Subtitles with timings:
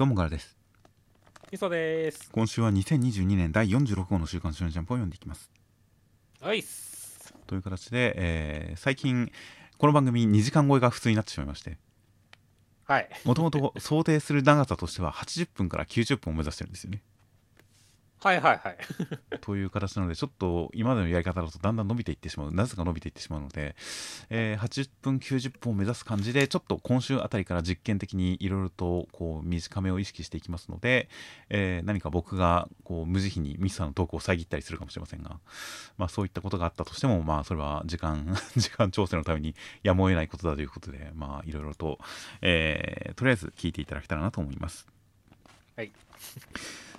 [0.00, 0.56] どうもからです。
[1.52, 2.30] みそです。
[2.32, 5.50] 今週は2022年第46号の週刊少年ジャンプを読んでいきます。
[6.40, 6.64] はい
[7.46, 9.30] という形で、えー最近
[9.76, 11.76] この番組2時間超えが普通になってしまいまして。
[12.84, 13.10] はい。
[13.26, 17.02] もともと想定する長さとしては80分から90分を目指してるんですよね
[18.22, 18.76] はいはいはい。
[19.40, 22.52] という形なのでちょっと今までのやり方だとだんだん伸びていってしまう。
[22.52, 23.74] なぜか伸びていってしまうので、
[24.28, 31.08] えー80分90分を目指す感じでちょっと今週あたりから実験的にいろいろとこう短めを意識していきますので、
[31.48, 35.40] えー何か僕がこう無慈悲にミスさんのトークを遮ったりするかもしれませんが、
[35.96, 41.98] まあ、そういったことがあったとしてもまあそれは時間 時間調整のためにやむを得ないことだということでまあいろいろと、
[42.42, 44.86] えーとりあえず聞いていただけたらなと思います。
[45.76, 45.92] はい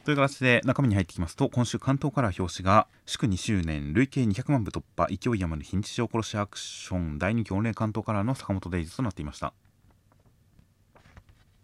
[0.04, 9.54] という形で中身に入ってきますと今週関東カラー表紙が祝2周年累計200万部突破勢い余る非日常殺しアクション大人気御礼関東カラーの坂本デイズとなっていました。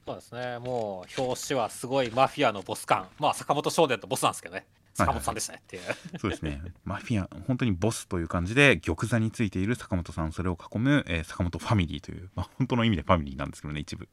[0.05, 0.59] そうですね。
[0.59, 3.07] もう表紙はすごいマフィアのボス感。
[3.19, 4.65] まあ坂本少年とボスなんですけどね。
[4.93, 5.81] 坂本さんでしたねっていう、
[6.19, 6.61] そうですね。
[6.85, 14.07] マフィア本当にボスという感じで玉座についている坂本さんそれを囲む、えー坂本ファミリーという、まあ、本当の意味でファミリーなんですけどね一部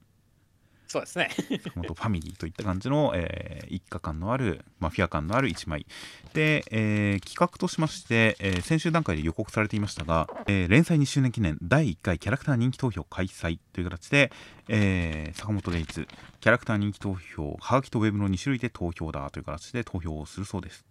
[0.95, 1.29] そうですね。
[1.65, 5.87] 坂本ファミリーといった感じの、えー一家感のあるマフィア感のある一枚。
[6.35, 14.31] で、えー企画としまして、えー先週段階で予告されていましたが、えー連載2周年記念第1回キャラクター人気投票開催という形で、
[14.69, 16.07] えー坂本デイツ
[16.39, 20.85] キャラクター人気投票はがきとウェブの2種類で投票だという形で投票をするそうです。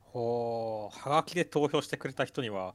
[0.00, 2.74] ほうはがきで投票してくれた人には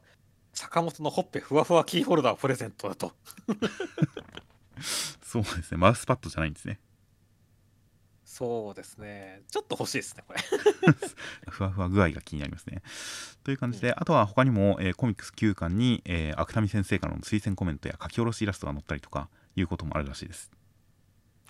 [0.54, 3.12] 坂本のほっぺふわふわキーホルダーをプレゼントだと
[5.22, 5.78] そうですね。
[5.78, 6.80] マウスパッドじゃないんですね。
[8.24, 9.42] そうですね。
[9.50, 10.40] ちょっと欲しいですねこれ。
[11.50, 12.82] ふわふわ具合が気になりますね。
[13.42, 20.50] という感じで、あとは他にも、えーコミックス9巻に、えー、芥見先生からの推薦コメントや書き下ろしイラストが載ったりとかいうこともあるらしいです。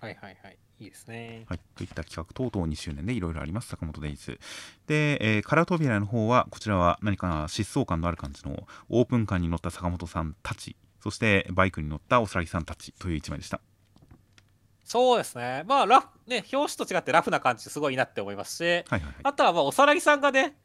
[0.01, 0.59] はいはいはい。
[0.81, 1.45] いいですね。
[1.48, 4.39] はい、といった企画等々2周年でいろいろあります、坂本デイズ。
[4.86, 13.61] で、えーカラー扉の方は、こちらは何か疾走感のある感じのオープンカーに乗った坂本さんたち、そしてバイクに乗ったおさらぎさんたちという一枚でした。
[14.85, 19.14] そうですねまあラフね表紙と違ってラフな感じですごいなって思いますしはいはいはい。
[19.23, 20.57] あとはまあおさらぎさんがね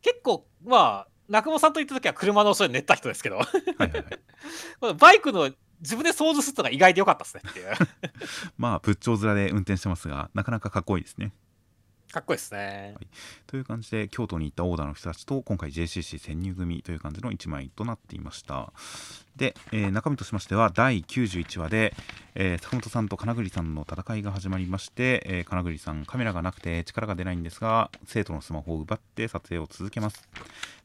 [0.00, 5.50] 結構まあ中本さんと行った時は車の後ろに寝た人ですけどはいはいはい、 バイクの
[5.80, 7.66] 自分で操縦するのが意外でよかったですねっていう
[8.56, 11.32] まあ、仏頂面で運転してますが、なかなかかっこいいですね。
[12.14, 12.94] かっこいいですね。
[13.48, 18.72] という感じで京都に行ったオーダーの人たちと今回 JCC 潜入組という感じの1枚となっていました。
[19.34, 21.92] で、えー中身としましては第91話で、
[22.36, 30.28] えー坂本さんと金栗さんの戦いが始まりまして、えー金栗さんカメラがなくて力が出ないんですが生徒のスマホを奪って撮影を続けます。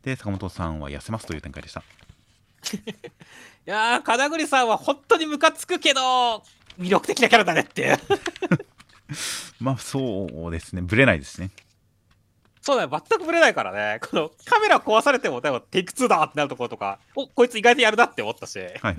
[0.01, 1.84] で坂本さんは痩せますという展開でした。
[2.73, 2.81] い
[3.66, 6.44] やー金栗さんは本当にムカつくけど
[6.79, 7.97] 魅力的なキャラだねっていう
[9.59, 10.81] まあそうですね。
[10.81, 11.52] ブレないですね。
[12.62, 14.00] そうだよ全くぶれないからね。
[14.02, 18.59] このカメラ壊されてもでもテイク2だってなるところとかおこいつ意外とやるなって思ったし。
[18.59, 18.96] はいはい。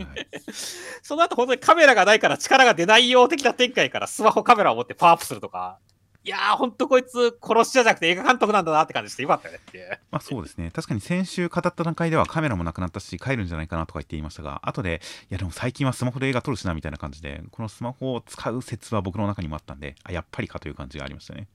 [1.03, 5.79] その後本当にカメラがないから力が出ないよ的な展開からスマホカメラを持ってパワーアップするとか
[6.23, 9.89] いやーほんとこいつ殺し屋じゃなくて映画監督なんだなって感じしてよかったよねっていう。
[10.11, 10.71] まあそうですね。
[10.71, 21.49] 確かに先週語った段階ではカメラもなくなったし帰るんじゃないかなとか言っていましたが後でいやでも最近はスマホで映画撮るしなみたいな感じでこのスマホを使う説は僕の中にもあったんであやっぱりかという感じがありましたね。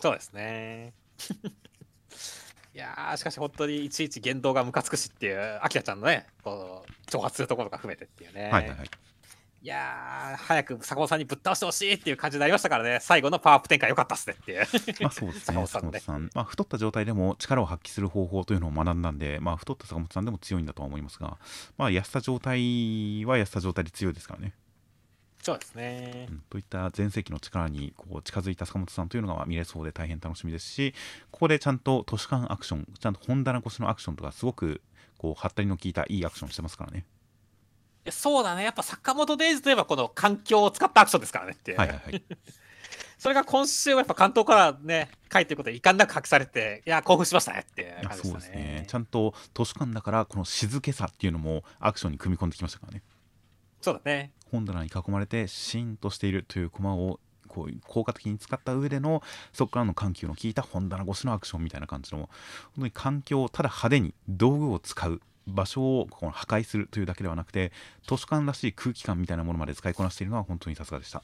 [0.00, 0.94] そうですね。
[2.74, 8.90] いやーしかし本当にいちいち言動がムカつくしっていうアキラちゃんのねこう挑発するところとか含めてっていうね、はいはいはい
[9.64, 12.98] いやー早く坂本さんにぶっ倒してほしいっていう感じになりましたからね。
[13.00, 14.66] 最後のパワーアップ展開良かったっすねっていう。
[15.00, 16.00] まあそうです坂ね本さんのね。
[16.00, 21.38] 坂本さん、まあ、太った状態でも力を発揮する方法というのを学んだんで、まあ、太った坂本さんでも強いんだとは思いますが、
[21.78, 24.52] まあ、痩せた状態は痩せた状態で強いですからね、
[25.42, 26.26] そうですね。
[26.30, 30.92] うん、といった全盛期の力にこう近づいた坂本さんというのがまあ見れそうで大変楽しみですし
[31.30, 34.82] ここでちゃんと都市間アクションちゃんと本棚越しのアクションとかすごく
[35.16, 36.98] こうはったりの効いたいいアクションしてますからね。
[37.00, 37.13] い
[38.04, 38.64] やそうだね。
[38.64, 42.22] やっぱ坂本デイズといえばこの環境を使ったアクションですからねってはいはいはい。
[43.18, 48.56] それが今週はやっぱ関東からね書いてることで遺憾なく発揮されていや興奮しましたねっていういや感じでそうですね。
[48.56, 53.02] ねちゃんと図書館だからこの静けさっていうのもアクションに組み込んできましたからね。
[53.80, 54.32] そうだね。
[54.50, 59.22] 本棚に囲まれてシーンとしているというコマをこう効果的に使った上での
[59.52, 62.28] そこからの緩急の効いた本棚越しのアクションみたいな感じの本
[62.80, 67.72] 当に環境をただ派手に道具を使う場所をこの破壊するというだけではなくて
[68.06, 71.22] 図書館らしい空気感みたいなものまで使いこなしているのは本当にさすがでした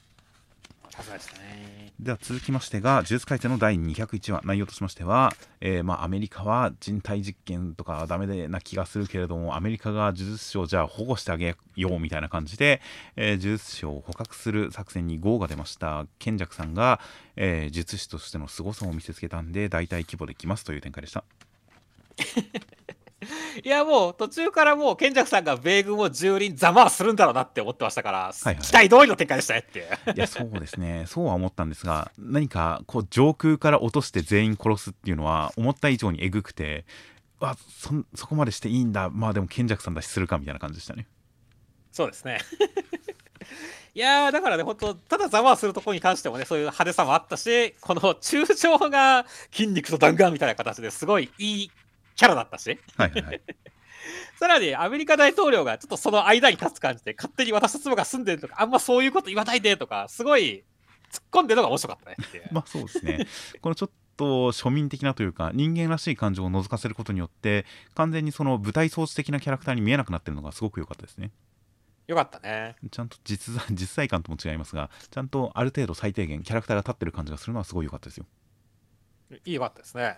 [0.90, 1.92] さすがでしたね。
[2.00, 12.80] では続きましてが、呪術廻戦の第201話、内容としましては、えーまあ、アメリカは人体実験とかダメでな気がするけれども、アメリカが呪術師をじゃあ保護してあげようみたいな感じで、
[13.16, 16.06] えー呪術師を捕獲する作戦に GO が出ました。
[16.18, 17.00] 賢者さんが、
[17.36, 21.24] えー術師としての凄さを見せつけたんで、大体規模できますという展開でした。
[23.64, 29.88] いやもう途中からもう賢者さんが米軍を蹂躙ざまあするんだろうなって思ってましたから、いはい期待通りの展開でしたねって。
[30.16, 36.84] いやそうですねそうは思ったんですが何かこう上空から落として全員殺すっていうのは思った以上にえぐくて
[37.38, 41.06] わそんそこまでしていいんだまあでも賢者さんだしするかみたいな感じでしたね
[41.92, 42.38] そうですね。
[43.92, 51.70] いやーだからね、本当ただざまあするところに関してもね、そういう派手さもあったし、この中将が筋肉と弾丸みたいな形ですごいいい
[52.20, 53.40] キャラだったし、はいはいはい
[54.38, 60.64] さらにアメリカ大統領がちょっとその間に立つ感じで、勝手に私と妻が住んでるとか、あんまそういうこと言わないでとか、すごい
[61.10, 62.16] 突っ込んでるのが面白かったね。
[62.50, 63.26] まあそうですね
[63.60, 67.64] このちょっと庶民的なというか人間らしい感情を覗かせることによって
[67.94, 71.30] 完全にその舞台装置的なキャラクターに見えなくなってるのがすごく良かったですね
[72.06, 72.76] よかったね。
[72.90, 78.26] ちゃんと実在実際感とも違いますがちゃんとある程度最低限キャラクターが立ってる感じがするのはすごい良かったですよ
[79.44, 80.16] いいよかったですね。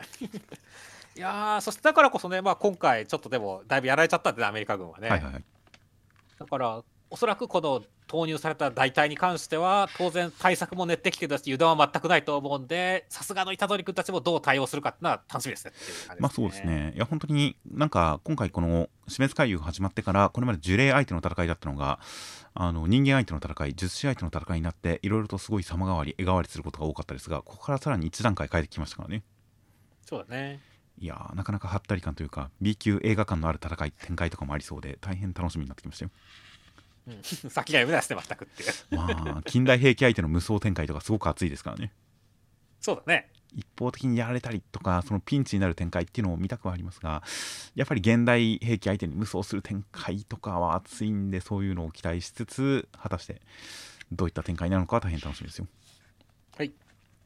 [1.16, 5.08] いやー、そしてだからこそね、まあ、今回、ちょっとでも、だいぶやられちゃったんでね、アメリカ軍はね。
[5.08, 5.44] はいはいはい
[6.38, 16.64] だから、おそらくこの投入された代替に関しては、当然対策も練ってきてるし、油断は全くないと思うんで、さすがの虎杖君たちもどう対応するかっていうのは楽しみですねっていう感じまあそうです。
[16.64, 16.92] ね。
[16.96, 22.00] いや本当になんか今回この死滅回遊が始まってからこれまで呪霊相手の戦いだったのが
[22.54, 29.22] あの人間相手の戦い、術師相手の戦いになっていろいろとすごい様変わり、絵変わりすることが多かったですがここからさらに一段階変えてきましたからね。
[30.04, 30.71] そうだね。
[30.98, 36.10] いやーなかなかはったり感というか B 級映画館のある戦い展開とかもありそうで大変楽しみになってきましたよ。
[37.08, 38.64] うん、 先が読めないですね、全くって。
[38.94, 41.92] まあ近代兵器相手の無双展開とかすごく熱いですからね。
[42.80, 43.28] そうだね。
[43.54, 47.22] 一方的にやられたりとかそのピンチになる展開っていうのを見たくはありますが
[47.74, 53.40] やっぱり現代兵器相手に無双する展開とかは熱いんでそういうのを期待しつつ果たして
[54.10, 55.66] どういった展開になるのかは大変楽しみですよ
[56.56, 56.72] はい。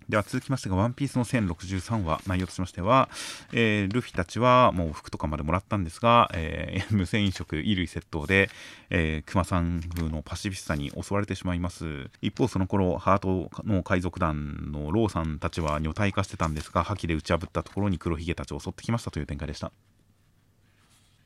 [0.08, 3.08] では続きましてが「ワンピースの1063話内容としましては、
[3.53, 8.49] えールフィたちはもう服とかまでもらったんですが、えー 無銭飲食衣類窃盗で、
[8.91, 12.08] えー、クマさん風のパシフィスタに襲われてしまいます。
[12.23, 19.73] 一方その頃ハートの海賊団のローさんたちは女体化してたんですが覇気で打ち破ったところに黒ひげたちを襲ってきましたという展開でした。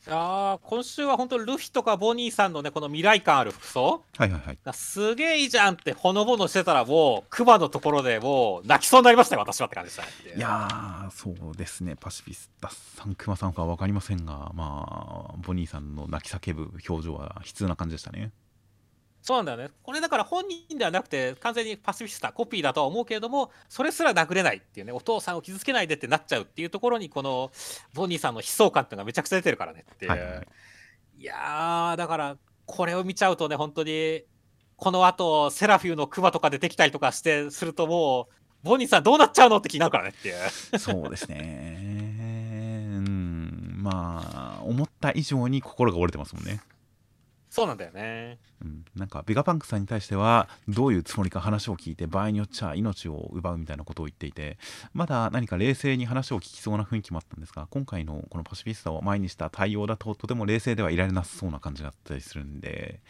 [0.09, 4.03] あー今週は本当ルフィとかボニーさんのね、この未来感ある服装。
[4.17, 4.59] はいはいはい。
[4.65, 10.37] がすげえいいじゃんってほのぼのしてたらもう、クマのところでもう泣きそうになりましたよ、私はって感じでしたね。
[10.37, 11.97] いやーそうですね。
[11.97, 18.31] パシフィスタさんクマさんかは分かりませんがまあボニーさんの泣き叫ぶ表情は悲痛な感じでしたね
[19.23, 19.75] そうなんだよね。
[19.83, 27.51] これだから本人ではなくて、完全にパシフィスタ、コピーだとは思うけれども、それすら殴れないっていうね、お父さんを傷つけないでってなっちゃうっていうところに、この
[27.93, 30.11] ボニーさんの悲壮感っていうのがめちゃくちゃ出てるからねっていう。
[30.11, 30.43] はいは
[31.19, 34.25] いやー、だから、これを見ちゃうとね、本当に、
[34.77, 40.79] この後、セラフィーのクマとか出てきたりとかして、するともう、ボニーさんどうなっちゃうのって気になるからねっていう。
[40.79, 46.61] そうですねうんまあ思った以上に心が折れてますもんね
[47.51, 48.39] そうなんだよね。
[48.63, 54.57] うん、なんかベガパンクさんに対してはどういうつもりか話を聞いて場合によっちゃ命を奪うみたいなことを言っていて
[54.93, 63.01] まだ何か冷静に話を聞きそうな雰囲気もあったんですが今回のこのパシフィスタを前にした対応だととても冷静ではいられなさそうな感じがあったりするんで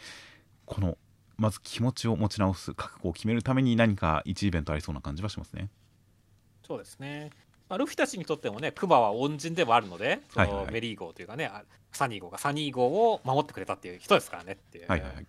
[0.65, 0.97] この
[1.37, 5.69] まず気持ちを持ち直す覚悟を決めるために何か一イベントありそうな感じはしますね。
[6.65, 7.29] そうですね。
[7.71, 11.63] まあ、ルフィたちにとってもね、クマは恩人でもあるので、そはいはいはいのメリー号というかね、あ
[11.93, 14.87] サニー号がサニー号を守ってくれたっていう人ですからねっていう。
[14.89, 15.27] はいはいはい。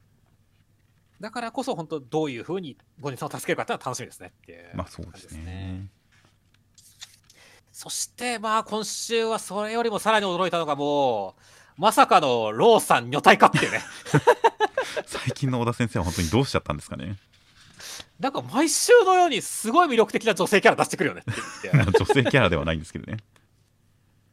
[1.20, 5.86] だからこそ、本当、どういうふうにボニーさんを助けるかっていうのは楽しみですねっていうまあそうですね。
[7.70, 13.82] そして、まあ、今週はそれよりもさらに驚いたのが、もう、まさかのローさん女体化っていうね。
[15.06, 17.18] 最近の小田先生は本当にどうしちゃったんですかね。
[18.22, 21.40] なんか毎週のようにすごい魅力的な女性キャラ出してくるよねって
[21.72, 21.90] 言って。
[21.98, 23.18] 女性キャラではないんですけどね。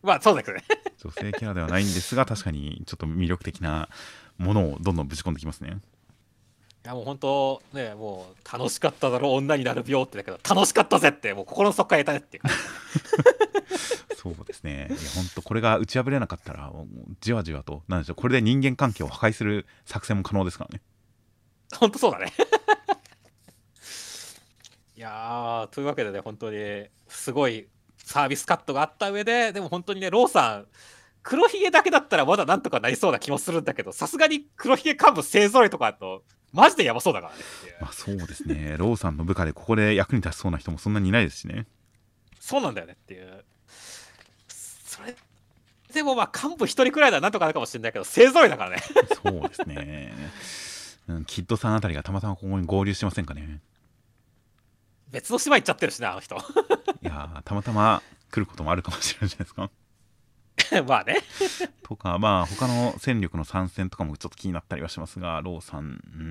[0.04, 0.64] まあ、そうだけどね。
[1.04, 3.90] 女性キャラではないんですが確かにちょっと魅力的な
[4.38, 5.80] ものをどんどんぶち込んできますね。
[6.86, 12.50] いやもう本当ねもう楽しかっただろう女になる病ってだけど楽しかったぜってもう心の底から得たねっていうか
[14.16, 14.88] そうですね。
[14.90, 16.72] いや本当これが打ち破れなかったら
[17.22, 20.82] じわじわとなんでしょうこれで人間関係を破壊する作戦も可能ですからね。
[21.76, 22.34] 本当そうだね
[25.00, 26.58] いやーというわけでね本当に
[27.08, 27.70] すごい
[28.04, 30.66] サービスカットがあった上ででも本当にねローさん
[31.24, 37.40] 黒ひげだけだったらまだなんとかなりそうな気もするんだけどさすがに黒ひげ幹部勢ぞろいとかだとマジでやばそうだからね。
[37.80, 38.76] まあそうですね。
[38.78, 41.68] ローさんの部下でここで役に立ちそうな人もそんなにいないですしね。
[42.40, 43.46] そうなんだよねっていう。
[44.50, 45.16] それ
[45.94, 48.84] でもまあ幹部一人くらいだなんとかなるかもしれないけど勢ぞろいだからね。
[49.24, 50.14] そうですね、
[51.08, 53.62] うん、キッドさんあたりがたまたまここに合流してませんかね
[55.12, 56.36] 別の島行っちゃってるしねあの人。
[57.02, 58.02] いやーたまたま
[58.32, 60.84] 来ることもあるかもしれないじゃないですか？
[60.88, 61.18] まあね。
[61.84, 66.26] とかまあ他の戦力の参戦とかもちょっと気になったりはしますがローさんうーんう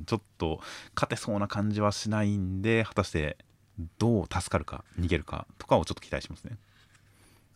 [0.00, 0.60] んちょっと
[0.94, 3.38] 勝てそうな感じはしないんで果たして
[3.98, 6.58] どう助かるか逃げるかとかをちょっと期待しますね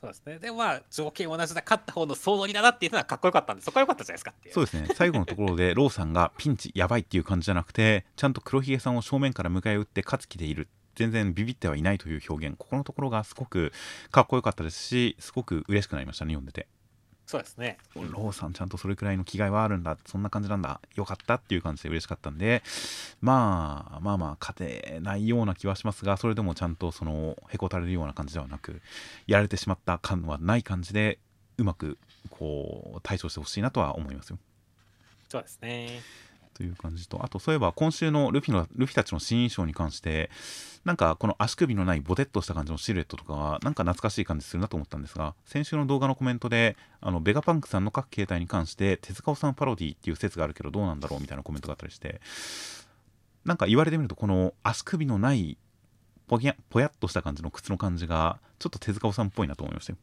[0.01, 0.39] そうですね。
[0.39, 4.89] でもまあ条件同じだ勝った方の総乗りだなっていうのはかっこよかったんでそこは良かったじゃないですかそうですね。
[4.95, 10.69] 最後のところで ローさんがピンチやばいっていう感じじゃなくてちゃんと黒ひげさんを正面から迎え撃って勝つ気でいる。
[10.95, 12.57] 全然ビビってはいないという表現。
[12.59, 13.73] ここのところがすごく
[14.11, 16.67] かっこよかったですしすごく嬉しくなりましたね読んでて
[17.31, 17.79] そうですね。
[17.95, 19.97] ローさんちゃんとそれくらいの気概はあるんだ。
[20.05, 20.81] そんな感じなんだ。
[20.97, 22.65] よかったっていう感じで嬉しかったんで。
[23.21, 28.83] まあまあまあ勝てないような気はしますがそれでもちゃんとそのへこたれるような感じではなく
[29.29, 31.21] やられてしまった感はない感じで
[31.57, 31.99] うまく
[32.31, 34.39] こう対処してほしいなとは思いますよ。
[35.29, 36.01] そうですね
[36.61, 40.29] という感じとあとそういえば今週のルフィのルフィたちの新衣装に関して
[40.85, 52.21] なんかこの足首のないボテッとした感じのシルエットとかはなんか懐かしい感じするなと思ったんですが先週の動画のコメントであのベガパンクさんの各形態に関して手塚治虫パロディっていう説があるけどどうなんだろうみたいなコメントがあったりして
[53.47, 55.57] なんか言われてみるとこの足首のない
[56.29, 59.99] ぽやぽやっとした感じの靴の感じがちょっと手塚治虫っぽいなと思いましたよ。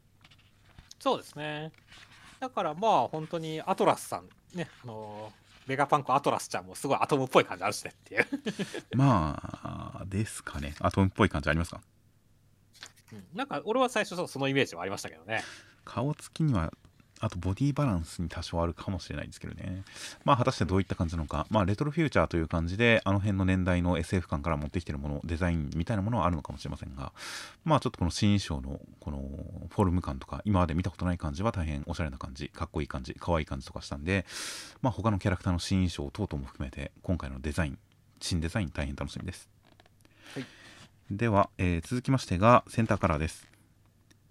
[1.00, 1.72] そうですね。
[2.40, 5.32] だからまあ本当にアトラスさんねあの
[5.68, 8.26] ベガパンクアトラスちゃんもすごいアトムっぽい感じあるしねっていう、
[8.96, 10.76] まあですかね。
[10.80, 11.82] アトムっぽい感じありますか？
[13.12, 13.26] うん。
[13.34, 15.44] なんか俺は最初そのイメージはありましたけどね。
[15.84, 16.72] 顔つきには
[17.20, 19.84] あとボディバランスに多少あるかもしれないんですけどね。
[20.24, 21.48] まあ果たしてどういった感じなのか。
[21.50, 27.12] まあレトロフューチャーという感じであの辺の年代の SF 感から持ってきてるものデザインみたいなものはあるのかもしれませんが。
[27.66, 29.18] まあちょっとこの新衣装のこの
[29.70, 32.50] フォルム感とか今まで見たことない感じは大変おしゃれな感じ。
[32.50, 33.16] かっこいい感じ。
[33.20, 34.26] 可愛い感じとかしたんで。
[34.82, 37.80] まあ他のキャラクターの新衣装等々も含めて今回のデザイン
[38.20, 39.50] 新デザイン大変楽しみです、
[40.34, 40.46] はい。
[41.12, 43.48] では、えー続きましてがセンターカラーです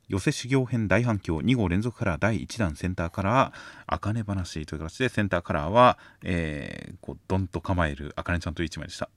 [0.08, 3.52] 寄せ修行編大反響2号連続カラー第1弾センターカラー
[3.86, 9.08] 「あかね話」という形でセンターカラーは、えーこうドンと構えるあかねちゃんという一枚でした。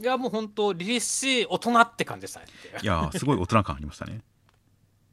[0.00, 2.46] いやもう本当凛々しい大人って感じでしたね。
[2.82, 4.22] いやーすごい大人感ありましたね。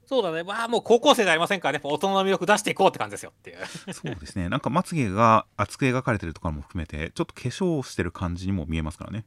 [0.06, 0.44] そうだね。
[0.44, 1.82] まあもう高校生じゃありませんからね。
[1.84, 3.94] 大人の魅力出していこうって感じですよっていう。
[3.94, 4.48] そうですね。
[4.48, 9.26] なんかまつげが厚く描かれてるとかも含めてちょっと化粧してる感じにも見えますからね。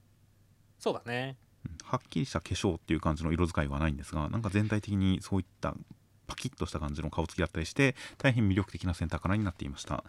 [0.79, 1.37] そうだね。
[1.45, 1.50] うん
[1.83, 5.75] はっきりした化粧っていう感じの色使いはないんですがなんか全体的にそういった
[6.31, 10.05] パキッとした感じの顔つきだったりして大変魅力的なセンターカラーになっていました。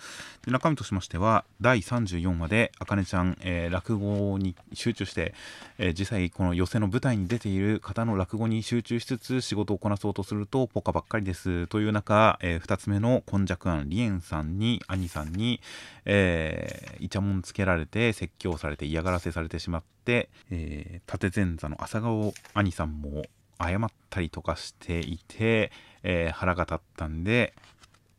[0.46, 5.34] で中身としましては第34話であかねちゃん、えー落語に集中して、
[5.78, 11.68] えー実際この寄席の舞台に出ている方の落語に集中しつつ仕事をこなそうとするとポカばっかりです。
[11.68, 15.60] という中、え2つ目の今昔案リエンさんに兄さんに、
[16.06, 23.24] えーイチャモンつけられて説教されて嫌がらせされてしまって、えー立前座の朝顔兄さんも
[23.60, 25.72] 謝ったりとかしていて、
[26.04, 27.54] えー腹が立ったんで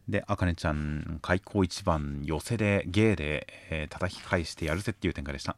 [0.08, 5.56] であかねちゃん開口一番寄せで芸で、えー叩き返してやるぜっていう展開でした。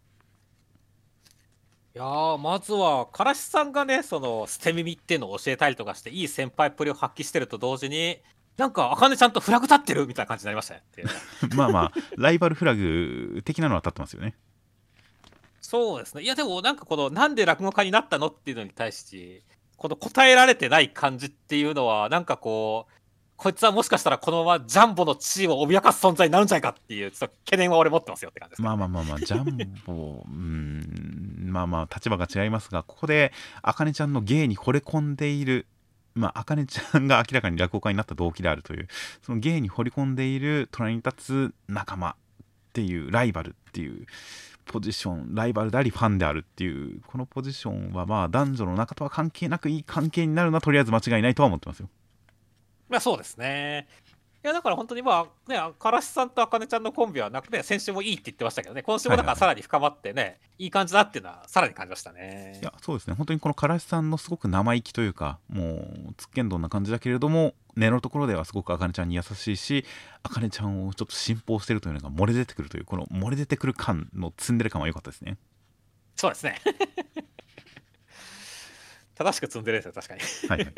[1.95, 8.21] いやーまずはからしさんがねその捨て耳っていうのを教えたりとかしていい先輩っぷりを発揮してると同時に
[8.57, 10.83] なんかあかねちゃんとフラグ立ってるみたいな感じになりましたね
[11.55, 14.35] まあまあライバルフラグ的なのは立ってますよね。
[15.61, 16.23] そうですね。
[16.23, 19.43] いやでもなんかこのなんで落語家になったのっていうのに対して
[19.77, 22.93] この答えられてない感じっていうのはなんかこう
[23.37, 28.67] こいつはもしかしたらこのままジャンボの地位を脅かす存在になるんじゃないかっていうちょっと懸念は俺持ってますよって感じですね。
[28.67, 35.67] まあまあまあまあジャンボうんまあまあ立場が違いますがここであかねちゃんの芸に惚れ込んでいる
[36.15, 38.87] まあ、あかねちゃんが明らかに落語家になった動機であるという
[39.23, 42.15] その芸に惚れ込んでいる隣に立つ仲間っ
[42.73, 44.07] ていうライバルっていう
[44.65, 51.89] ポジションライバルでありファンであるっていうこのポジションはまあ男女の仲とは関係なくいい関係になるのはとりあえず間違いないとは思ってますよ。
[52.89, 53.87] まあそうですね。
[54.45, 62.59] いやだから本当にまあね、からしさんとあかねちゃんのコンビはなくね、先週もいいって言ってましたけどね、今週もだからさらに深まってね、いい感じだっていうのはさらに感じましたね。
[62.61, 69.85] いやそうですね本当にこのからしさんのすごく生意気というかもうつっけんどんな感じだけれども根のところではすごくあかねちゃんに優しいし
[70.23, 75.37] あかねちゃんをちょっと信奉してるというのが漏れ出てくるというこの漏れ出てくる感のツンデレ感は良かったですね
[76.17, 76.61] そうですね。
[79.15, 80.21] 正しく積んでるんですよ、確かに。
[80.49, 80.75] はい、はい、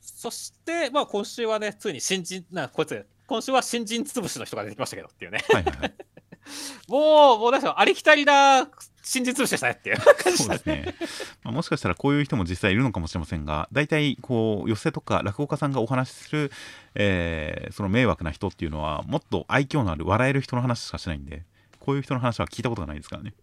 [0.00, 5.44] そして、まあ今週はね、ついに新人、なこいつ、今週は新人潰しの人が出てきましたけどっていうね。
[5.50, 5.94] はいはいはい
[6.88, 8.68] もう、もう、なんでしょう、ありきたりな
[9.02, 10.94] 新人潰しでしたねっていう感じですね、
[11.42, 16.50] まあ、もしかしたらこういう人も実際いるのかもしれませんが大体こう寄席とか落語家さんがお話しする、
[16.94, 21.44] えーその迷惑な人っていうのはもっと愛嬌のある笑える人の話しかしないんで
[21.80, 23.34] こういう人の話は聞いたことがないですからね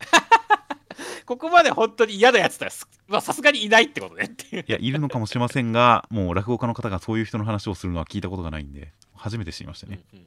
[1.24, 2.72] ここまで本当に嫌なやつだよ。
[3.06, 4.64] まあ、さすがにいないってことねっていう。
[4.66, 10.26] いやいるのかもしれませんがもう落語家の方がそういう人の話をするのは聞いたことがないんで初めて知りましたね、うんうん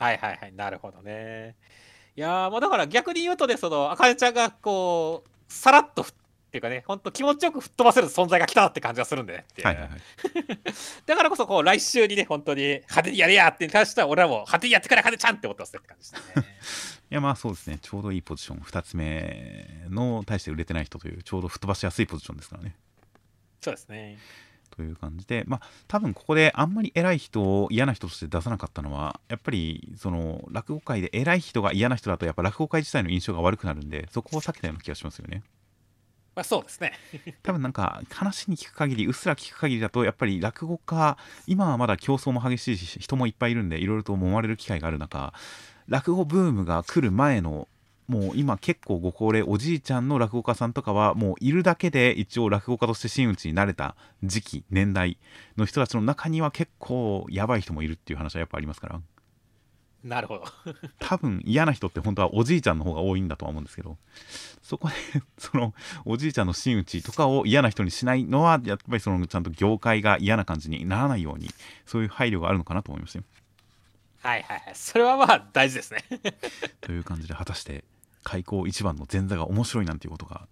[0.00, 1.56] はいはいはい、なるほどね。
[2.16, 6.14] いやー、まあだから逆に言うとね、その、あかねちゃんがこう、さらっとふっ
[6.50, 10.00] ていうかね、ほんと気持ちよく吹っ飛ばせる存在が来たって感じがするんでねはいはいはい
[11.06, 16.46] だからこそ、こう、来週にね、本当に派手にやれやってに関しては、俺はもう派手にやってくれ、あかねちゃんって思ってますねって感じでしたね。
[17.10, 22.76] いやまあそうですねちょうどいいポジション2つ目の大して売れてない人というちょうど吹っ飛ばしやすいポジションですからね
[23.60, 24.16] そうですね。
[24.80, 35.42] という感じでまあ多分ここであんまり偉い人を嫌な人として出さなかったのはやっぱりその落語界で偉い人が嫌な人だとやっぱ落語界自体の印象が悪くなるんでそこを避けたような気がしますよね
[36.34, 36.92] まあそうですね。
[37.42, 45.34] 多分なんか話に聞く限りうっすら聞く限りだとやっぱり落語家今はまだ競争も激しいし人もいっぱいいるんでいろいろと揉まれる機会がある中
[45.88, 47.68] 落語ブームが来る前の
[48.10, 55.16] もう今結構ご高齢おじいちゃんの落語家さんとかはもういるだけで一応落語家として真打ちになれた時期年代
[55.56, 59.00] の人たちの中には結構やばい人もいるっていう話はやっぱありますから
[60.02, 60.44] なるほど。
[60.98, 63.96] 多分嫌な人って本当はおじいちゃんの方が多いんだとは思うんですけど
[64.60, 64.94] そこで
[65.38, 65.72] その
[66.04, 71.48] おじいちゃんの真打ちとかを嫌な人にしないのはやっぱりそのちゃんと業界が嫌な感じにならないように
[71.86, 73.24] そういう配慮があるのかなと思いましたよ
[74.22, 74.74] はいはいはい。
[74.74, 76.04] それはまあ大事ですね。
[76.80, 77.84] という感じで果たして
[78.22, 80.46] 開口一番の前座が面白いなんていうことが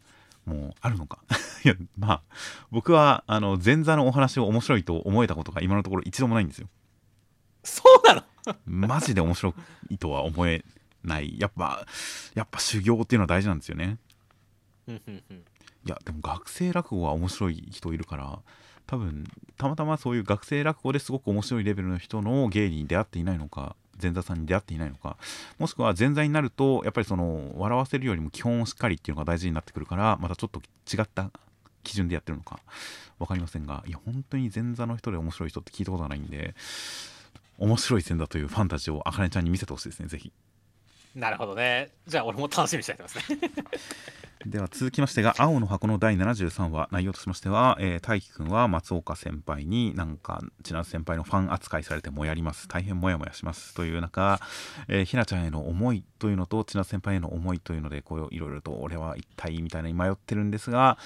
[0.47, 1.21] もうあるのか？
[1.65, 2.23] いやまあ
[2.71, 6.69] 僕はあの前座のお話を面白いと思えたことが今のところ一度もないんですよ。
[7.65, 8.57] そうなの？
[8.65, 9.55] マジで面白
[9.91, 10.65] いとは思え
[11.05, 11.39] ない。
[11.39, 11.87] やっぱ
[12.35, 13.99] やっぱ修行っていうのは大事なんですよね。
[15.87, 18.39] いやでも学生落語は面白い人いるから
[18.87, 19.25] 多分
[19.59, 25.17] たまたまそういう学生落語ですごく面白いレベルの人の芸に出会っていないのか前座さんに出会っていないのか。
[25.59, 31.31] もしくは前座になるとやっぱりその笑わせるよりも基本をしっかりっていうのが大事になってくるからまたちょっと違った
[31.83, 32.61] 基準でやってるのか。
[33.19, 36.55] 分かりませんがいや本当に前座の人で面白い人って聞いたことがないんで
[37.59, 40.33] 面白い前座というファンタジーをあかねちゃんに見せてほしいですねぜひ。
[41.19, 41.91] なるほどね。
[42.07, 43.25] じゃあ俺も楽しみにしてますね。
[44.47, 54.41] では続きましてが青の箱の第73話内容としましては、えー大輝くんは松岡先輩になんか千夏先輩のファン扱いされてもやります大変モヤモヤしますという中、
[54.87, 60.99] えーひなちゃんへの思いというのと千夏先輩への思いというのでこういろいろと俺は一体みたいなに迷ってるんですが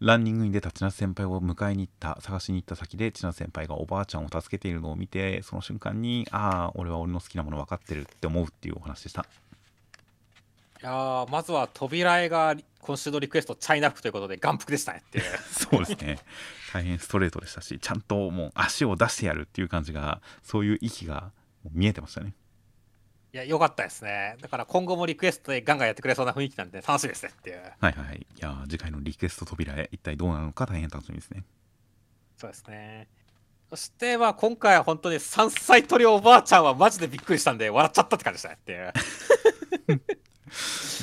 [0.00, 9.26] ランニングに出た千夏先輩を迎えに行った探しに行った先で千夏先輩がおばあちゃんを助けているのを見てその瞬間にああ俺は俺の好きなもの分かってるって思うっていうお話でした
[10.82, 15.20] いやーまずは扉絵が今週のリクエストチャイナ服ということで眼福でしたねって。
[15.52, 16.18] そうですね
[16.72, 21.32] 大変ストレートでしたしちゃんともう足を出してやるっていう感じがそういう息が
[21.70, 22.34] 見えてましたね
[23.32, 24.36] いや、よかったですね。
[24.40, 27.58] だから今後もリクエストでガンガンやってくれそうな雰囲気なんで楽しみですねっていう。
[27.58, 31.44] はいはいはいいやー次回のリクエスト扉へ一体どうなるのか大変楽しみですね
[32.36, 33.06] そうですね。
[33.68, 40.02] そして、まあ今回は本当に3歳鳥おばあちゃんはマジでびっくりしたんで笑っちゃったって感じでしたねっていう。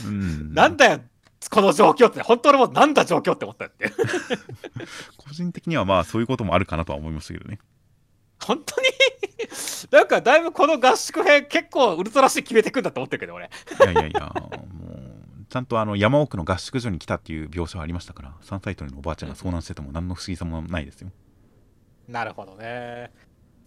[0.05, 1.01] うんなんだよ、
[1.49, 3.91] この状況って、本当俺もなんだ状況って思ったって。
[5.17, 7.59] 個人的にはまあそういうこともあるかなとは思いましたけどね
[8.43, 8.87] 本当に？
[9.91, 13.45] なんかだいぶこの合宿編結構ウルトラシー決めてくんだと思ってるけど俺。
[13.45, 21.11] いやいやいやもうちゃんとあの山奥の合宿所に来たっていう描写はありましたから3歳鳥のおばあちゃんが遭難してても何の不思議さもないですよ
[22.09, 23.11] なるほどね。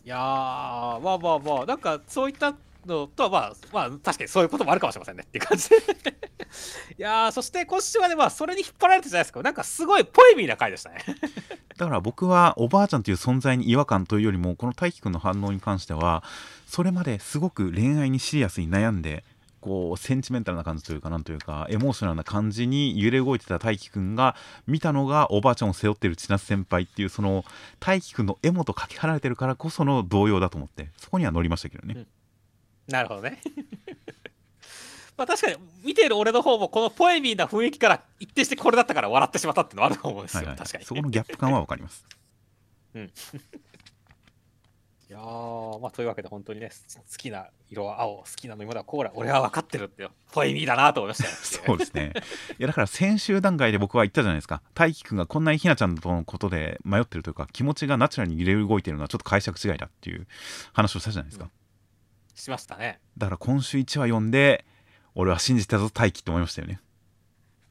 [0.04, 2.54] いやー、まあまあまあ、なんかそういった
[2.86, 5.76] のとはまあ、まあ確かにそういうこともあるかもしれませんねっていう感じで。
[6.98, 9.42] いやー、そして今週はね、まあそれに引っ張られてじゃないですか。
[9.42, 11.04] なんかすごいポエミーな回でしたね。
[11.76, 16.22] だから僕はおばあちゃんという存在に違和感というよりもこの大輝くんの反応に関しては
[16.66, 19.24] それまですごく恋愛にシリアスに悩んで
[19.60, 27.44] こうセンチメンタルな感じというかなんというかエモーショナルな感じに揺れ動いてた大輝くんが見たのがおばあちゃんを背負ってる千夏先輩っていうその
[27.78, 32.06] 大輝くんのエモとかけ離れてるからこその動揺だと思ってそこには乗りましたけどね、
[32.90, 33.40] なるほどね。
[35.16, 40.38] まあ確かに見ている俺の方もこのポエミーな雰囲気から一定してこれだったから笑ってしまったっていうのはあると思うんですよ。
[40.40, 40.84] はいはい、確かに。
[40.84, 42.06] そこのギャップ感は分かります
[45.10, 51.34] いやーのーまあ、というわけで本当にね、好きな色は青、好きな飲み物はコーラ、俺は分かってるってよ、ポエミーだなと思いましたよ。
[51.66, 52.12] そうですね
[52.58, 60.28] いやだから先週段階で僕は言ったじゃないですか大輝くんがこんなにひなちゃんとのことで迷ってるというか気持ちがナチュラルに揺れ動いてるのはちょっと解釈違いだっていう
[60.72, 61.50] 話をしたじゃないですか、
[62.34, 63.00] しましたね。
[63.16, 64.64] だから今週1話読んで
[65.14, 66.80] 俺は信じたぞ大輝って思いましたよね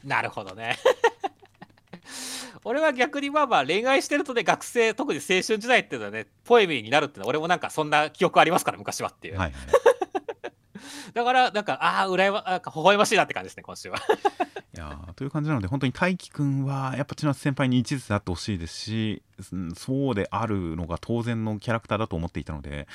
[0.03, 0.77] なるほどね。
[2.65, 9.59] 俺は逆にまあまあ恋愛してるとね学生特に青春時代っていうのはねポエミーになるっていうのは俺もなんかそんな記憶ありますから昔はっていう、はいはい
[11.13, 13.97] だからなんかああ羨まなんか微笑ましいなって感じですね今週は。
[14.75, 19.23] いやという感じなので本当に大輝くんはやっぱ千夏先輩に一途であってほしいですし
[19.75, 22.87] そうであるのが当然のキャラクターだと思っていたので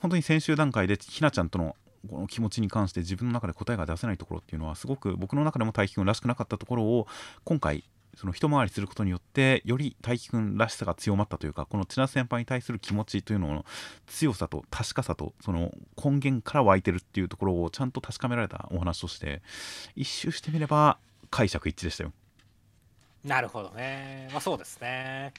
[0.00, 1.76] 本当に先週段階でひなちゃんとの
[2.08, 7.06] この気持ちに関して自分の中で答えが出せないところっていうのはすごく僕の中でも大輝くんらしくなかったところを
[7.44, 7.84] 今回
[8.16, 13.64] その一回りすることによってより大輝くんらしさが強まったというかこの千夏先輩に対する気持ちというのの
[14.06, 15.72] 強さと確かさとその
[16.02, 19.42] 根源から湧いてるっていうところをちゃんと確かめられたお話として
[19.96, 20.98] 一周してみれば
[21.30, 22.12] 解釈一致でしたよ。
[23.24, 24.28] なるほどね。
[24.32, 25.32] まあそうですね。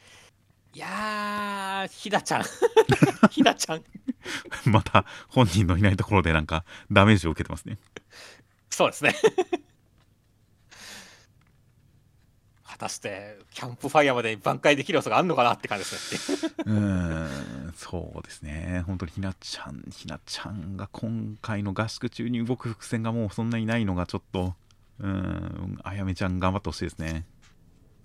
[0.74, 2.44] いやひなちゃん。
[3.32, 3.84] ひなちゃん。
[4.66, 7.78] また本人のいないところでなんかダメージを受けてますね。
[8.70, 9.16] そうですね。
[12.76, 18.84] 果たしてキャンプファイヤーまで挽回できる要素があるのかなって感じですねうん、そうですね。
[18.86, 24.56] 本当にひなちゃん、ひなちゃんが今回の合宿中に動く伏線がもうそんなにないのがちょっと、
[25.00, 27.24] うん、あやめちゃん頑張ってほしいですね。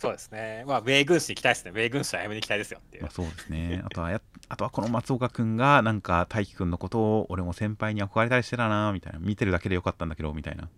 [0.01, 3.83] そうですねまあ米軍士に期待ですね米軍士はやめに期待ですよっていうまあ、そうですね。
[3.85, 9.19] あとはや、あとはこの松岡くんが、なんか大輝くんのことを、俺も先輩に憧れたりしてたな、みたいな。
[9.19, 10.69] 見てるだけでよかったんだけど、みたいな。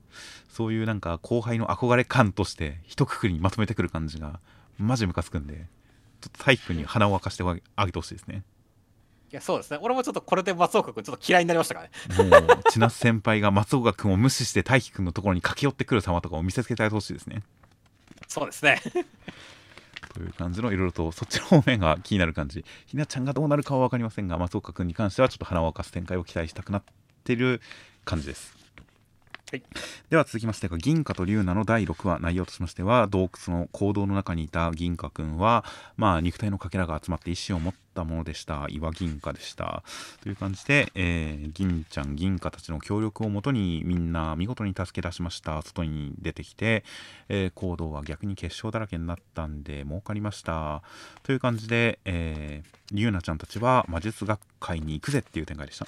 [0.48, 4.40] そういうなんか後輩の憧れ感として、一括りにまとめてくる感じが、
[4.78, 5.66] マジムカつくんで、
[6.20, 7.44] ちょっと大輝くんに鼻を沸かして
[7.76, 8.44] あげてほしいですね。
[9.30, 17.42] いやそうですね俺もちょっとこれで松岡君ちょっと嫌いになりましたからねもう千夏先輩が松岡君を無視して大輝君のところに駆け寄ってくる様とかを見せつけてあげてほしいですね。
[18.32, 18.80] そうですね
[20.14, 22.64] という感じのいろいろとそっちの方面が気になる感じ。
[22.86, 26.82] ひなちゃんがどうなるかは分かりませんが松岡君に関してはちょっと鼻を沸かす展開を期待したくなっ
[27.24, 27.60] てる
[28.04, 28.56] 感じです。
[29.50, 29.62] はい
[30.08, 35.64] では続きましてが銀貨と龍奈の第6話内容としましては洞窟の坑道の中にいた銀貨くんは
[35.98, 38.66] まあ肉体のかけらが集まって意志を持ったものでした。
[38.68, 39.82] 岩銀貨でした。
[40.22, 45.60] という感じで、えー銀ちゃん銀貨たちの協力をもとにみんな見事に助け出しました。
[45.62, 46.84] 外に出てきて、
[47.28, 50.82] えー行動は逆に結晶だらけになったんで儲かりました。
[51.22, 55.86] という感じで、えー、龍奈ちゃんたちは魔術学会に行くぜっていう展開でした。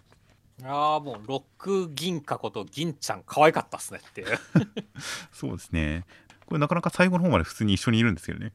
[0.63, 4.39] ああもうロック銀貨こと銀ちゃん可愛かったっすねっていう。
[5.33, 6.05] そうですね。
[6.47, 8.53] これなかなか最後の方まで普通に一緒にいるんですけどね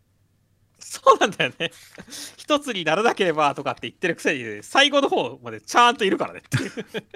[0.80, 1.72] そうなんだよね。
[2.38, 6.72] 一つにならなければとかって言ってるくせに最後の方までちゃんといるからねっていう。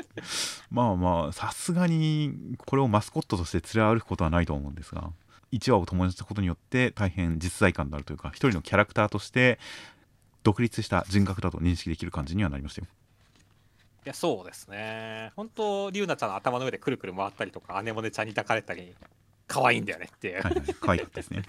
[0.71, 5.11] まあまあさすがにこれをマスコットとして連れ歩くことはないと思うんですが
[5.51, 9.59] 1話を共にしたことによって大変実在感のあるというか一人のキャラクターとして
[10.43, 12.87] 独立した人格だと認識できる感じにはなりましたよ。
[14.05, 15.31] いやそうですね。
[15.37, 18.93] 本当リュウナちゃんの頭の上でくるくる回ったりとか姉もねちゃんに抱かれたり
[19.47, 21.43] 可愛いんだよねっていう、はいはい可愛かったですね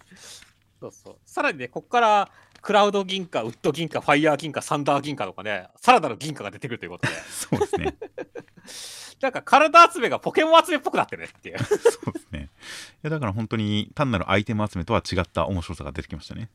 [0.84, 1.16] そうそう。
[1.24, 7.12] さらにねこっからクラウド銀貨ウッド銀貨ファイヤー銀貨サンダー銀貨とかねさらなる銀貨が出てくるということで。
[7.30, 7.96] そうですね。
[9.20, 11.58] なんか体集めがポケモン集めっぽくなってるねっていう。
[11.64, 11.74] そ
[12.10, 12.50] うですね。
[12.96, 16.50] いやだから本当に単なるアイテム集めとは違った面白さが出てきましたね。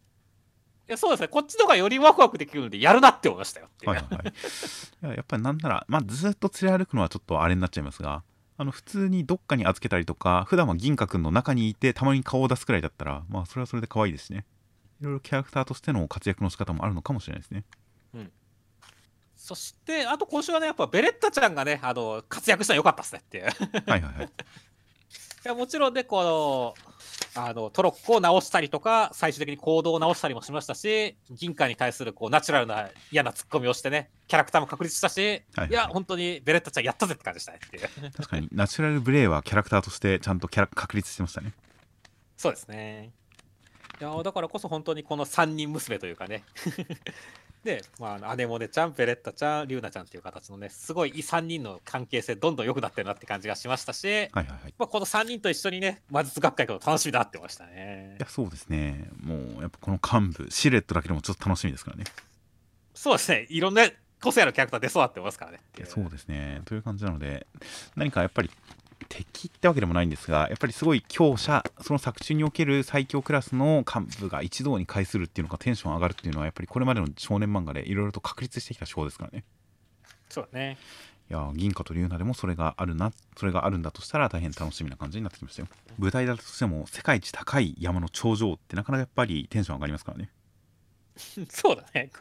[0.87, 1.27] いやそうですね。
[1.27, 3.67] こっちの方がよりワクワクできるのでやるなって思いましたよ。
[3.67, 4.15] っていう、はいはい。
[4.15, 8.23] はいいややっぱりなんなら、まあ、ずっと連れ歩くのはちょっとあれになっちゃいますが
[8.59, 14.45] あの普通にどっかに預けたりとか普段は銀貨くんの中にいてたまに顔を出すくらいだったらまあそれはそれで可愛いですしね。
[14.99, 17.63] いろいろキャラクターとしての活躍の仕方もあるのかもしれないですね。
[19.37, 23.43] そしてあと今週はねやっぱベレッタちゃんがねあの活躍したの良かったですねっていう。
[23.45, 23.47] い
[23.89, 24.29] はいはいはい
[25.43, 26.73] やもちろんねこの
[27.36, 35.73] あのトロッコを直したりとか最終的に行動を直したりもしましたし銀貨に対するこうナチュラルな嫌なツッコミをしてねキャラクターも確立したし、はいはいい。
[35.73, 37.60] や本当にベレッタちゃんやったぜって感じでしたね。
[37.65, 41.54] っていう確かにナチュラルブレイはキャラクターとしてちゃんとキャラ確立してましたね
[42.38, 43.12] そうですね。
[44.02, 46.43] いやだからこそ本当にこの3人娘というかね
[47.63, 54.73] で、まあ、姉もねちゃんベレッタちゃんリュウナちゃんっていう形のねすごいいい3人の関係性どんどん良くなってるなって感じがしましたし、はいはいはい。
[54.77, 58.15] まあ、この3人と一緒にね魔術学会行くの楽しみだってましたね。
[58.19, 59.09] いやそうですね。
[59.21, 62.05] もうやっぱこの幹部シルエットだけでもちょっと楽しみですからね。
[62.93, 63.47] そうですね。
[63.49, 63.83] いろんな
[64.21, 65.59] 個性あるキャラクター出そうだってますからね。
[65.85, 66.61] そうですね。
[66.65, 67.47] という感じなので
[67.95, 68.49] 何かやっぱり
[69.07, 79.43] 敵ってわけでもないんですがやっぱりすごい強者その作中における最強クラスの幹部が一堂に会するっていうのがテンション上がるっていうのはやっぱりこれまでの少年漫画でいろいろと確立してきた手法ですからね。
[80.29, 80.77] そうだね。
[81.29, 85.67] いや銀貨と龍奈でもそれがあるなそれがあるんだとしたら大変楽しみな感じになってきましたよ。
[85.99, 90.31] 舞台だとしても世界一高い山の頂上ってなかなかやっぱりテンション上がりますからね
[91.49, 92.12] そうだね。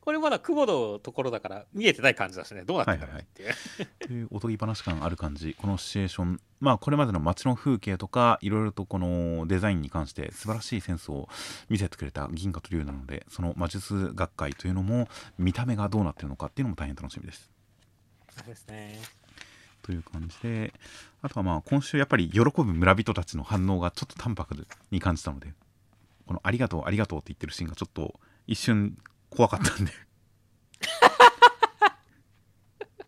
[0.00, 2.62] これまだ雲のところだから見えてない感じだしね。
[2.62, 3.54] どうなってるんだろうっていう。
[3.98, 11.28] というおとぎ話感ある感じこのシチュエーションまあこれまでの街の風景とかいろいろとこのデザインに関して素晴らしいセンスを
[11.68, 17.50] 見せてくれた銀河と龍なのでその魔術学会というのも見た目がどうなってるのかっていうのも大変楽しみです
[18.36, 19.00] そうですね。
[19.82, 20.74] という感じで
[21.22, 25.54] あとはまあ今週やっぱり喜ぶ村人たちの反応がちょっと淡白に感じたので
[26.26, 28.96] この「ありがとうありがとう」って言ってるシーンがちょっと一瞬
[29.30, 29.92] 怖かったんで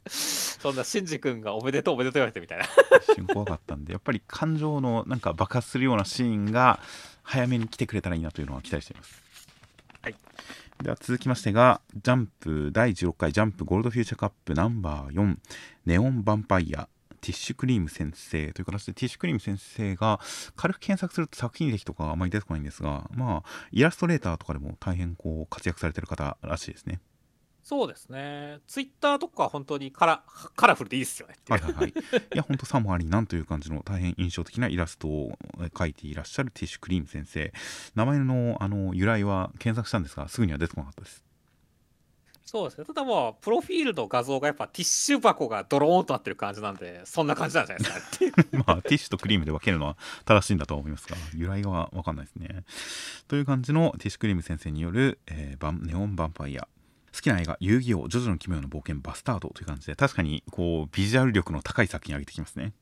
[0.07, 2.67] そんな、シンジ君がおめでとうおめでとう言われてみたいな。
[2.99, 6.81] 一瞬怖かったんでやっぱり感情のなんか爆発するようなシーンが
[7.23, 9.23] 早めに来てくれたらいいなというのは期待しています。
[10.03, 10.15] はい、
[10.83, 15.37] では続きましてがジャンプ第16回ジャンプゴールドフューチャーカップナンバー4
[15.87, 16.89] ネオンヴァンパイア
[17.21, 20.21] ティッシュクリーム先生という形でティッシュクリーム先生が
[20.57, 27.01] 軽く検索すると作品歴とかあまり出てこないんですがまあイラストレーターとかでも大変こう活躍されてる方らしいですね。
[27.63, 28.59] そうですね。
[28.67, 30.23] ツイッターとか本当にカラ
[30.57, 31.53] カラフルでいいですよねいう。
[31.53, 31.89] はいはいはい。
[31.91, 31.93] い
[32.35, 37.53] や、ほんとさもありなんという感じの大変印象的なイラストを描いていらっしゃるティッシュクリーム先生。
[37.95, 41.30] 名前のあの由来は検索したんですが、すぐには出てこなかったです。
[42.51, 42.85] そうですね。
[42.85, 48.33] ただもう、プロフィールの画像がやっぱティッシュ箱がドローンとなってる感じなんで、そんな感じなんじゃないですかっていう。
[48.67, 52.65] まあ、ティッシュとクリームで分けるのは正しいんだとは思いますが、由来は分かんないですね。
[53.29, 56.67] という感じのティッシュクリーム先生による、えーネオンヴァンパイア。
[57.15, 62.73] 好きな映画「遊戯王ジョジョの奇妙な冒険バスタード」という感じで確かにこうビジュアル力の高い作品を上げてきますね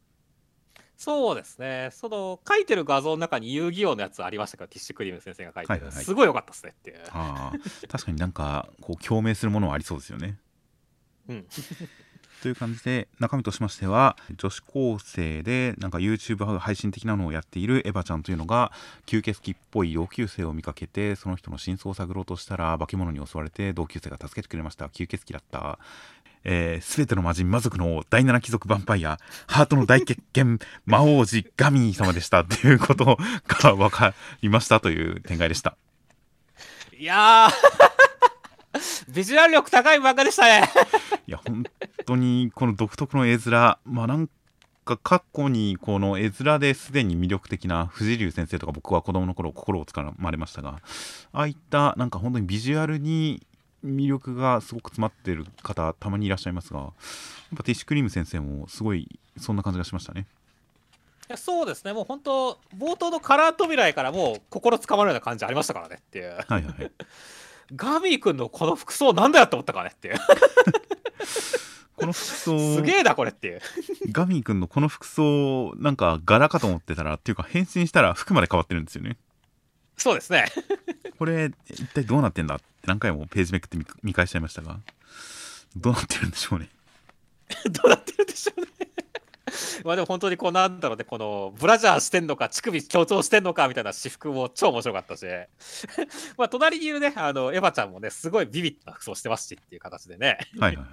[0.98, 1.90] そうですね。
[1.92, 4.64] その、書いてる画像の中に遊戯王のやつありましたか？
[4.64, 5.74] ら、ティッシュクリーム先生が書いてる。
[5.74, 6.96] はいはいはいすごい良かったですねっていう。
[7.12, 10.36] ああ確かになんかこう共鳴するものはありそうですよね
[11.28, 11.46] うん。
[12.42, 18.70] という感じで中身としましては女子高生でなんか YouTube 配信的なのをやっているエヴァちゃんというのが
[19.06, 25.80] 吸血鬼っぽい同級生を見かけてその人の真相を探ろうとしたら化け物に襲われて同級生が助けてくれました吸血鬼だった
[26.44, 35.76] えー、全ての魔人魔族の第七貴族ヴァンパイアハートの大決見魔王子ガミー様でしたっていうことが分かりましたという展開でした
[36.98, 40.68] いやー、 ビジュアル力高い漫画でしたね。
[41.26, 41.64] いや本
[42.06, 44.28] 当にこの独特の絵面まあなん
[44.84, 50.80] か過去にこの絵面ですでに魅力的な藤竜先生とか僕は子供の頃心をつかまれましたが
[51.32, 53.46] ああいったなんか本当にビジュアルに
[53.84, 56.90] 魅力がすごく詰まってる方たまにいらっしゃいますがやっ
[57.56, 60.26] ぱティッシュクリーム先生もすごいそんな感じがしましたね
[61.28, 61.92] いやそうですね。
[61.92, 66.30] もう本当、冒頭のカラー扉絵からもう心つかまるような感じありましたからねっていう。
[66.30, 66.92] はいはいはい
[67.76, 70.16] ガミー君のこの服装なんだよって思ったからねっていう。
[71.96, 73.60] この服装 すげえなこれっていう。
[74.10, 79.18] ガミー君のこの服装なんか柄かと思ってたらっていうか変身したら服まで変わってるんですよね
[79.98, 80.46] そうですね。
[81.18, 84.78] これ一体どうなってんだって何回もページめくって見見返しちゃいましたが。
[85.76, 86.68] どうなってるんでしょうね。
[87.70, 88.68] どうなってるでしょうね。
[89.84, 95.26] まあでも本当にこうなんだろうね、このブラジャーしてんのか、乳首強調してんのかみたいな私服も超面白かったし、
[96.36, 100.86] まあ隣にいるね、あのエヴァちゃんもね、すごいビビッな服装してますしっていう形でね、はいはいはい。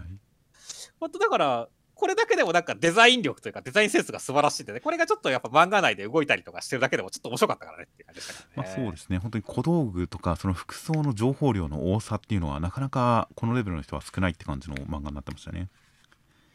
[1.00, 8.50] 本当だから、これだけでもなんかデザイン力というかデザインセンスが素晴らしいんでね、これがちょっとやっぱ漫画内で動いたりとかしてるだけでもちょっと面白かったからねっていう感じでしたね。
[8.56, 15.70] まあ、そうですね本当に小道具とかその服装の情報量の多さっていうのはなかなかこのレベルの人は少ないって感じの漫画になってましたね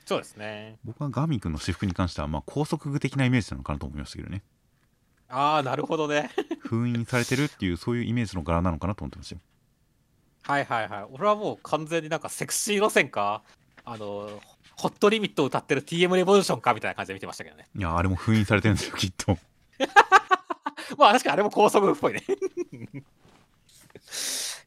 [0.05, 0.77] そうですね。
[0.85, 4.43] 僕はガーミン君の私服に関してはまあ高速具的なイメージなのかなと思いましたけどね
[5.29, 6.31] ああ、なるほどね。
[6.59, 9.41] 封印されてるっていうそういうイメージの柄なのかなと思ってましたよ
[10.43, 11.05] はいはいはい。
[11.13, 13.43] 俺はもう完全になんかセクシー路線か、
[13.85, 14.41] あの、
[14.81, 17.69] ホットリミットを歌ってる TM レボリューションかみたいな感じで見てましたけどね。
[17.77, 19.37] いやあれも封印されてるんですよきっと
[20.97, 22.25] まあ確かにあれも高速っぽいね。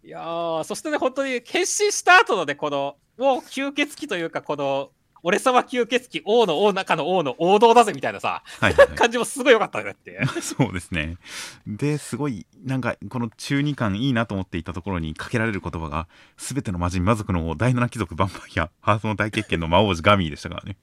[0.06, 4.92] いやー、そしてね、本当に変身した後のね、この、もう吸血鬼というか、この、
[5.24, 10.20] 俺様吸血鬼王の王中の王の王道だぜみたいなさ、はいはい、は感じもすごい良かったねって。
[10.42, 11.18] そうですね。
[11.66, 16.08] ですごいなんかこの中二感いいなと思っていたところにかけられる言葉が
[16.38, 20.76] 全ての魔人魔族の第七貴族ヴァンパイアハートの大決見の魔王子ガミーでしたからね。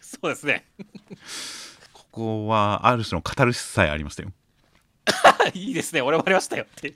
[0.00, 0.66] そうですね。
[1.92, 4.32] ここはある種のカタルシスさえありましたよ。
[5.54, 6.94] いいですね、俺もありましたよって。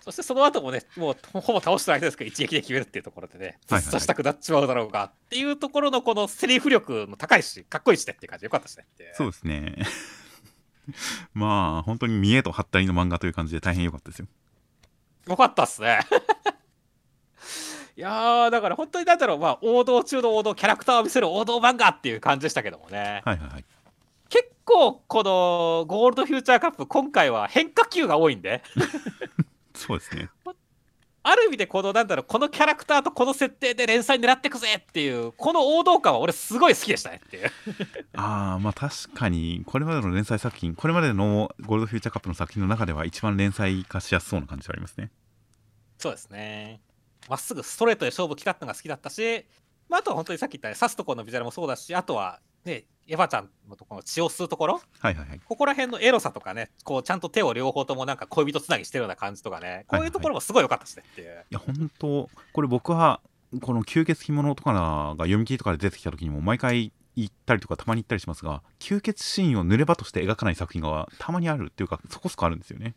[0.00, 8.86] そしてその後もね、もうほぼ倒した相手ですけど、一撃で決めるっていうところでね、はいはい突刺したくなっちまうだろうがっていうところのこのセリフ力も高いし、かっこいいしねっていう感じでよかったですね。
[9.14, 9.76] そうですね。
[11.34, 14.26] まあ本当に見栄とはったりの漫画という感じで大変良かったですよ。
[15.28, 16.00] よかったっすね。
[17.96, 23.22] い いやーだから本当になんだろうまあ王道中の王道キャラクターを見せる王道漫画っていう感じでしたけどもね。
[23.24, 23.64] はいはいはい。
[24.28, 28.62] 結構このゴールドフューチャーカップ今回は変化球が多いんで
[29.74, 30.28] そうですね。
[31.22, 37.50] ある意味でこのなんだろうこのキャラクターとこの設定で連載狙ってくぜっていうこの王道感は俺すごい好きでしたねっていう。
[38.16, 45.10] ああまあ確かにこれまでの連載作品これまでのゴールドフューチャーカップの作品の中では一番連載化しやすそうな感じはありますね。
[45.98, 46.80] そうですね。
[47.28, 49.44] まっすぐストレートで勝負きたってのが好きだったし、
[49.90, 54.80] まあ、あとは本当にさっき言った、ね、刺すところのビジュアルもそうだしあとはねエヴァちゃんのところの血を吸うところ。
[55.00, 55.40] はいはいはい。
[55.44, 59.84] ここら辺のエロさとかねこうちゃんと手を両方ともなんか恋人つなぎしてるような感じとかね。
[59.88, 63.20] こういうところもすごい良かったですねっていう、いや本当これ僕は
[63.60, 72.94] この吸血鬼物とかが読み切りとかで出てきた時にも毎回言ったりとかたまに言ったりしますが吸血シーンを濡れ場として描かない作品がたまにあるっていうかそこそこあるんですよね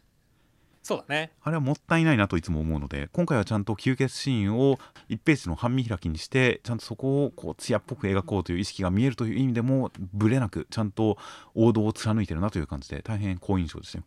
[0.84, 1.32] そうだね。
[1.42, 4.78] あれはもったいないなといつも思うので今回はちゃんと吸血シーンを
[5.10, 11.18] 1ページの半見開きにしてちゃんとそこをこう艶っぽく描こうという意識が見えるという意味でもブレなくちゃんと
[11.56, 14.04] 王道を貫いてるなという感じで大変好印象でしたよ。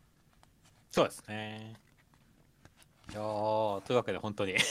[0.90, 1.86] そうですね
[3.11, 4.55] いやというわけで本当に。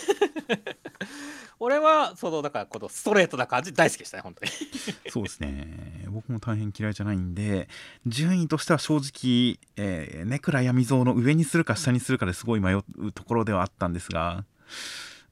[1.59, 4.51] 俺はそのだからこのストレートな感じ大好きでしたね本当に。
[5.09, 6.05] そうですね。
[6.09, 7.67] 僕も大変嫌いじゃないんで
[8.05, 14.45] 順位としては正直、えー、ネクラ闇蔵の上にするか下にするかですごい迷うところではあったんですが、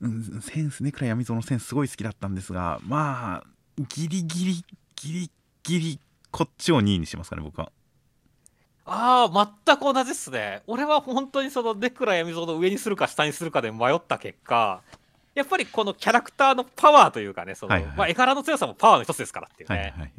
[0.01, 5.31] うん、センスネクラ闇蔵のセンスすごい好きだったんですがまあギリギリギリ
[5.63, 5.99] ギリ
[6.31, 7.71] こっちを2位にしますかね僕は。
[8.85, 10.61] ああ全く同じっすね。
[10.67, 14.81] 俺は本当にそのネクラ闇蔵の上にするか下にするかで迷った結果
[15.35, 17.97] やっぱりこのキャラクターのパワーというかねその、はいはい。
[17.97, 20.11] まあ、絵柄の強さもパワーの一つですからっていうね、はいはいはい、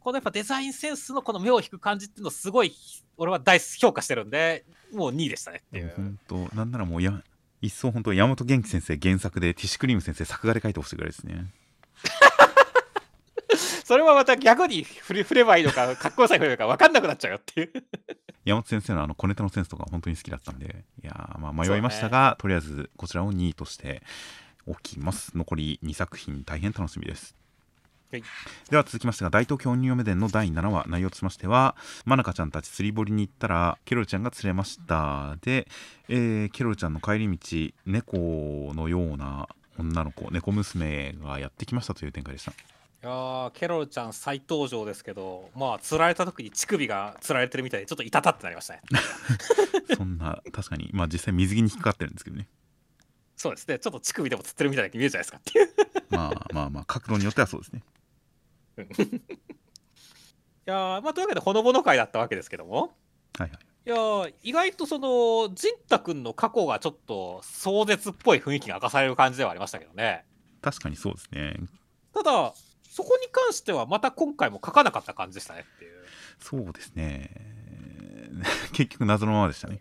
[0.00, 2.74] このやっぱデザインセンスのこの目を引く感じっていうのをすごい
[3.16, 5.92] 俺は大評価してるんでもう2位でしたねっていう。
[5.96, 7.22] 本当なんならもうや
[7.62, 11.46] 一層本当山本元気先生原作でティッシュクリーム先生作画で書いてほしいぐらいですね
[13.90, 17.72] それはまた逆に振れ振ればいいのかかっこよさに振ればいいのか分かんなくなっちゃうよっていう。
[18.44, 24.04] 山本先生のあの小ネタのセンスとか本当に好きだったんでいやーまあ迷いましたが、とりあえずこちらを2位として
[24.64, 25.36] おきます。
[25.36, 27.34] 残り2作品大変楽しみです。
[28.12, 28.22] はい。
[28.70, 31.74] では続きましてが大東京鬼嫁伝の第7話内容としましては
[32.04, 35.36] まなかちゃんたち釣り堀に行ったらケロルちゃんが釣れました。
[35.40, 35.66] で、
[36.08, 39.48] えーケロルちゃんの帰り道猫のような
[39.80, 42.52] 女の子猫娘がやってきましたという展開でした
[43.02, 48.82] いやーケロルちゃん再登場ですけどまあ釣られた時に乳首が釣られてるみたいでちょっといたたってなりましたね。
[49.96, 50.90] そんな確かに。
[50.92, 52.46] まあ実際水着に引っかかってるんですけどね。
[53.36, 53.66] そうです。
[53.68, 55.38] ねちょっと乳首でも釣ってるみたいに見えるじゃないですか。
[55.38, 55.68] っていう
[56.10, 57.82] まあまあまあ角度によってはそうですね。
[58.84, 58.90] い
[60.66, 62.94] やーまあというわけでほのぼの会だったわけですけども。
[63.38, 63.58] はいはい。
[63.86, 70.26] いやー意外とその仁太くんの過去がちょっと壮絶っぽい雰囲気が明かされる感じではありましたけどね。
[70.60, 71.56] 確かにそうですね。
[72.12, 72.52] ただ
[72.90, 75.92] そこに関してはまた今回も書かなかった感じでしたねっていう。
[76.40, 77.30] そうですね。
[78.74, 79.80] 結局謎のままでしたね。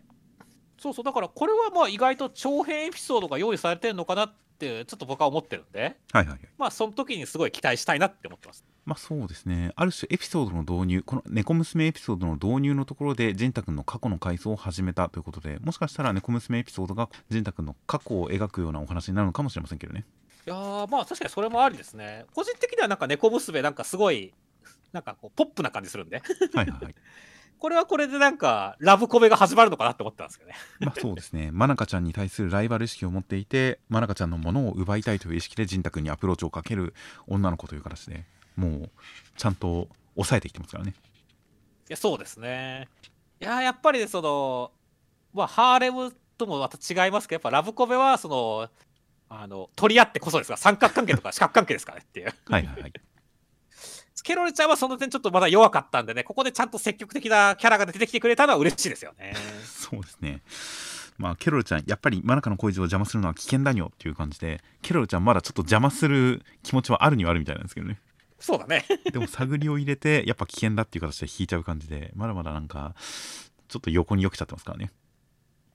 [0.77, 1.03] そうそう。
[1.03, 5.97] だからこれはまあ意外と長編エピソードが用意されてるのかなってちょっと僕は思ってるんで。
[6.11, 6.39] はいはいはい。
[6.59, 8.63] まあその時にすごい期待したいなって思ってます。
[8.85, 9.71] まあそうですね。
[9.75, 20.05] ある種エピソードの導入この猫娘エピソードの導入のところで仁太くんの過去の回想を始めたということでもしかしたら猫娘エピソードが仁太くんの過去を描くようなお話になるのかもしれませんけどね
[20.45, 22.25] いやーまあ確かにそれもありですね。
[22.33, 24.33] 個人的にはなんか猫娘なんかすごい
[24.91, 26.21] なんかこうポップな感じするんで。
[26.53, 26.95] はいはいはい。
[27.59, 30.55] これはこれでなんかラブコメが始まるのかなって思ってたんですけどね。
[30.79, 31.49] まあそうですね。
[31.51, 36.93] まなかちゃんに対するライバル意識を持っていてまなかちゃんのものを奪いたいという意識で仁太くんにアプローチをかける
[37.27, 38.25] 女の子という形で
[38.55, 38.91] もう
[39.35, 40.93] ちゃんと抑えてきてますからね。
[41.89, 42.87] いやそうですね。
[43.41, 44.71] いやーやっぱりねその
[45.33, 48.69] まあハーレムともまた違いますけどやっぱラブコメはその
[49.29, 52.93] あの取り合ってこそですが三角関係とか四角関係ですからねっていうはいはいはい
[54.21, 59.33] ケロルちゃんはその点ちょっとまだ弱かったんでねここでちゃんと積極的なキャラが出てきてくれたのは嬉しいですよね
[59.65, 60.41] そうですね。
[61.17, 67.99] まあ、ケロルちゃん、やっぱりマナカの恋路を邪魔するのは危険だよっていう感じで、ケロルちゃんまだちょっと邪魔する気持ちはあるにはあるみたいなんですけどね。
[68.39, 72.95] そうだね でも探りを入れて、やっぱ危険だっていう形で引いちゃう感じで、まだまだなんか、
[73.67, 74.91] ちょっと横によけちゃってますからね。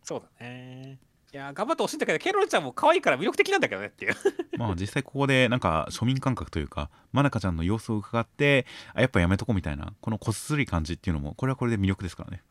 [0.02, 0.98] そうだね
[1.34, 4.14] いやー頑張ってほしいんだけどケロルちゃんも可愛いから魅力的なんだけどねっていう。
[4.56, 12.44] まあ実際ここでなんか庶民感覚というか、マナカちゃんの様子を伺って、あ、やっぱやめとこうみたいな、このこっすり感じっていうのも、これはこれで魅力ですからね。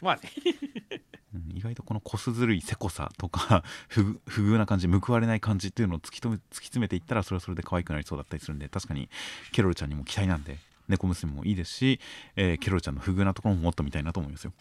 [0.00, 0.22] まあね。
[1.34, 9.08] うん意外とこのこすずるいせこさとか 不遇不遇な感じ報われない感じっていうのを突き止め突き詰めていったらそれはそれで可愛くなりそうだったりするんで確かに
[9.52, 12.00] ケロルちゃんにも期待なんで猫娘もいいですし、
[12.34, 14.52] えーケロルちゃんの不遇なところももっと見たいなと思いますよ。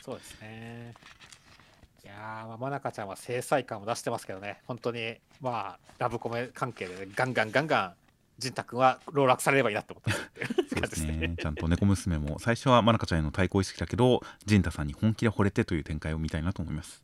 [0.00, 0.94] そうですね
[2.04, 7.92] いやー、まあ、まなかちゃんは正妻感を出してますけどね、本当に、まあ、ラブコメ関係で、ね、ガンガンガンガン、
[8.38, 11.34] 仁太君は籠絡されればいいなって思ったそうですね。
[11.38, 17.02] ちゃんと猫娘も最初はまなかちゃんへの対抗意識だけど、ジンタさんに本気で惚れてという展開を見たいなと思います。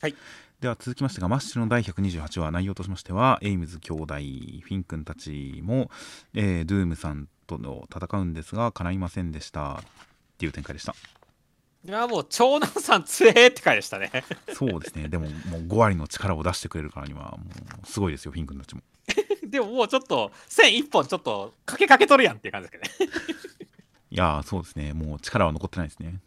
[0.00, 0.14] はい。
[0.60, 5.90] では続きましてが、マッシュの第128話、内容としましては、エイムズ兄弟、フィン君たちも、
[6.34, 9.74] えードゥームさんとの戦うんですが、敵いませんでした。
[9.74, 9.82] っ
[10.38, 10.94] ていう展開でした。
[11.82, 14.10] いや、もう、長男さん強えって回でしたね。
[14.52, 15.08] そうですね。
[15.08, 17.38] でも、もう5割の力を出してくれるからには、も
[17.82, 18.82] うすごいですよ、フィン君たちも。
[19.48, 23.12] でももうちょっと、線一本ちょっと、かけかけとるやんっていう感じですけどね。
[24.12, 24.92] いやー、そうですね。
[24.92, 26.20] もう力は残ってないですね。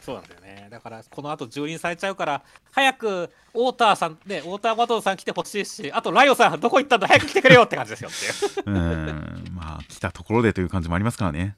[0.00, 0.68] そうなんだよね。
[0.70, 8.74] だから、この後蹂躙されちゃうから、早く、ウォーターさん、ね、ウォーターバトルさん来てほしいし、あと、ライオさん、どこ行ったんだ早く来てくれよって感じですよっていう。
[8.74, 11.56] うーん、まあ、来たところでという感じもありますからね。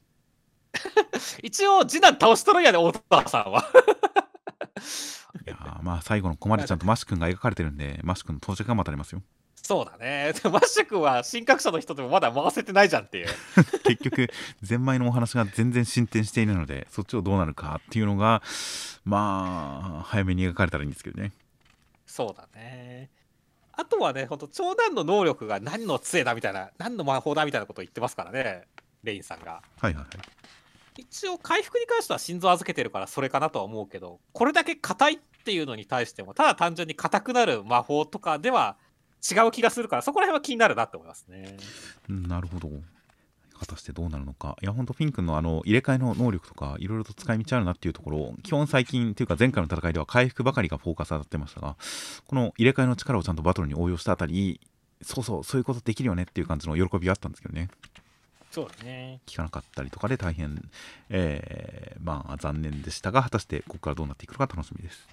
[1.43, 3.65] 一応、次男倒しとるんやで、ウォーターさんは。
[5.47, 9.23] いやーまあ最後のコマでちゃんとマシ君が描かれてるんでマシ君の到着が待たれますよ
[9.55, 10.33] そうだね。
[10.33, 13.27] でマッシュ君は、新格者の人でもまだ回せてないじゃんっていう。
[13.83, 14.29] 結局
[14.63, 18.43] ゼンマイのお話が全然進展していないのでそっちをどうなるかっていうのが
[19.05, 21.33] まあ早めに描かれたらいいんですけどね
[22.07, 23.11] そうだね。
[23.73, 28.63] あとはね、ほんと、長男の能力が何の杖だみたいな、何の魔法だみたいなことを言ってますからね、
[29.03, 29.61] レインさんが。
[29.81, 30.07] はいはいはい
[30.97, 38.77] 一応、回復に関しては心臓預けてるからそれかなとは思うけど、これだけ硬いっていうのに対しても、ただ単純に硬くなる魔法とかでは
[39.31, 41.57] 違う気がするから、そこら辺は気になるなって思いますね。
[42.09, 42.71] うんなるほど。
[43.59, 44.57] 果たしてどうなるのか。
[44.63, 51.77] いやほんとフィン君のあの入れ替えの能力とかいろいろと使い道あるなっていうところ基本最近というか前回の戦いでは回復ばかりがフォーカス当たってましたが
[52.27, 54.61] この入れ替えの力をちゃんとバトルに応用したあたり
[55.03, 57.69] そうそうそういうことできるよねっていう感じの喜びはあったんですけどね。
[58.57, 59.21] そうね。
[59.27, 60.71] 聞かなかったりとかで大変、
[61.11, 65.07] えーまあ残念でしたが果たしてここからどうなっていくのか楽しみです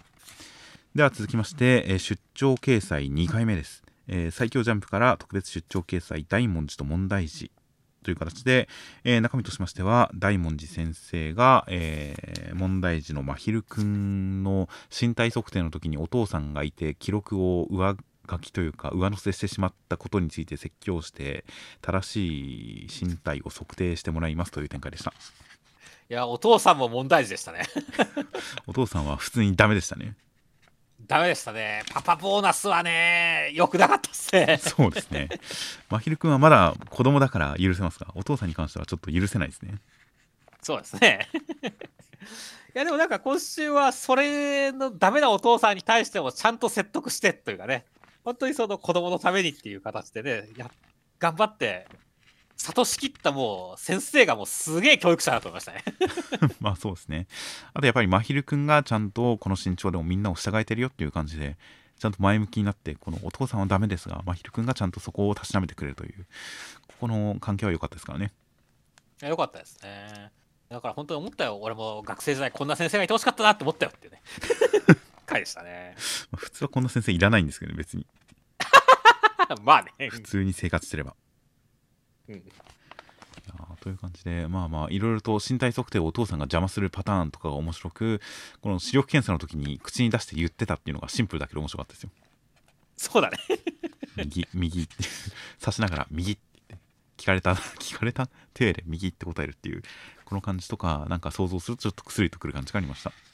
[0.96, 7.52] では続きまして、えー出張掲載2回目です、えー最強ジャンプから特別出張掲載大文字と問題児
[8.04, 8.70] という形で、
[9.04, 17.98] えー中身としましては大文字先生が、えー問題児のまひるくんの身体測定の時にお父さんがいて記録を上
[18.30, 21.45] 書きというか上乗せしてしまったことについて説教して
[21.82, 25.13] 正しい身体を測定してもらいますという展開でした
[26.09, 27.63] いや、お父さんも問題児でしたね。
[28.67, 30.15] お父さんは普通にダメでしたね
[31.07, 31.84] ダメでしたね。
[31.91, 34.57] パパボーナスはね、良くなかったっすね。
[34.61, 35.30] そうですね
[35.89, 39.80] まひるくんはまだ子供だから許せますがお父さんに関してはちょっと許せないですね
[40.61, 41.28] そうですね。
[42.76, 47.86] いやでもなんか今週はそれのダメなお父さんに対してもちゃんと説得してというかね、
[48.24, 50.69] 本当にその子供のためにっていう形でね、や
[51.19, 51.88] 頑張って、
[52.57, 55.84] 諭しきったもう先生がもうすげえ教育者だと思いましたね。
[56.61, 57.28] まあそうですね
[57.74, 61.57] あとやっぱりまひるくんがちゃんとこの身長でもみんなを従えてるよっていう感じで
[61.99, 66.26] ちゃんと前向きになってこのお父さんはダメですがまひるくんがちゃんとそこをたしなめてくれるという
[66.88, 68.32] ここの関係は良かったですからね
[69.21, 70.32] いやよかったですね。
[70.69, 71.59] だから本当に思ったよ。
[71.61, 74.21] 俺も学生時代こんな先生がいてほしかったなって思ったよってね。
[75.26, 75.95] 回でしたね。
[76.32, 78.05] まあ普通はこんな先生いらないんですけどね別に
[79.63, 80.09] まあね。
[80.09, 81.15] 普通に生活してれば
[82.30, 82.43] うん
[83.84, 88.21] という感じでまあまあいろいろと身体測定をお父さんが邪魔するパターンとかが面白く
[88.61, 92.09] この視力検査の時に口に出して言ってたっていうのがシンプルだけど面白かったですよ
[92.95, 93.38] そうだね。
[94.15, 94.93] 右右って
[95.59, 96.78] 指しながら右って
[97.17, 99.82] 聞かれた聞かれた手で右って答えるっていう
[100.24, 103.33] この感じとかなんか想像するとちょっと薬とくる感じがありましたはい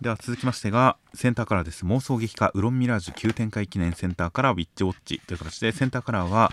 [0.00, 6.52] では続きましてがセンターカラーです妄想劇家ウロンミラージュ急展開記念センターカラーウィッチウォッチという形でセンターカラーは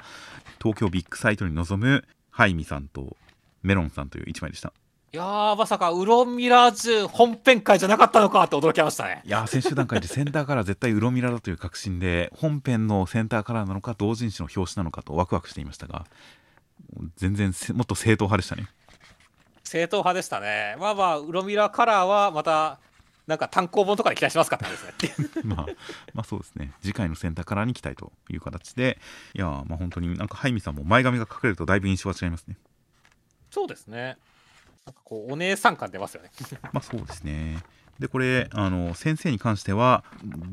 [0.60, 3.18] 東京ビッグサイトに臨むハイミさんと
[3.62, 4.72] メロンさんという1枚でした
[5.12, 9.22] いやー、まさかウロンミラージュ本編会じゃなかったのかって驚きましたね。
[9.26, 16.08] いやー先週段階でセンターカラー絶対ウロミラだという確信で本編のセンターカラーなのか同人誌の表紙なのかとワクワクしていましたが
[17.18, 18.68] 全然せもっと正統派でしたね
[19.64, 20.76] 正統派でしたね。
[20.80, 22.80] まあまあ、ウロミラカラーはまた、
[23.28, 24.66] なんか単行本とかで期待しますかって
[25.08, 25.42] ですね。
[25.46, 25.66] まあ
[26.14, 29.00] まあそうですね次回のセンターカラーに期待という形で
[29.34, 32.58] いやーまあ本当になんかハイミさんも前髪が隠れるとだいぶ印象が違いますね
[33.50, 34.18] そうですね。
[34.86, 36.32] なんかこう、お姉さん感出ますよね。
[36.74, 37.64] まあそうですね
[38.00, 40.04] でこれあの先生に関しては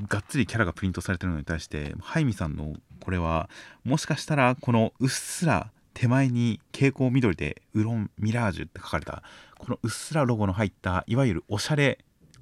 [0.09, 3.49] がっつりキャラがプリントされてるのに対してハイミさんのこれは
[3.83, 9.23] もしかしたらこのうっすら手前に蛍光緑でウロンミラージュって書かれた
[9.59, 11.99] このうっすらロゴの入ったいわゆるおしゃれ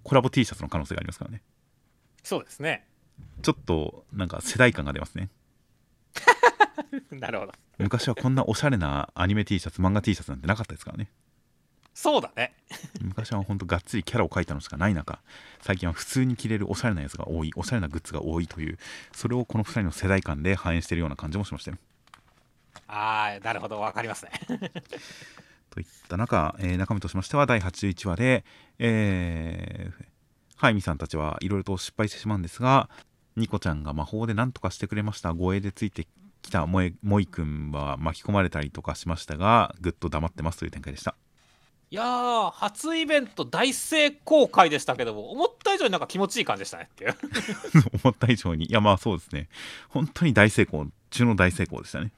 [0.09, 1.43] コラボ T シャツの可能性がありますからね
[2.23, 2.87] そうですね。
[3.43, 5.29] ちょっとなんか世代感が出ますね
[7.11, 7.53] なるほど。
[7.79, 11.11] 昔はこんなおしゃれなアニメ T シャツ漫画 T シャツなんてなかったですからね
[11.95, 12.55] そうだね。
[13.03, 15.21] 昔は本当がっつりキャラを描いたのしかない中
[15.61, 18.79] 最近は普通に着れるおしゃれなやつが多いおしゃれなグッズが多いという
[19.13, 21.79] それをこの2人の世代間で反映しているような感じもしましたよ
[22.87, 24.31] ああ、なるほど、わかりますね。
[25.79, 28.45] といった中、えー中身としましては第81話で、
[28.81, 30.05] えー、
[30.57, 32.89] ハイミさんたちはいろいろと失敗してしまうんですが
[33.37, 35.33] ニコちゃんが魔法で何とかしてくれました。
[35.33, 36.09] 護衛でついて
[36.43, 41.15] きたモエモイ君は巻き込まれたりとかしましたがぐっと黙ってますという展開でした。
[41.91, 47.17] いやー、初イベント大成功回でしたけども、思った以上になんか気持ちいい感じでしたねっていう。
[48.05, 48.67] 思った以上に。
[48.67, 49.49] いやまあそうですね。
[49.89, 52.13] 本当に大成功中の大成功でしたね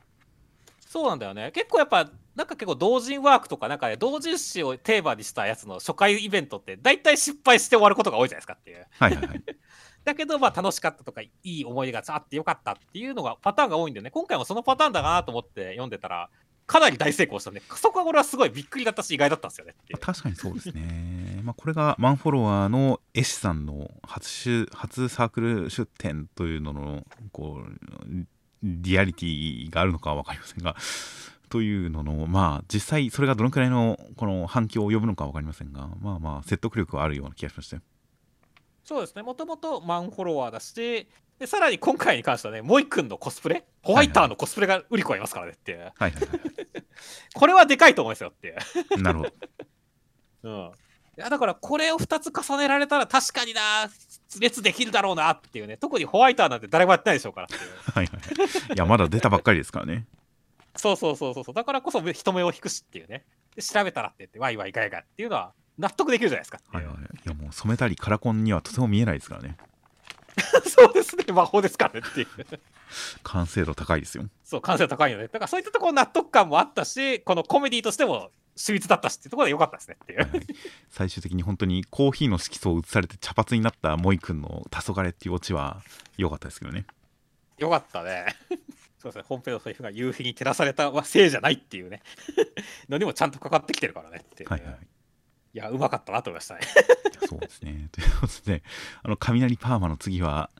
[0.90, 1.52] そうなんだよね。
[1.54, 8.84] 結構やっぱ、なんか結構同人ワークとか、なんかね、同人誌をテーマにしたやつの初回イベントって、大体失敗して終わることが多いじゃないですかっていう。
[8.98, 9.44] はいはいはい
[10.02, 16.28] だけど、まあ楽しかったとか、いい思い出があってよかったっていうのがパターンが多いんでね、今回もそのパターンだなと思って読んでたら、
[16.66, 19.74] かなり大成功したんで、そこは俺はすごいびっくりだったし、意外だったんですよね。
[20.00, 21.40] 確かにそうですね。
[21.44, 28.26] まあこれがマンフォロワーの絵師さんの初出初サークル出展というののこう
[28.62, 30.76] リアリティがあるのかは分かりませんが。
[31.48, 37.82] というののまあ実際それがどのくらいのこの反響を呼ぶのかは分かりませんがまあまあ説得力はあるような気がしましたよ。
[38.84, 41.06] そうですね、もともとマンフォロワーだし、
[41.38, 46.18] でさらに今回に関してはね、モイ君のコスプレ、ホワイターのコスプレが売り子はいますからねっていう、はいはいは
[47.34, 48.56] これはでかいと思いますよっていう。
[48.98, 49.02] い。
[49.02, 49.32] なるほど。
[50.42, 50.72] うん、い
[51.18, 53.88] やだからこれを2つ重ねられたら確かにな
[54.38, 57.48] 列できるだろうなっていうね特にホワイターなんて誰もやってないでしょうから
[57.94, 58.74] はいはい。
[58.74, 60.06] いやまだ出たばっかりですからね。
[60.76, 63.24] そうそうそうそうだからこそ人目を引くしっていうね
[63.56, 66.94] で調べたらって言ってワイワイガヤガヤっていうのは納得できるじゃないですかはいはい。
[66.94, 69.56] いやもう染めたりカラコンにはとても見えないですからね。
[70.66, 72.28] そうですね魔法ですからねっていう
[73.24, 74.24] 完成度高いですよ。
[74.44, 78.30] そう完成度高いよねだからそういったところ納得感もあったしこのコメディとしても
[78.60, 80.46] 秀逸だったしっていうところで良かったですねっていうはいはい
[80.90, 85.80] 最終的に本当にコーヒーの色素を移されて茶髪になったモイ君の黄昏っていうオチは
[86.18, 86.84] 良かったですけどね。
[87.58, 88.26] よかったね。
[88.98, 92.02] そうですね、本編のセリフが夕日に照らされたせいじゃないっていうね、
[92.90, 94.78] のにもちゃんとかかってきてるからねっていうね、はいはい。
[95.54, 96.60] いや、うまかったなと思いましたね。
[97.26, 97.88] そうですね。
[97.92, 98.62] ということで、
[99.02, 100.50] あの雷パーマの次は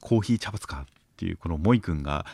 [0.00, 2.26] コーヒー茶髪かっていうこのモイ君が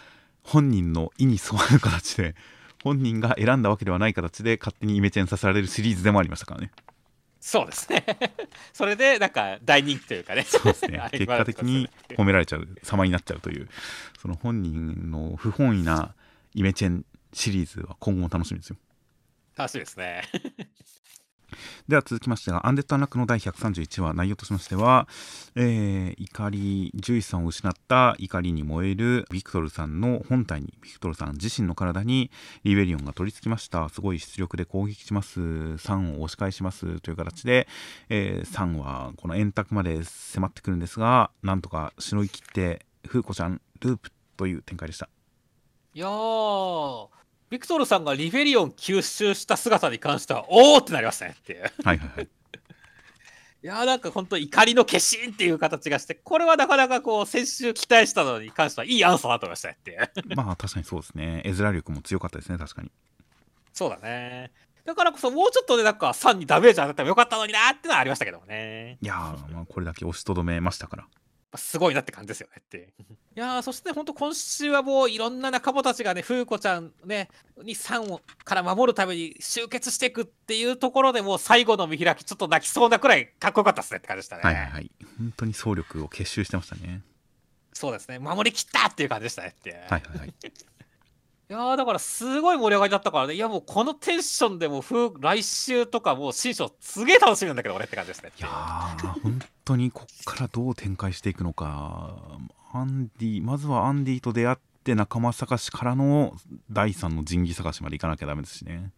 [0.43, 2.35] 本人の意に沿わぬ形で
[2.83, 6.70] 本人が選んだわけではない形で勝手にイメチェンさせられるシリーズでもありましたからね。
[7.41, 8.05] そうですね。
[8.72, 10.43] それで、なんか、大人気というかね。
[10.49, 13.68] そうですね 結果的に褒められちゃう様になっちゃうという
[14.20, 16.14] その本人の不本意な
[16.55, 18.76] イメチェンシリーズは今後も楽しみですよ。
[19.57, 20.22] 楽しいですね。
[21.89, 25.09] では続きましてが、アンデッド・アンラックの第131話、内容としましては、
[25.55, 32.31] えー怒り、ジュイスさんを失った怒りに燃えるビクトルさんの本体に、ビクトルさん自身の体に
[32.65, 33.89] リベリオンが取り付きました。
[33.89, 35.41] すごい出力で攻撃します。
[35.41, 37.01] サンを押し返します。
[37.01, 37.69] という形で、
[38.09, 45.09] えーサンはこの円卓まで迫ってくるんですが、なんとかしのぎ切って、フーコちゃん、ループという展開でした。
[45.95, 47.09] いやー、
[47.51, 51.63] ビクトルさんがリベリオン吸収した姿に関しては、おーってなりましたねっていう。
[51.83, 52.29] はいはいはい。
[53.61, 59.99] いやーなんか本当怒りの化身っていう形がして、これはなかなかこう、先週期待したのに関してはいいアンサーだと思いましたねって。
[60.37, 61.43] まあ確かにそうですね。
[61.45, 62.91] 絵面力も強かったですね、確かに。
[63.73, 64.53] そうだね。
[64.85, 68.99] だからこそもうちょっとね、なんか3にダメージ当たってもよかったのになーってのはありましたけどもね。
[69.03, 71.07] いやー、まあ、これだけ押しとどめましたから。
[71.57, 72.93] すごいなって感じですよねって。
[73.37, 77.29] いやーそして本当今週はもういろんな仲間たちがね、風子ちゃんね、
[77.63, 84.43] に3をから守るために集結していくっていうところでもう最後の見開きちょっと泣きそうなくらいかっこよかったですねって感じでしたね。
[84.43, 84.91] はいはいはい。
[85.19, 87.03] 本当に総力を結集してましたね。
[87.73, 88.19] そうですね。
[88.19, 89.71] 守りきったっていう感じでしたねって。
[89.71, 90.35] はいはいはい。
[91.51, 98.33] いやーだからすごい盛り上がりだったからね、いやもうこのテンションでもう風来週とかもう新章すげえ楽しみなんだけど俺って感じですね。
[98.39, 102.17] いやー、本当にこっからどう展開していくのか。
[102.75, 106.37] アンディ、まずはアンディと出会って仲間探しからの
[106.71, 108.93] 第3の神器探しまで行かなきゃダメですしね。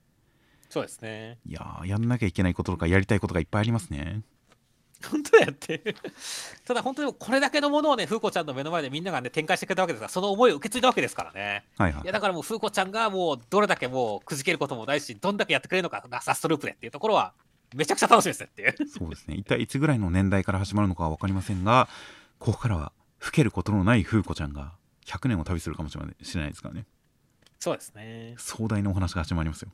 [0.68, 1.38] そうですね。
[1.46, 4.22] いやー、やんなきゃいけないこととかやりたいことがいっぱいありますね。
[5.10, 5.94] 本当だよって。
[6.64, 11.64] ただ本当にこれだけのものをね、風子ちゃんの目の前でみんながね、展開してくれたわけですから、その思いを受け継いだわけですからね。
[11.78, 12.12] はいはいいや。
[12.12, 17.32] だからもう風子ちゃんがもうどれだけもうくじけることもないし、どんだけやってくれるのか、ラストループでっていうところは、
[17.74, 18.88] めちゃくちゃ楽しみですねっていう。
[18.88, 19.36] そうですね。
[19.36, 21.88] 一体いつぐらいの年代から始まるのかは分かりませんが、
[22.38, 22.92] ここからは
[23.24, 24.72] 老けることのない風子ちゃんが
[25.06, 26.86] 100年を旅するかもしれないですからね。
[27.58, 28.34] そうですね。
[28.38, 29.70] 壮大なお話が始まりますよ。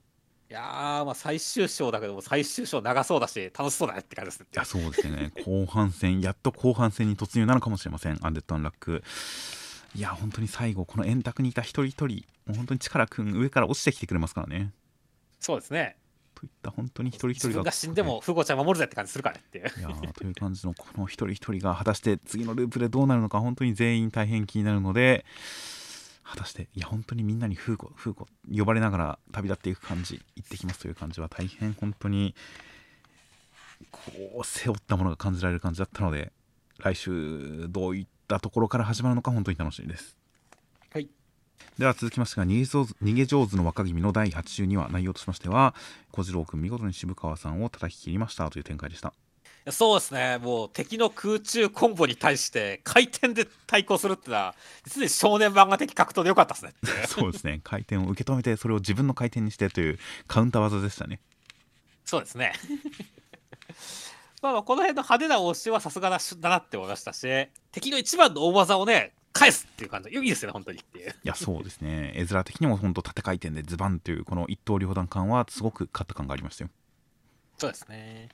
[0.48, 4.46] いやー、まあ最終章だけども、最終章長そうだし、楽しそうだねって感じですね。
[4.52, 5.32] いやそうですね。
[5.44, 8.18] 後半戦やっと後半戦に突入なのかもしれません。
[8.22, 9.02] アンデッド・アンラック。
[9.94, 14.72] いや本当に最後この円卓にいた一人一人もう本当に力くん上から落ちてきてくれますからね。
[15.40, 15.96] そうですね。
[16.36, 19.64] といった本当に一人一人が自分が死んでもフゴちゃん守るぜって感じするからねっていう。
[19.64, 25.24] いやーという感じのこの一人一人が果たして次のループでどうなるのか本当に全員大変気になるので
[26.28, 32.34] 果たしていや本当にみんなにフーコフーコ呼ばれながら旅立っていく感じ行ってきますという感じは大変本当に
[33.90, 34.00] こ
[34.40, 36.32] う背負ったものが感じられる感じだったので
[36.78, 40.16] 来週どういったところから始まるのか本当に楽しみです。
[40.90, 41.08] はい。
[41.78, 45.74] では続きましてが逃げ上手逃げ上手の若君の第82話内容としましては
[46.10, 49.12] 小次郎君見事に渋川さんを叩き切りましたという展開でした
[49.72, 50.38] そうですね。
[50.38, 54.54] もう敵の空中コンボに対して回転で対抗するってのは
[54.84, 56.72] 実に少年漫画的格闘でよかったですね。
[57.08, 57.60] そうですね。
[57.64, 59.98] 回転を受け止めてそれを自分の回転にしてという
[60.28, 61.20] カウンター技でしたね。
[62.04, 62.52] そうですね。
[64.40, 70.10] まあまあこの辺の派手な応酬はさすがだだなって思いましたし敵の一番の大技をね返すっていう感じ。
[70.10, 71.10] いいですよね本当にっていう。
[71.10, 72.12] いやそうですね。
[72.14, 76.70] 絵面的にも本当縦回転でズバンというこの一刀両断感はすごく勝った感がありましたよ。
[77.58, 78.28] そうですね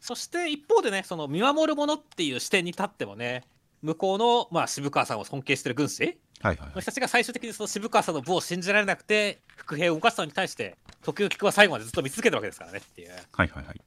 [0.00, 3.44] そして一方でねその見守る者っていう視点に立ってもね
[3.82, 6.74] 向こうの、まあ、渋川さんを尊敬してる軍師はいはい、はい。
[6.76, 13.08] の人たちが最終的にその渋川さんの武を信じられなくて伏兵を動かすのに対して時々は最後までずっと見続けてるわけですからねっていう。
[13.08, 13.64] だかはいはい。
[13.64, 13.80] はい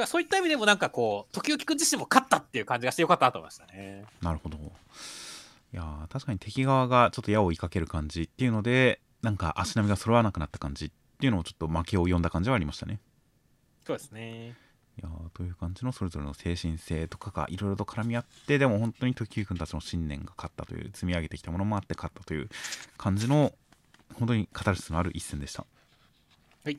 [0.00, 4.04] らそういった意味でもなんかこう時々くん自身も勝ったっていう感じがしてよかったなと思いましたね。
[4.20, 4.56] なるほど。
[4.56, 12.98] いやー確かに敵側がちょっと矢を追いかける感じっていうのでなんか足並みが揃わなくなった感じっていうのをちょっと負けを呼んだ感じはありましたね。
[13.86, 14.56] そうですね
[14.98, 22.48] いやーという感じのそれぞれの精神性とかがいろいろと絡み合ってでも本当に時行君たちの信念が勝ったという積み上げてきたものもあって勝ったという
[22.96, 23.52] 感じの
[24.14, 25.64] 本当にカタルシスのある一戦でした。
[26.64, 26.78] はい。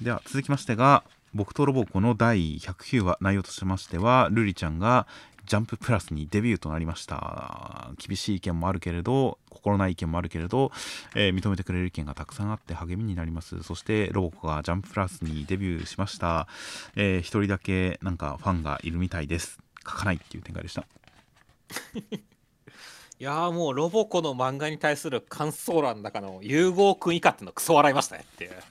[0.00, 5.06] では続きましてが僕とロボコの第109話内容としましてはルリちゃんが
[5.50, 7.90] ジャンププラスにデビューとなりました。
[7.98, 10.70] 厳しい意見もあるけれど心ない意見もあるけれど、
[11.16, 13.60] えー認めてくれる意見がたくさんあって励みになります。
[13.64, 16.46] そしてロボコがジャンププラスにデビューしました。
[16.94, 19.58] えー一人だけなんかファンがいるみたいです。
[19.84, 20.84] 書かないっていう展開でした。
[23.18, 28.52] いやーもうロボコの漫画に対する感想欄の中の融合くん以下っていうのクソ笑いましたねっていう。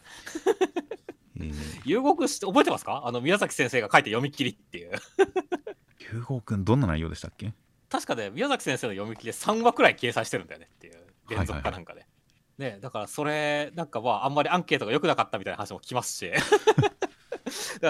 [1.41, 1.53] えー、
[1.83, 3.01] 融合くん覚えてますか？
[3.05, 4.91] あの宮崎先生が書いて読み切りっていう
[6.13, 7.53] 融合くんどんな内容でしたっけ？
[7.89, 10.97] 確かね宮崎先生の読み切りで3話くらい掲載してるんだよねっていう
[11.29, 12.05] 連続かなんかで、
[12.57, 16.31] ねだからそれなんかまああんまりアンケートが良くなかったみたいな話も聞きますし。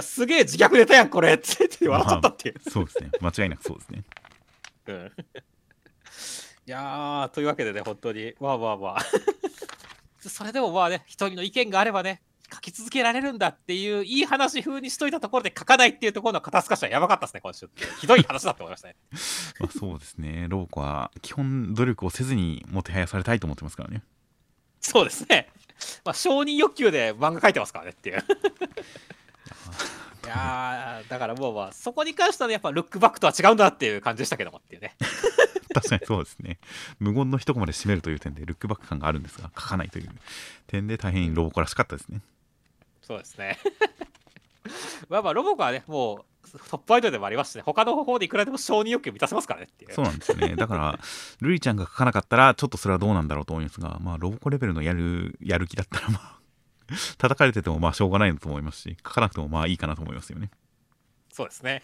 [0.02, 3.10] すげえ自虐ネタやんこれって言って笑っちゃったっていう、そうですね。
[3.20, 4.04] 間違いなくそうですね。
[4.88, 5.12] うん。
[6.68, 9.00] いやーというわけでね本当にまあまあまあ
[10.20, 12.22] それでもまあね一人の意見があればね
[12.52, 18.96] 書き続けられるんだっていういい話風にしといたところで書かないっていうところの肩透かしはやばかったですね今週ってひどい話だと思いましたね
[19.60, 24.04] まあそうですねロボコは基本努力をせずにもてはやされたいと思ってますからね
[24.82, 25.50] そうですね。
[26.04, 28.24] まあ、承認欲求で漫画描いてますからねっていう。
[30.26, 34.96] いやーだからもうまあそこに関してはねやっぱルックバックとは違うんだっていう感じでしたけどもっていうね。
[35.74, 36.60] 確かにそうですね
[37.00, 40.10] 無言の一コマで締めるという点でルックバック感があるんですが書かないという
[40.66, 42.22] 点で大変ロボコらしかったですね
[43.10, 43.58] そうですね。
[45.10, 49.94] まあまあロボコはねもうトップアイドルでもありますしね他の方法でいくらでも承認欲求満たせますからねっていう。
[49.94, 51.00] そうなんですよねだから
[51.42, 56.40] ルリちゃんが書かなかったらちょっとそれはどうなんだろうと思いますがまあロボコレベルのやるやる気だったらまあ
[57.18, 60.52] 叩かれててもまあしょうがないと思いますし書かなくてもまあいいかなと思いますよね
[61.32, 61.82] そうですね。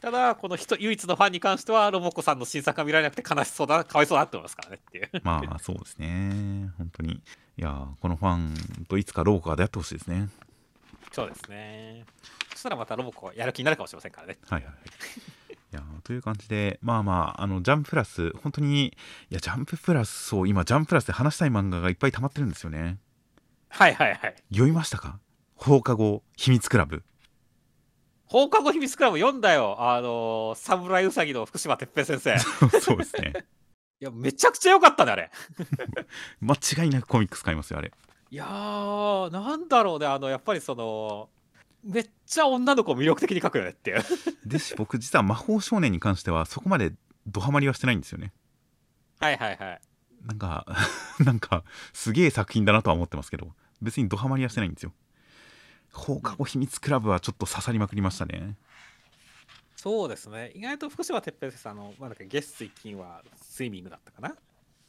[0.00, 5.10] ただこの人唯一のファンに関してはロボコさんの新作が見られなくて悲しそうだかわいそうだって思いますからねっていう。
[5.24, 7.20] まあそうですね本当にい
[7.56, 10.28] やーこのファンといつかロボコが出会ってほしいですね
[11.10, 12.04] そうですね。
[12.52, 14.38] そしたらまたロボコやる気になるかもしれませんからね。
[14.48, 14.82] はいはいはい
[15.70, 22.98] いやーという感じでまあまああのジャンププラス本当にいやジャンププラスそう今ジャンププラスで話したい漫画がいっぱい溜まってるんですよね
[23.68, 24.34] はいはいはい。
[24.50, 25.18] 読みましたか？
[25.56, 27.02] 放課後秘密クラブ
[28.28, 29.76] 放課後秘密クラブ読んだよ。
[29.78, 32.34] あのー、侍うさぎの福島哲平先生。
[32.36, 33.32] い そうですね
[34.00, 35.30] や、めちゃくちゃ良かったね、あれ。
[36.40, 37.92] 間違いなくコミックス買いますよあれ
[38.30, 41.30] いやー、なんだろうね、あの、やっぱりその、
[41.84, 44.02] めっちゃ女の子を魅力的に描くよねっていう。
[44.44, 46.92] ですし僕実は魔法少年に関してはそこまで
[47.26, 48.32] ドハマりはしてないんですよね
[49.20, 49.80] はいはいはい。
[50.26, 50.66] なんか
[51.20, 51.62] なんか
[51.92, 54.92] すげえ作品だなとは思ってますけど別にドハマりはしてないんですよ
[55.92, 58.56] 放課後秘密クラブはちょっと刺さりまくりましたね
[59.78, 60.50] そうですね。
[60.56, 64.34] 意外と福島哲平先生、あの、まあ、なんか月水金はスイミングだったかな。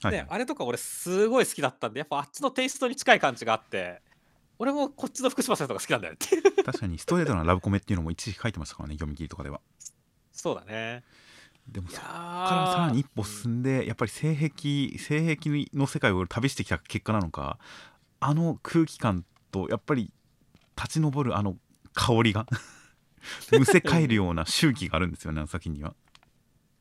[0.01, 4.01] はい、ね、あれとか俺すごい好きだったんで、やっぱあっちのテイストに近い感じがあって、
[4.57, 6.43] 俺もこっちの福島先生が好きなんだよねっていう。
[6.65, 9.61] 確かにストレートなラブコメっていうのも一時期書いてましたからね読み切りとかでは
[10.31, 11.03] そうだね。
[11.67, 17.59] でもそこからさらに一歩進んでやっぱり性癖性癖の世界を旅してきた結果なのか
[18.19, 20.11] あの空気感とやっぱり
[20.81, 21.57] 立ち上るあの
[21.93, 22.45] 香りが。
[23.51, 25.93] むせ返るような周期があるんですよねあの先には。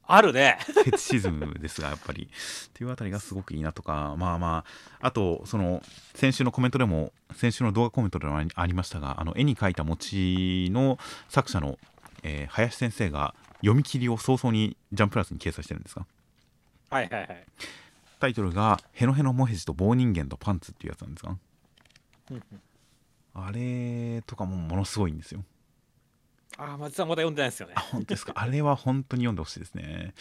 [0.07, 0.59] あるね。
[0.65, 2.25] フェチシズムですがやっぱり。
[2.31, 4.15] っていうあたりがすごくいいなとか。
[4.17, 4.65] まあま
[5.01, 5.07] あ。
[5.07, 5.83] あとその
[6.15, 11.79] 先週のコメントでも先週の動画コメントでもありましたがあの絵に描いた餅の作者の、
[12.23, 16.07] えー林先生が読み切りを早々にジャンププラスに掲載してるんですが
[16.91, 17.47] はいはいはい。
[18.21, 21.37] タイトルが「ヘノヘノモヘジと棒人間とパンツ」っていうやつなんですが
[22.31, 22.61] うんうん
[23.47, 25.45] あれとかもものすごいんですよ
[26.57, 27.81] ああ、まあ実はまだ読んでないですよねあ。
[27.81, 28.33] 本当ですか？
[28.37, 30.15] あれは本当に読んでほしいですね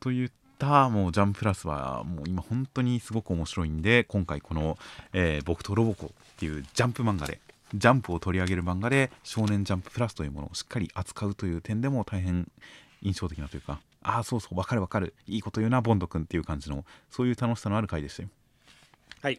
[0.00, 4.78] といったもうジャンププラスはもう今本当にすごく面白いんで今回この、
[5.12, 7.40] えー僕とロボコ」っていうジャンプ漫画で
[7.74, 12.50] ジャンプを取り上げる漫画で少年ジャンププラスというものをしっかり扱うという点でも大変
[13.02, 18.28] 印象的なというかああそうそうわかるわかるいいこと言うなボンド君っていう感じのそういう楽しさのある回でしたよ
[19.22, 19.38] はい。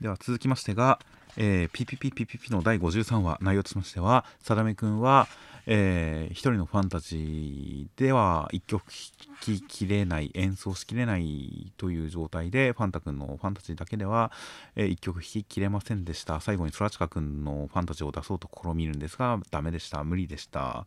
[0.00, 0.98] では続きましてが、
[1.36, 5.28] えー、PPPPP の第53話内容としましてはさだめくんは、
[5.66, 14.32] えー一人のファンタジーでは一曲弾ききれない演奏しきれないという状態でファンタ君のファンタジーだけでは、
[14.76, 16.40] えー一曲弾ききれませんでした。
[16.40, 20.02] 最後に空近くんのファンタジーを出そうと試みるんですがダメでした。
[20.04, 20.86] 無理でした。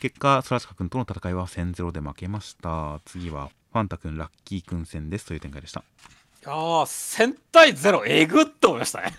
[0.00, 3.00] 結果空近くんとの戦いは戦0で負けました。
[3.06, 5.84] 次はファンタ君ラッキーくん戦ですという展開でした。
[6.46, 9.12] ああ、戦隊ゼロ、えぐっと思いましたね。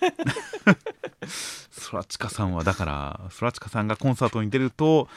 [1.91, 5.07] 空知さんはだから空知さんがコンサートに出ると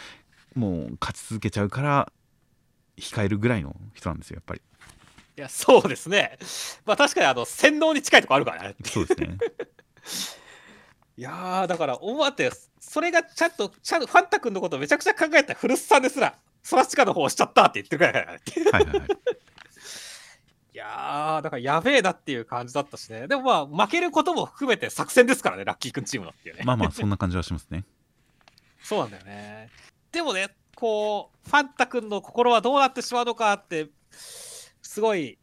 [0.55, 2.13] もう勝ち続けちゃうから
[2.97, 4.61] 控えるぐらいの人なんですよやっぱり
[5.37, 6.39] いや、そうですね。
[6.85, 8.77] まあ確かに、あの、洗脳に近いとこあるからね。
[8.85, 9.39] そうですね
[11.17, 18.43] いやー、だから、思わって、それがちゃんと、ちゃんとファンタ君のことをめちゃくちゃ考えた古巣さんですら、ソラチカの方をしちゃったって言ってるくらいだからね。
[18.71, 19.09] はいはいはい
[20.73, 23.27] いやー、だからやべえなっていう感じだったしね。
[23.27, 23.53] でもま
[23.83, 26.63] あ、負けることも含めて作戦ですからね、ラッキー君チームのっていうね。
[26.65, 27.85] まあまあそんな感じはしますね
[28.83, 29.69] そうなんだよね。
[30.13, 35.39] でもね、こう、ファンタ君の心はどうなってしまうのかって、すごい、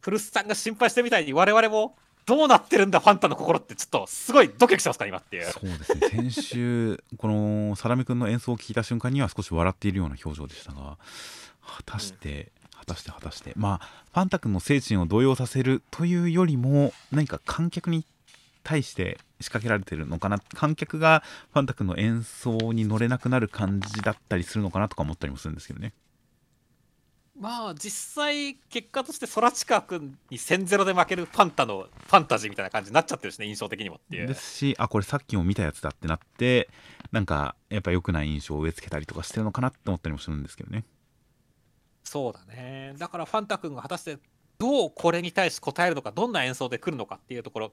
[0.00, 1.96] 古巣さんが心配してるみたいに、我々も、
[2.26, 5.50] どうなってるんだ、ファンタの心って、ちょっと、すごいドキドキしてますから、今っていう。
[5.50, 10.98] そうですね先週 このサラメ君の演奏を聞いた瞬間には少し笑っているような表情でしたが
[11.64, 12.52] 果たして、
[12.86, 13.52] 果たして果たして。
[13.56, 18.04] まあファンタ君の精神を動揺させるというよりも何か観客に
[18.62, 20.38] 対して仕掛けられてるのかな？
[20.54, 21.22] 観客が
[21.52, 25.92] ファンタ君の演奏に乗れなくなる感じだったりするのかなとか思ったりもするんですけどね。
[27.38, 34.26] まあ、実際、結果として、ソラチカ君に1000ゼロで負けるファンタのファンタジーみたいな感じになっちゃってるしね、印象的にもっていう。
[34.26, 34.32] で。
[34.32, 36.70] すしあこれさっきも見たやつだってなって
[37.12, 40.84] なんかやっぱ良くない印象を植え付けたりとかしてるのかなって思ったりもするんですけどね
[42.06, 42.94] そうだね。
[42.98, 44.18] だから、ファンタ君が果たして、
[44.58, 47.72] どうこれに対し答えるのか、どんな演奏で来るのかっていうところ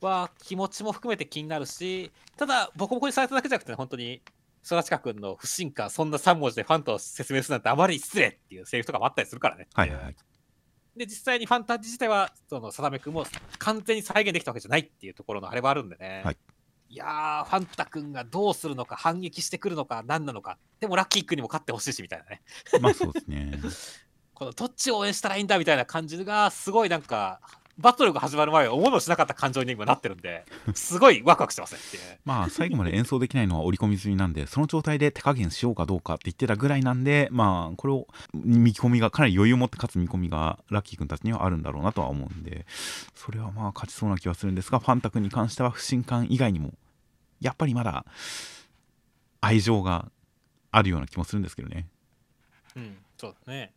[0.00, 4.20] は、気持ちも含めて気になるし、ただ、ボコボコにされただけじゃなくて、本当に、
[4.62, 9.68] ソラチカ君の不信感、そんな3文字でファンタを説明するなんてあまり失礼っていうセリフとかもあったりするからね。
[9.72, 10.16] はいはいはい
[10.96, 13.24] で、実際にファンタジー自体は、その、定め君も
[13.60, 16.22] 完全に再現できたわけじゃないっていうところのあれはあるんでね。
[16.24, 16.36] はい
[16.90, 20.56] いやー、ファンタ君がどうするのか、反撃してくるのか、何なのか。
[20.80, 22.42] でも、ラッキー君にも勝ってほしいし、みたいなね。
[22.80, 23.58] まあそうですね
[24.38, 27.40] このどっちを応援したらいいんだみたいな感じがすごいなんか
[27.78, 42.66] バトルが始まる前は思いもしなかった感情に今なってるんですごいワクワクしてますねまあ最後まで演奏できないのは織り込み済みなんでその状態で手加減しようかどうかって言ってたぐらいなんでまあこれを見込みがかなり余裕を持って勝つ見込みがラッキー君たちにはあるんだろうなとは思うんで
[43.14, 46.72] それはまあ勝ちそうな気はするんですがファンタ君に関しては不信感以外にも
[47.40, 48.04] やっぱりまだ
[49.40, 50.10] 愛情が
[50.72, 51.86] あるような気もするんですけどね。
[52.76, 53.72] うんそうだね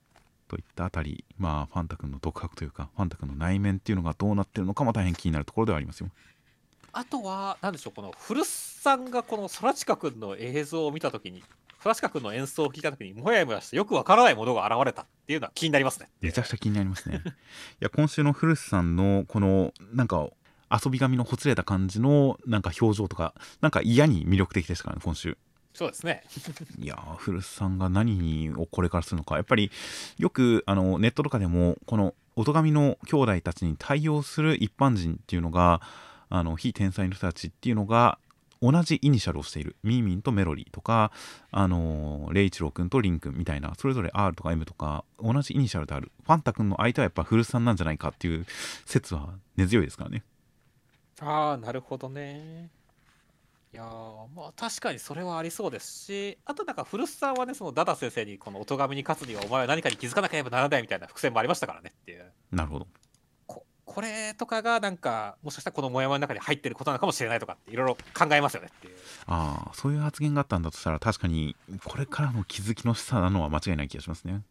[0.51, 6.09] といったあたりまあファンタ君の独白というかファンタ君の内面っていうのがどうなってるのかも大変気になるところではありますよ。
[6.91, 11.41] あとは何でしょうこの古巣さんがこの空近くんの映像を見た時に
[11.81, 16.09] 空近くんの演奏を聞いた時にもやもやしてよくわからないものが現れたっていうのは気になりますね。
[16.19, 17.21] めちゃくちゃ気になりますね。
[17.25, 17.29] い
[17.79, 20.27] や今週の古巣さんのこのなんか
[20.69, 25.37] 遊び神のほつれた感じのなんか表情とかなんか嫌に魅力的でしたからね今週
[25.73, 26.23] そうですね。
[26.79, 29.35] いやー古巣さんが何をこれからするのか。
[29.35, 29.71] やっぱり
[30.17, 35.81] よくあのネットとかでもこの音神の兄弟たちに対応する一般人っていうのが
[36.29, 38.17] あの非天才の人たちっていうのが
[38.61, 39.75] 同じイニシャルをしている。
[39.83, 41.11] ミーミンとメロリーとか、
[41.51, 46.11] あのーレイチロー君とリン君みたいなそれぞれ R とか M とか同じイニシャルである。
[46.23, 48.45] ファンタ君の相手はやっぱ古巣さんなんじゃないかっていう
[48.85, 50.23] 説は根強いですからね。
[51.19, 52.69] ああなるほどね
[53.73, 53.87] いやー
[54.35, 62.25] まあ確かにそれはありそうですしあとなんか古巣さんはねそのダダ先生にこの音神に勝つにはお前は何かに気づかなければならないみたいな伏線もありましたからねっていう。
[62.51, 62.87] なるほど。
[63.47, 68.95] ここれとかがなんかもしかしたらこのモヤモヤの中に入ってることなのかもしれないとかっていろいろ考えますよねっていう。
[69.27, 71.55] ああそういう発言があったんだとしたら確かに
[71.85, 74.41] これからの気づきの示唆なのは間違いない気がしますね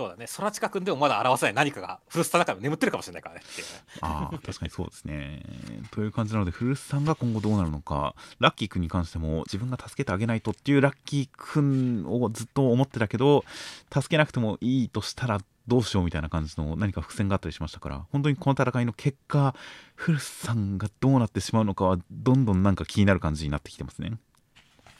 [0.00, 0.24] そうだね。
[0.34, 3.72] 空近くんでもまだ表せない何かが古巣さんの中に眠ってるかもしれないからねっていうね。
[4.00, 5.42] ああ確かにそうですね。
[5.90, 13.44] という感じなので古巣さんが今後どうなるのかラッキーくんに関しても自分が助けてあげないとっていうラッキーくんをずっと思ってたけど
[13.92, 15.38] 助けなくてもいいとしたら
[15.68, 19.54] どうしようみたいな感じの何か伏線があったりしましたから本当にこの戦いの結果
[19.96, 24.14] 古巣さんがどうなってしまうのかはどんどんなんか気になる感じになってきてますね。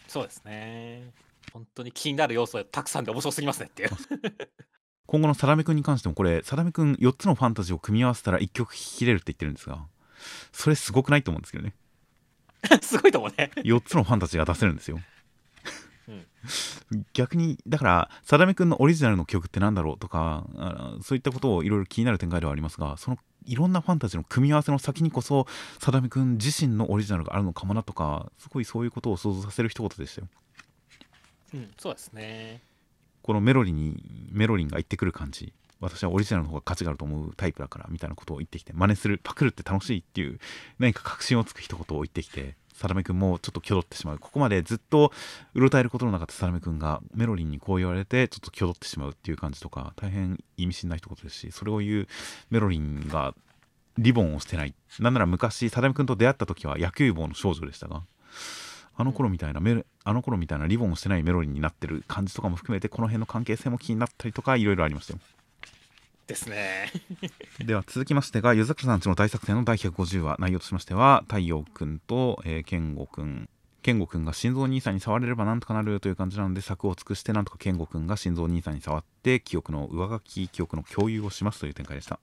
[0.08, 1.10] そうですね。
[1.52, 3.90] 本当に気になる要素がたくさんで面白すぎますねっていう
[5.10, 9.80] 今後のサダメ君に関してもこれサダメ君4つのファンタジーを組み合わせたら1曲弾きれるって言ってるんですが
[10.52, 11.74] それすごくないと思うんですけどね。
[12.80, 13.50] すごいと思うね。
[13.56, 15.00] 4つのファンタジーが出せるんですよ。
[16.06, 16.26] うん。
[17.12, 25.48] 逆にだからサダメ君のオリジナルの曲ってなんだろうとかあそういったことをいろいろ気になる展開ではありますがそのいろんなファンタジーの組み合わせの先にこそ
[25.80, 30.28] サダメ君自身のオリジナルがあるのかもなとかすごいそういうことを想像させる一言でしたよ。
[31.54, 32.62] うん、そうですね
[33.30, 35.52] このメロリにメロリンが言ってくる感じ。
[35.78, 40.40] 私はオリジナルの方が価値があると思うタイプだからみたいなことを言ってきて真似するパクるって楽しいっていう
[40.80, 44.18] 何か確信をつく一言を言ってきてサダメ君もちょっと挙動ってしまう。
[44.18, 45.12] ここまでずっと
[45.54, 52.08] うろたえることのなかったサダメ君がメロリンにこう言われてちょっと挙動ってしまうっていう感じとか大変意味深な一言ですしそれを言う
[52.50, 53.36] メロリンが
[53.96, 54.74] リボンをしてない。
[54.98, 58.02] なんなら昔サダメ君と出会った時は野球帽の少女でしたが
[59.00, 65.20] あの頃みたいなメロあの頃みたいなリボンをしてないメロリンになってる感じとかも含めてこの辺の関係性も気になったりとかいろいろありましたよ。
[66.26, 66.92] ですね。
[67.64, 73.48] では続きましてが夜桜さんちの大作戦の第150話内容としましては太陽くんと、えー、健吾くん。
[73.82, 82.20] 健吾くんが心臓兄さんに触れればなんとかなるという感じなので策を尽くしてなんとか健吾くんが心臓兄さんに触って記憶の上書き記憶の共有をしますという展開でした。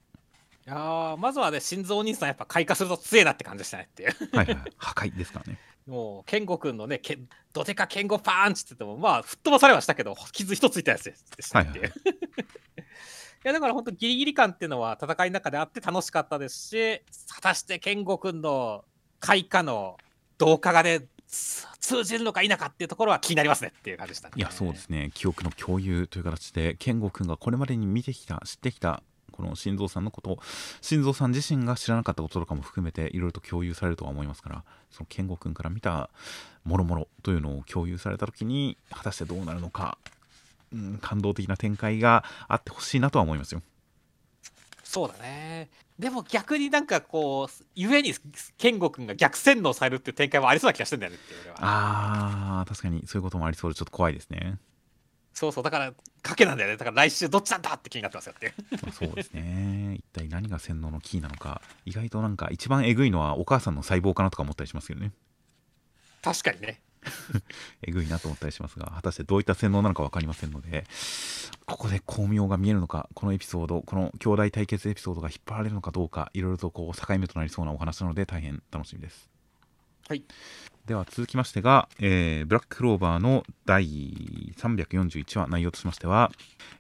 [0.67, 4.09] いやーまずはね心臓お兄さんやっぱ開花すると強えなって感じでしたねっていう。
[4.35, 4.73] はいはいはい。
[4.77, 5.57] 破壊ですからね
[5.87, 7.17] もう健吾くんのねけ
[7.53, 11.91] ドテカ健吾パーンチって言ってもまあ吹っ飛ばされはしたけど傷一ついたやつでしたっていう、はい。
[13.45, 17.01] いやだから本当ギリギリ感っていうのは戦いの中であって楽しかったですし
[17.33, 18.83] 果たして健吾くんの
[19.19, 19.97] 開花の
[20.37, 24.33] 同化がねつ通じるのか否かっていうところは気になりますねっていう感じでしたね。
[24.37, 25.11] いやそうですね。
[25.13, 29.03] 記憶の共有という形で健吾くんがこれまでに見てきた知ってきた
[29.37, 30.39] この心臓さんのこと
[30.81, 36.09] 心臓さん自身が知らなかったこととかも含めていろいろと共有されるとは思いますからその健吾くんから見た
[36.65, 39.97] もろもろというのを共有された時に果たしてどうなるのか、
[40.73, 43.61] うん、感動的な展開があってほしいなとは思いますよ。
[44.83, 45.69] そうだね。
[45.99, 48.13] でも逆になんかこうゆえに
[48.57, 51.17] 健吾くんが逆洗脳されるっていう展開もありそうな気がしてんだよね
[51.55, 54.59] あー確かにそういうこともありそうでちょっと怖いですね、
[55.37, 56.77] そうそうだから賭けなんだよね。
[56.77, 58.55] だから来週どっちなんだって気になってますよって
[58.91, 59.93] そうですね。
[59.99, 61.61] 一体何が洗脳のキーなのか。
[61.85, 65.11] 意外となんか一番えぐいのはお母さんの細胞かなとか思ったりしますけどね。
[66.23, 66.81] 確かにね。
[67.85, 70.83] えぐいなと思ったりしますが果たしてどういった洗脳なのか分かりませんので
[71.65, 79.29] ここで巧妙が見えるのかこのエピソードこの兄弟対決エピソードが引っ張られるのかどうかいろいろとこう境目となりそうなお話なので大変楽しみです。
[80.09, 80.23] はい
[80.87, 83.83] では続きましてが、えーブラッククローバーの第
[84.57, 86.31] 341話内容としましては、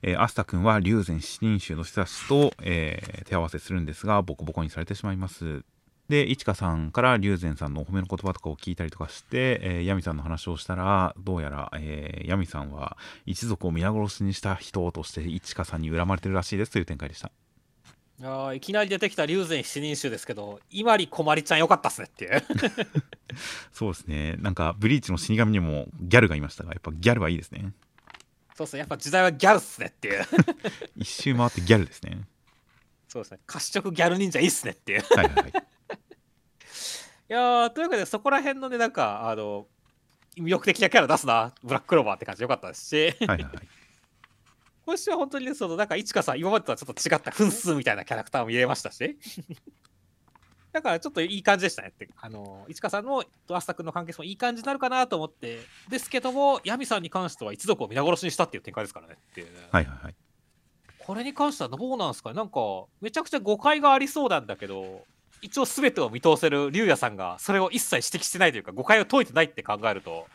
[0.01, 5.65] えーアスタ君は龍禅七人衆の人たちと、えー手合わせするんですがボコボコにされてしまいます。
[6.07, 12.95] でいちかさんから龍禅さんのお褒めの言葉とかを聞いたりとかして、えーヤミさんの話をしたらどうやら、えーヤミさんは
[13.25, 17.29] 一族を皆殺しにした人としていちかさんに恨まれてるらしいですという展開でした。
[18.19, 22.43] いやーいきなり出てきた龍禅七人衆ですけど今里こまりちゃんよかったっすねっていう。
[23.71, 24.35] そうですね。
[24.39, 27.73] なんかブリーチの死神にもギャルがいましたがやっぱギャルはいいですね。
[28.55, 28.79] そうですね。
[28.79, 30.25] やっぱ時代はギャルっすねっていう。
[30.97, 32.27] 一周回ってギャルですね。
[33.07, 33.39] そうですね。
[33.45, 35.05] 褐色ギャル忍者いいっすねっていう。
[35.15, 35.51] はいはいはい。
[35.51, 35.53] い
[37.27, 39.67] やーというわけでそこら辺のねなんかあの
[40.37, 41.53] 魅力的なキャラ出すな。
[41.61, 43.15] ブラッククローバーって感じよかったですし。
[43.27, 43.67] はいはいはい
[44.87, 49.17] 今週は本当にねそのなんかいちかさん今までとはちょっと違った分数みたいなキャラクターも見れましたし。
[50.71, 55.59] だからちょっといい感じでしたねってあのいちかさんのとアスタ君の関係性もいい感じになるかなと思って
[55.89, 59.67] ですけどもヤミさんに関しては一族を皆殺しにしたっていう展開ですからねっていうね。
[59.71, 60.15] はいはいはい。
[60.99, 62.35] これに関してはどうなんですかね？
[62.35, 62.59] なんか
[63.01, 65.03] めちゃくちゃ誤解がありそうなんだけど
[65.41, 70.27] 一応全てを見通せる竜也さんがそれを一切指摘してないというか誤解を解いてないって考えると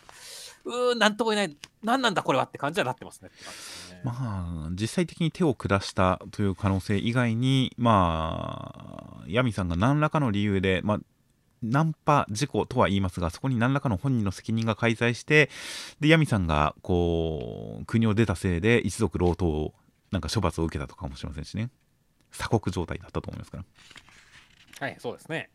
[0.65, 3.92] うーんなんとも言えない何なんだこれはって感じはなってますねって感じですね。
[4.05, 10.99] まあ実際的に手を下したという可能性以外にまあヤミさんが何らかの理由でまあ
[11.63, 15.49] ナンパ事故とは言いますがそこに何らかの本人の責任が介在して
[16.01, 19.75] でヤミさんがこう国を出たせいで一族老頭を
[20.11, 21.71] なんか処罰を受けたとかもしれませんしね。
[22.33, 23.65] 鎖国状態だったと思いますから。
[24.87, 25.51] はいそうですね。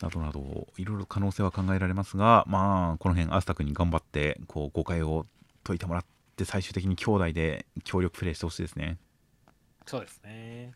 [0.00, 5.26] などなどいろいろ可能性は考えられますがまあこの辺アスタ君に頑張ってこう誤解を
[5.62, 6.08] 解いてもらって
[6.44, 8.98] 最終的に兄弟で協力プレイしてほしいですね。
[9.86, 10.72] そうですね。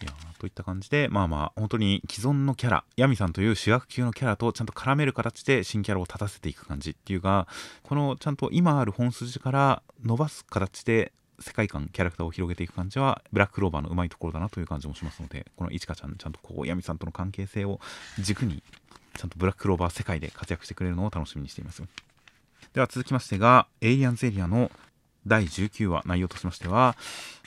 [0.00, 7.48] いやーといった感じでまあまあ本当に既存のキャラヤミさんという主役級のキャラとちゃんと絡める形で新キャラを立たせていく感じっていうか
[7.82, 17.80] このちゃんと今ある本筋から伸ばす形で世界観キャラクターを広げていく感じはブラッククローバーのうまいところだなという感じもしますのでこのいちかちゃんちゃんとこうヤミさんとの関係性を
[18.20, 18.62] 軸に
[19.16, 21.82] ちゃんとブラッククローバー世界で活躍してくれるのを楽しみにしています
[22.72, 24.70] では続きましてがエイリアンズエリアの
[25.26, 26.96] 第19話内容としましては、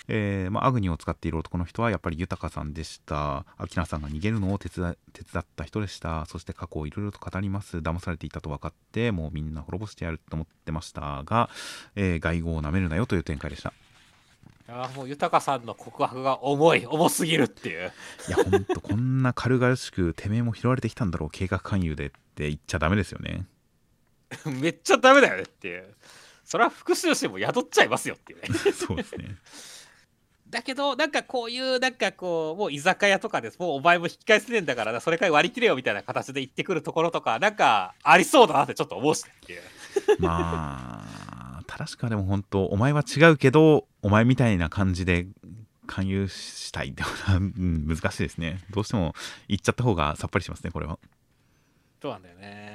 [0.08, 3.46] えーまあ、アグニを使っている男の人はやっぱり豊さんでした。
[3.58, 6.26] アキナさんが逃げるのを手伝手伝った人でした。
[6.28, 7.78] そして過去をいろいろと語ります。
[7.78, 11.50] 騙されていたと分かってもうみんな滅ぼしてやると思ってましたが、
[11.96, 13.74] えー、外語をなめるなよという展開でした。
[14.68, 16.86] あもう豊さんの告白が重い。
[16.86, 17.92] 重すぎるっていう。
[18.28, 21.30] いやほんとこんな軽々しくてめえも拾われてきたんだろう。
[21.32, 23.46] 計画勧誘でって言っちゃダメですよね
[24.62, 25.96] めっちゃダメだよねっていう。
[26.44, 28.48] それは復讐心も宿っちゃいますよっていうね。
[28.74, 29.38] そうですね。
[30.50, 39.62] だけどなんかこういうなんかこうもう居酒屋とかですもうお前も引き返せねえんだからなそれから割り切れよみたいな形で言ってくるところとかなんかありそうだなってちょっと思うしねっていう。
[40.20, 41.06] ま
[41.60, 45.26] あ正しくはでも本当お前は違うけどお前みたいな感じで
[45.88, 48.60] 勧誘したいってうん、難しいですね。
[48.72, 49.16] どうしても
[49.48, 51.00] 言っちゃった方がさっぱりしますねこれは。
[52.02, 52.71] そうなんだよね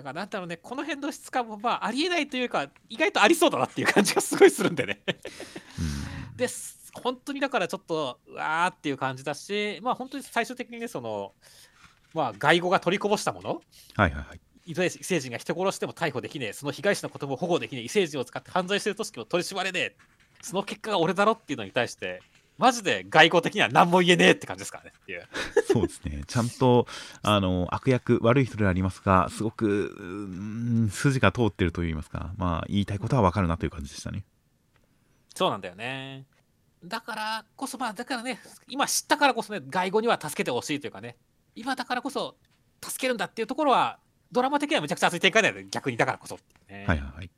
[0.00, 5.02] だからなんだろうねこの辺の質感もまあありえないというか意外とありそうだなっていう感じがすごいするんでね。
[5.06, 6.36] うん。
[6.36, 11.32] です本当にだからちょっとうわーっていう感じだしまあ本当に最終的にねその
[12.14, 13.60] まあ外語が取りこぼしたもの。
[13.94, 14.40] はいはいはい。
[14.66, 16.52] 異星人が人殺しても逮捕できねえ。
[16.52, 17.84] その被害者の子供を保護できねえ。
[17.84, 19.96] 異星人を使って犯罪してる組織を取り締まれねえ。
[20.42, 22.22] その結果が俺だろっていうのに対して
[22.60, 24.92] マジで外交的には何も言えねえって感じですからね。
[24.96, 25.26] っていう
[25.72, 26.22] そうですね。
[26.26, 26.86] ちゃんと
[27.22, 32.32] あの悪役悪い人ではありますがすごくうん筋が通ってるといいますか。
[32.36, 34.24] まあ言いたいことはわかるなという感じでしたね。
[35.34, 36.26] そうなんだよね。
[36.84, 38.38] だからこそまあだからね
[38.68, 41.16] 今知ったからこそね外語には助けてほしいというかね。
[41.54, 42.36] 今だからこそ
[42.84, 43.98] 助けるんだっていうところは
[44.32, 45.66] ドラマ的にはむちゃくちゃ熱い展開だよね。
[45.70, 46.38] 逆にだからこそ
[46.68, 47.30] ね、はいはいはい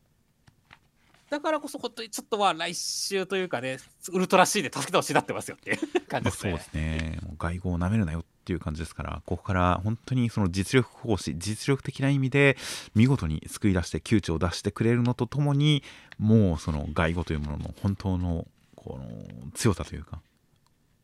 [1.33, 3.79] だからこそ本当にちょっとは来週というかね
[4.13, 6.53] ウルトラ C で助けてほしいなってますよっていう 感じですね。
[6.53, 7.19] まあそうですね。
[7.23, 12.59] もう外交をなめるなよっていう感じですからここから本当にその実力行使実力的な意味で
[12.95, 15.83] 見事に救い出して窮地を出してくれるのとともに
[16.19, 20.21] もうその外語というものの本当のこの強さというか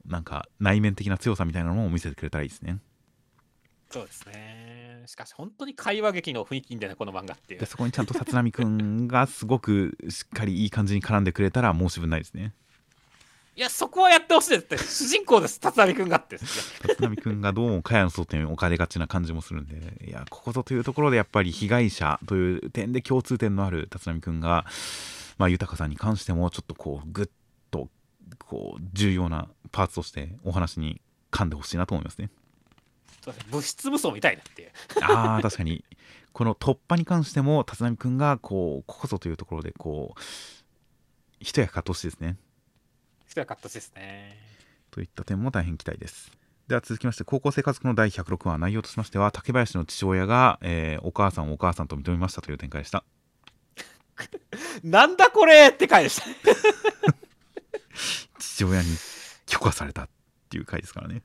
[0.04, 2.80] なんか内面的な強さみたいなのを見せてくれたらいいですね。
[3.90, 4.77] そうですね
[5.08, 7.60] しかし本当に会話劇の雰囲気いいんだよねこの漫画っていう。
[7.60, 12.52] でそこにちゃんと立浪くんがすごくしっかりいい感じに絡んでくれたら申し分ないですね。
[13.56, 14.64] いやそこはやってほしいです。
[14.64, 16.18] って主人公です立浪くんが。
[16.18, 24.66] って立浪くんがどうも茅の争点に置かれがちな感じもするんでいやここぞというところでやっぱり被害者という点で共通点のある立浪くんが、
[25.38, 27.30] まあ、豊さんに関してもちょっとこうグッ
[27.70, 27.88] と
[28.46, 31.00] こう重要なパーツとしてお話に
[31.32, 32.28] 噛んでほしいなと思いますね。
[33.50, 34.62] 物質無双みたいなって。
[34.62, 34.70] いう
[35.02, 35.84] あー確かに。
[36.32, 40.20] この突破に関しても立浪くんがこうここぞというところでこう
[41.40, 42.36] 一役買ってほしいですね。
[43.28, 44.36] 人が買ったですね。
[44.90, 46.30] といった点も大変期待です。
[46.68, 53.04] では続きまして高校生活の第106話内容としましては竹林の父親が、えーお母さんをお母さんと認めましたという展開でした。
[54.82, 56.26] なんだこれって回でした。
[58.38, 58.88] 父親に
[59.46, 60.08] 許可されたっ
[60.50, 61.22] ていう回ですからね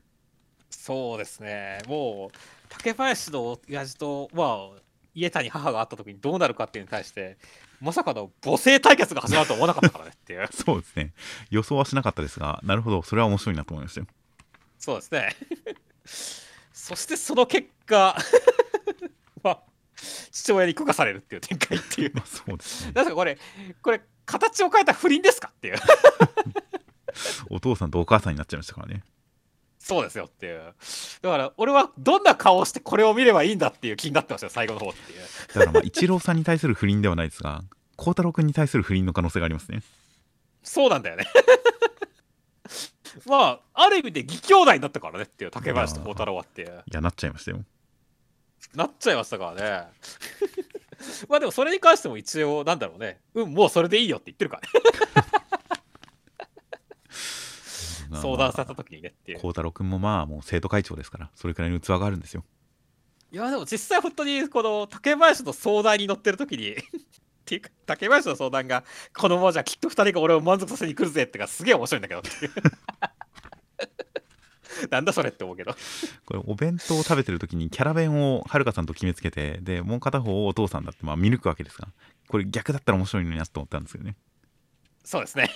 [0.84, 1.78] そうですね。
[1.88, 2.36] もう
[2.68, 4.80] 竹林の親父とまあ
[5.14, 7.38] 家谷母が会った時にどうなるかっていうのに対して
[7.80, 10.46] まさかの母性対決が始まると思わなかったからねっていう。
[10.52, 11.14] そうですね。
[11.48, 13.02] 予想はしなかったですがなるほど。
[13.02, 14.06] それは面白いなと思いましたよ。
[14.78, 15.34] そうですね。
[16.74, 18.18] そしてその結果
[19.42, 19.62] まあ
[20.32, 22.12] 父親に許可されるっていう展開っていう。
[22.12, 22.92] まあそうですね。
[22.92, 23.38] なんかこれ
[23.80, 25.78] これ形を変えた不倫ですかっていう。
[27.48, 29.02] お父さんとお母さんになっちゃいましたからね
[29.84, 30.72] そうですよっていう。
[31.20, 35.18] だから俺はどんな顔をしてこれを見ればいいんだっていう気になってましたよ最後の方っていう。
[35.48, 37.62] だからまあ一郎さんに対する不倫ではないですが
[37.96, 39.82] 孝太郎君に対する不倫の可能性がありますね。
[40.62, 41.26] そうなんだよね。
[43.26, 46.82] まあある意味で義兄弟になったからねっていう竹林と孝太郎はっていう。
[46.90, 47.62] いやなっちゃいましたよ。
[48.74, 49.88] なっちゃいましたからね。
[51.28, 53.20] まあでもそれに関しても一応なんだろうね。
[53.34, 54.68] うんもうそれでいいよって言ってるからね
[58.24, 62.44] 相談された時にねっていう孝太郎君もまあもう生徒会長ですからそれくらいの器があるんですよ
[63.32, 66.78] いやでも実際本当にこの竹林の相談に乗ってる時に っ
[67.44, 72.52] ていうか竹林の相談がこのままじゃきっと2人が俺を満足させに来るぜってかすげえ面白いんだけどっていう
[74.90, 75.74] なんだそれって思うけど。
[76.26, 81.88] これお弁当を食べてる時にキャラ弁をはるかさんと決めつけてでもう片方をお父さんだってまあ見抜くわけですが
[82.28, 84.16] これ逆だったら面白いのになと思ったんですけどね
[85.04, 85.50] そうですね。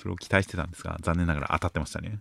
[0.00, 2.18] それを期待してたんですが残念ながら当たってましたね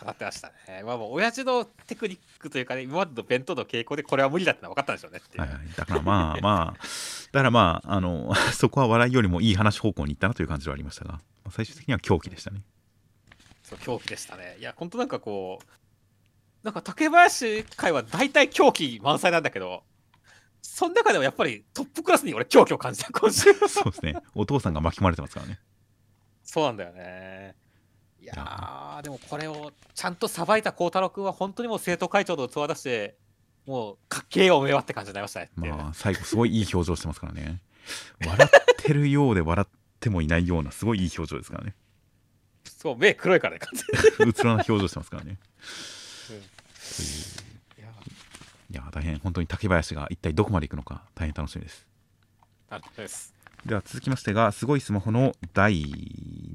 [0.00, 0.82] 上がってましたね。
[0.84, 5.40] まあもう親父のテクニックというかね、今までの弁当の傾向でこれは無理だってのは分かったんでしょうねっていう。
[5.40, 6.82] はいはい、だからまあ まあ
[7.32, 11.20] だからまああの そこは笑いよりもいい話方向に行ったなという感じはありましたが
[11.50, 12.60] 最終的には狂気でしたね
[13.66, 14.56] そう狂気でしたね。
[14.60, 15.66] いや、本当なんかこう、
[16.62, 19.82] なんか竹林会は大体狂気満載なんだけど、
[20.62, 23.52] その中でもやっぱりトップクラスに俺狂気を感じた今週。
[23.66, 25.58] そうですねお父さんが巻き込まれてますからね
[26.46, 27.54] そうなんだよね。
[28.22, 33.16] いやー、でもこれをちゃんとさばいた孝太郎君は本当にもう生徒会長の器出して、
[33.66, 35.50] もうかっけえおめえはって感じになりましたね。
[35.56, 37.60] まあ最後すごいいい表情してますからね
[38.24, 41.74] 笑ってるようで笑ってもいないようなすごいいい表情ですからね
[42.64, 44.30] そう、目黒いからね、完全に。
[44.30, 45.38] うつろな表情してますからね
[46.30, 46.46] うんという
[48.70, 51.86] いや大変本当に竹林が一体どこまで行くのか大変楽しみです
[52.68, 53.35] なるほどです。
[53.66, 55.82] では続きましてがすごいスマホの第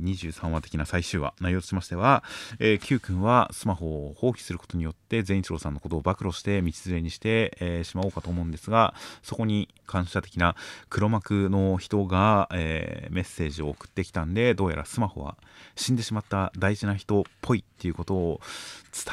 [0.02, 2.24] 23話的な最終話内容としましては、
[2.58, 8.94] えー、Q 君はスマホを放棄することによって善一郎さんのことを暴露して道連れにして、えーしまおうかと思うんですが
[9.24, 10.56] そこに感謝的な
[10.90, 15.36] 黒幕の人が、えーメッセージを送ってきたんでどうやらスマホは
[15.76, 18.40] 死んでしまった大事な人っぽいっていうことを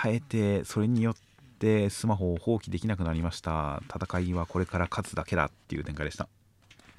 [0.04, 1.14] 伝えてそれによっ
[1.58, 3.82] てスマホを放棄できなくなりました。
[3.92, 6.28] 戦いはこれから勝つだけだっていう展開でした。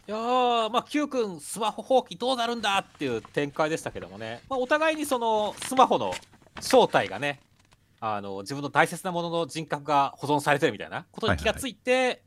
[0.10, 6.16] いやー、まあ、Q 君、スマホ放棄どうなるんだっていう展開でしたけどもね、まあ、お互いにそのスマホの
[6.60, 7.40] 正体がね、
[8.00, 12.24] あの自分の大切なものの人格が保存されてるみたいなことに気がついて、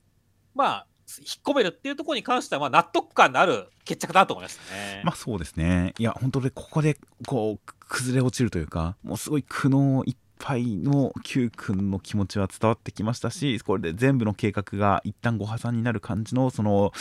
[0.55, 0.87] まあ、
[1.19, 5.03] 引っ込めるっていうところに関しては、まあ、納得感のある決着だと思いましたね。
[5.05, 5.93] まあそうですね。
[5.99, 16.93] いや、本当で、ここで、こう、崩れ落ちるというか、もうすごい苦悩いっぱいの Q 君の気持ちは伝わってきましたし、これで全部の計画が一旦ご破産になる感じの、その、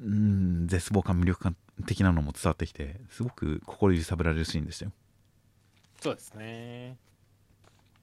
[0.00, 4.92] ん、絶望感、魅力感的なのも伝わってきて、すごく心揺さぶられるシーンでしたよ。
[6.00, 6.96] そうですね。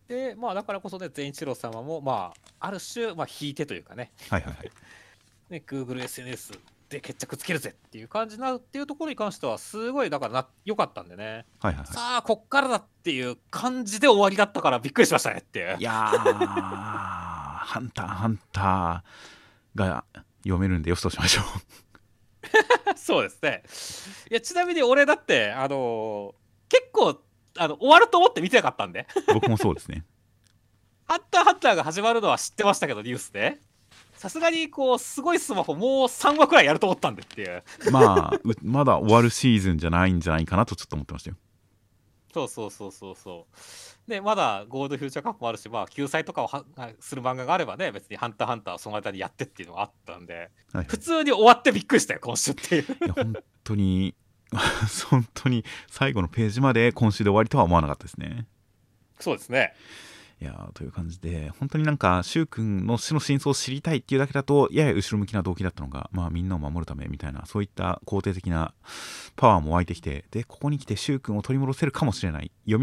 [0.07, 4.71] で、まあ、だからこそね、善一郎様も、まあ、ある種、まあ、引いてというかね、はいはいはい。
[5.49, 11.45] ね、Google SNS で決着つけるぜっていう感じになるっていうところに関しては、すごい、だからな、良かったんでね。
[11.59, 15.79] はいはいはさあ、こっからだっていう感じで終わりだったからびっくりしましたねっていうい。
[15.79, 15.83] い。
[15.83, 20.05] やー、ハンター、ハンターが
[20.43, 21.45] 読めるんでよしとしましょう。
[22.95, 23.63] そうですね。
[24.31, 27.21] いや、ちなみに俺だって、あのー結構、
[27.57, 30.03] あの、終わると思って見てなかったんで、僕もそうですね。
[31.07, 33.59] ハンターハンターが始まるのは知ってましたけど、ニュースで。
[34.15, 37.63] さすがに、こう、すごいスマホ、もう3話くらいやると思ったんでっていう。
[37.91, 41.37] まあ、うまだ終わるシーズンじゃないんじゃないかなとちょっと思ってましたよ。
[42.33, 43.55] そうそうそうそうそう。
[44.07, 46.63] で、まだゴールドフューチャーカップもあるし、まあ、救済とかをは
[46.99, 50.43] する漫画があればね、別にハンターハンターはその間にやってっていうのがあったんで、はい
[50.77, 52.83] はい普通に終わってびっくりしたよ、今週っていう。
[52.83, 54.15] いや本当に
[55.09, 58.47] 本当に最後のページまで今週で終わりとは思わなかったですね。
[59.19, 59.73] そうですね。
[60.41, 68.73] いやという感じで本当になんか柊君の死の真相を知りたいっていうだけだとやや後ろ向きな動機だったのが、まあ、みんなを守るためみたいなそういった肯定的な
[69.37, 72.77] パワーも湧いてきてでここに来て柊君を取り戻せるかもしれない蘇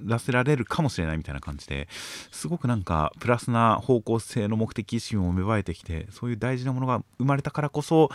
[0.00, 1.88] らせられるかもしれないみたいな感じで
[2.32, 8.10] すごくなんかプラスな方向性の目的意識も芽生えてきてそういう大事なものが生まれたからこそ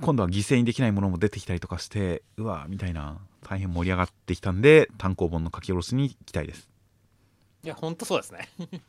[0.00, 6.75] 今度は犠牲にできないものも出てきたりとかしてうわみたいな大変盛り上がってきたんで単行本の書き下ろしに期待です。
[7.66, 8.48] いや、ほんとそうですね。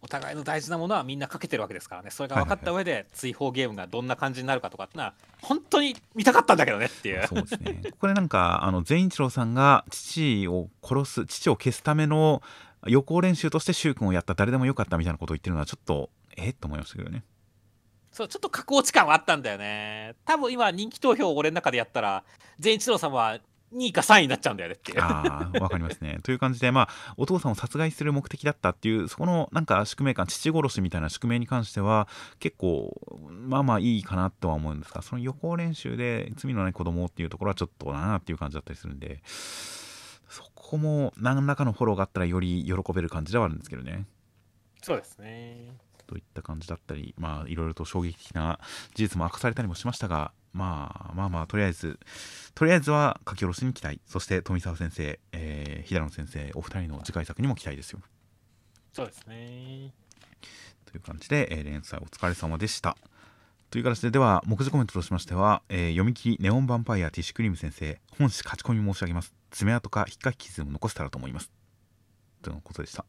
[0.00, 2.10] お互いの大事なものはみんなかけてるわけですからね。
[2.10, 5.12] それが分かった上で、追放ゲームがどんな感じになるかとかってのは、
[5.42, 7.26] 本当に見たかったんだけどねっていう。
[7.26, 7.80] そうですね。
[7.90, 12.42] ここでなんかあの善一郎さんが父を殺す父を消すための
[12.86, 17.24] 予行練習として柊君をやった誰でもよかったみたいなことを言ってるのはちょっとえっと思いましたけどね。
[18.14, 20.14] そう、ちょっと格落ち感はあったんだよね。
[20.24, 22.22] 多分今、人気投票を俺の中でやったら、
[22.60, 23.40] 善一郎さんは
[23.72, 25.00] 2位か3位になっちゃうんだよねっていう。
[25.00, 26.18] ああわかりますね。
[26.22, 32.08] という感じでまあお父さんを殺害する目的だったっていうそこのなんか宿命感父殺しみたいな宿命に関しては
[32.38, 32.94] 結構
[33.30, 44.06] まあまあいいかなとは思うんですがその予行練習で罪のない子供っていうところはちょっとなっていう感じだったりするんでそこも何らかのフォローがあったらより喜べる感じではあるんですけどね。
[44.82, 45.76] そうですね。
[46.06, 48.58] といった感じだったり、まあ、いろいろと衝撃的な
[48.94, 51.98] 事実も明かされたりもしましたが、まあ、まあまあ、とりあえず、
[52.54, 54.00] とりあえずは書き下ろしに期待。
[54.06, 58.00] そして、富澤先生、えー、平野先生、お二人の次回作にも期待ですよ。
[58.92, 59.92] そうですね。
[60.84, 62.96] という感じで、えー連載お疲れ様でした。
[63.70, 69.34] という形で、では、目次コメントとしましては、えー読み切りネオンヴァンパイアティッシュクリーム先生、本誌勝ち込み申し上げます。
[69.50, 71.50] 爪痕か引っかき傷を残せたらと思います。
[72.40, 73.04] ということでした。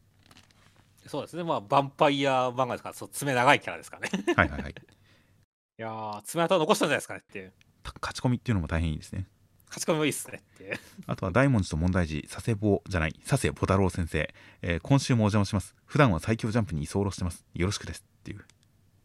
[1.06, 4.34] そうですね、まあ、ヴァンパイア漫画ですから、そう爪長いキャラですからね。
[4.36, 4.72] はいはいはい。
[5.78, 7.54] いやー、爪痕残したんじゃないですかねっていう。
[7.84, 9.28] た勝ち込みっていうのも大変いいですね。
[9.68, 10.80] 勝ち込みもいいっすねっていう。
[11.08, 15.76] あとは大文字と問題児、佐世保じゃない、佐世保太郎先生、えー今週もお邪魔します。
[15.86, 17.46] 普段は最強ジャンプに居候してます。
[17.54, 18.04] よろしくです。
[18.20, 18.46] っていう。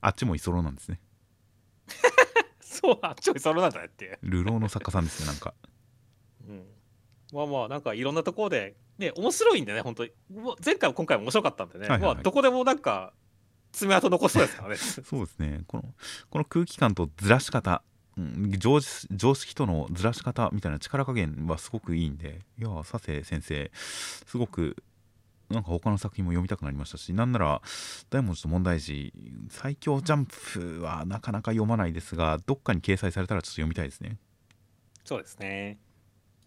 [0.00, 1.00] あっちも居候なんですね。
[2.60, 4.18] そう、あっちょいそれなんだねっていう。
[4.22, 5.54] 流浪の作家さんですね、なんか。
[6.48, 6.64] うん。
[7.32, 10.12] まあまあ、なんかいろんなところで、ね、面白いんでね、本当に。
[10.64, 13.12] 前回も今回も面白かったんでね、はいはいはいまあ、どこでもなんか、
[13.72, 14.76] 爪痕残しそうですからね。
[14.78, 15.62] そうですね。
[15.66, 15.94] この、
[16.30, 17.82] この空気感とずらし方、
[18.16, 24.76] うん、常識常識とのずらし方みたいな力加減はすごくいいんで、いやー、佐世先生、すごく、
[25.48, 27.62] なんか他の作品も読みたくなりましたし、なんなら、
[28.10, 29.12] 大文字と問題児、
[29.48, 34.18] 最強ジャンプはなかなか読まないですが、どっかに掲載されたらちょっと読みたいですね。
[35.04, 35.78] そうですね。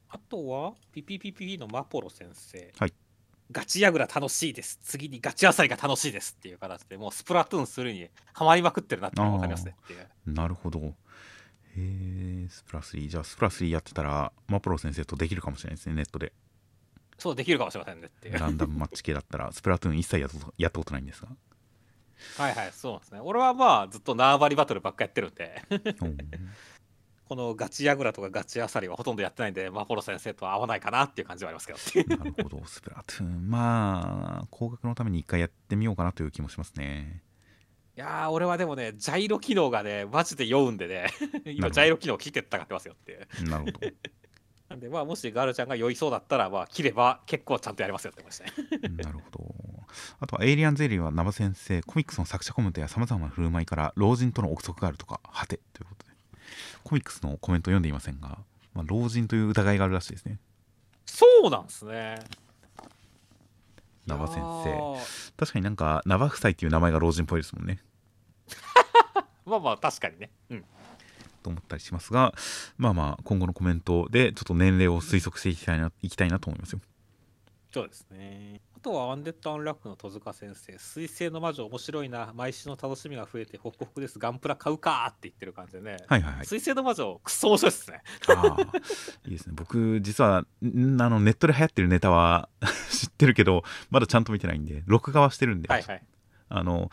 [0.10, 2.72] あとは、ピピピピのマポロ先生。
[2.78, 2.94] はい
[3.52, 4.80] ガチヤグラ楽しいです。
[4.82, 9.76] 次にガチアサリが楽しいですっていう形でもうスプラトゥーンするにハマりまくってるなって分かりますね。
[10.26, 10.94] なるほど。
[11.78, 13.10] へえ、スプラ3。
[13.10, 16.34] じゃあ、スプラ3やってたら、マプロ先生とできるかもしれないですね、ネットで。
[17.18, 18.40] そうできるかもしれませんねっていう。
[18.40, 21.30] ランダムマッチ系だったら、スプラトゥーン一切やったことやったことないんですが。
[22.38, 23.20] はいはい、そうですね。
[23.20, 26.18] 俺はまあずっと縄張りバトルばっかやってるんで、うん
[27.26, 32.18] このガチヤグラとかガチアサリはほとんどやってないんで、マポロ先生とは合わないかなっていう感じはありますけど。
[32.18, 33.50] なるほど、スプラトゥーン。
[33.50, 37.24] まあ、高額のために一回やってみようかなという気もしますね。
[37.96, 41.08] いやー、俺はでもね、ジャイロ機能がね、マジで酔うんでね、
[41.46, 43.28] 今、どジャイロ機能切ってったがってますよって。
[43.44, 43.80] なるほど。
[44.70, 48.52] な んで、まあ、もしガールちゃんが酔いそうだったら、まあ、切れば結構ちゃんとやりますよってましたね。
[48.98, 49.56] なるほど。
[50.20, 56.14] あとは、エイリアンゼリーはナバ先生、コミックスの作者コメントや様々な振る舞いから、老人との憶測があるとか、はて、ということで。
[56.84, 58.40] コミックスのコメント読んでいませんが、
[58.74, 60.40] まあ、老人という疑いがあるらしいですね。
[61.06, 62.20] そうなんですね。
[64.06, 64.42] ナバ先生。
[64.42, 67.80] ー確かになんか、ナバ夫妻っていう名前が老人っぽいですもんね。
[69.46, 70.30] まあまあ、確かにね。
[70.50, 70.66] うん。
[71.42, 72.34] と思ったりしますが、
[72.78, 76.82] まあまあ、今後のコメントで、ちょっと年齢を推測していきたいな、いきたいなと思いますよ。
[77.72, 78.62] そうですね。
[78.84, 86.00] あとは、アンデッド・アンラックの戸塚先生、水星の魔女面白いな、毎週の楽しみが増えて、ホクホクです、ガンプラ買うかって言ってる感じでね。
[86.06, 86.46] はいはいはい。
[86.46, 88.02] 水星の魔女、くっそ面白いですね。
[88.28, 88.78] ああ、
[89.24, 89.54] いいですね。
[89.56, 92.50] 僕、実は、んあの、ネットで流行ってるネタは
[92.92, 96.04] 知ってるけど、まだちゃんと見てないんで、録画はしてるんで、はいはい。
[96.50, 96.92] あの、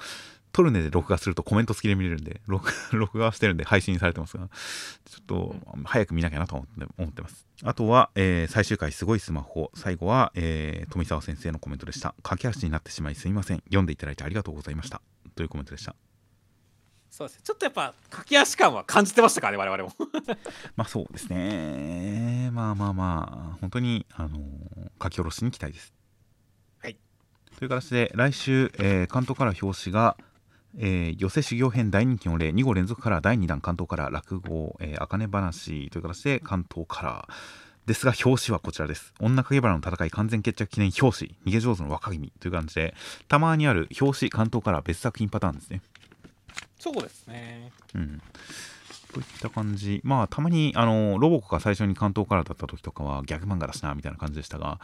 [0.53, 4.49] トルネで録画するとコメント付きで見れるんで、 録録画はしてるんで配信されてますが、
[5.05, 7.47] ちょっと早く見なきゃなと思って思ってます。
[7.63, 9.71] あとは、えー最終回すごいスマホ。
[9.75, 12.15] 最後は、えー富澤先生のコメントでした。
[12.23, 13.59] 駆け足になってしまいすいません。
[13.67, 15.01] 読んでいただいてありがとうございました。
[15.37, 15.95] というコメントでした。
[17.11, 17.43] そうですね。
[17.45, 19.95] ちょっとやっぱ、駆け足感は感じてましたからね、我々も。
[20.77, 22.51] まあそうですね。
[22.53, 25.95] まあまあまあ、本当に、あのー書き下ろしに期待です。
[26.79, 26.97] はい。
[27.59, 30.17] という形で、来週、えー関東から表紙が、
[30.79, 37.29] えー寄せ修行編大人気の例2号連続から第2弾関東から落語、えー、茜話という形で関東から
[37.87, 39.13] ですが表紙はこちらです。
[39.21, 42.95] 女影原の戦い完全決着記念表紙逃げ上手の若君という感じで
[43.27, 45.83] たまにある表紙関東から別作品パターンですね。
[46.79, 47.73] そうですね。
[47.95, 48.23] うん。
[49.13, 50.01] といった感じ。
[50.05, 54.79] まあたまにあのロボコが最初に関東からだった時とかはギャグ漫画だしなみたいな感じでしたが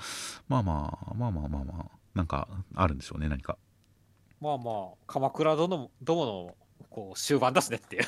[0.49, 3.57] まあまあまあまあまあまあなんかあるんでしょうね何か
[4.41, 6.55] まあまあ、鎌倉殿もどもの
[6.97, 8.05] こう終盤だしねっていう。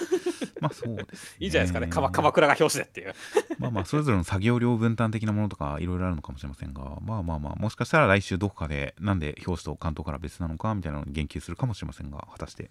[0.61, 3.15] まあそうです、ね、いいんじゃないですかね、鎌鎌倉が表紙でっていう。
[3.59, 12.71] まあまあそれぞれの作業量分担的なものとかいろいろあるのかもしれませんがまあまあまあもしかしたら来週どこかでなんで表紙と関東から別なのかみたいなのに言及するかもしれませんが果たして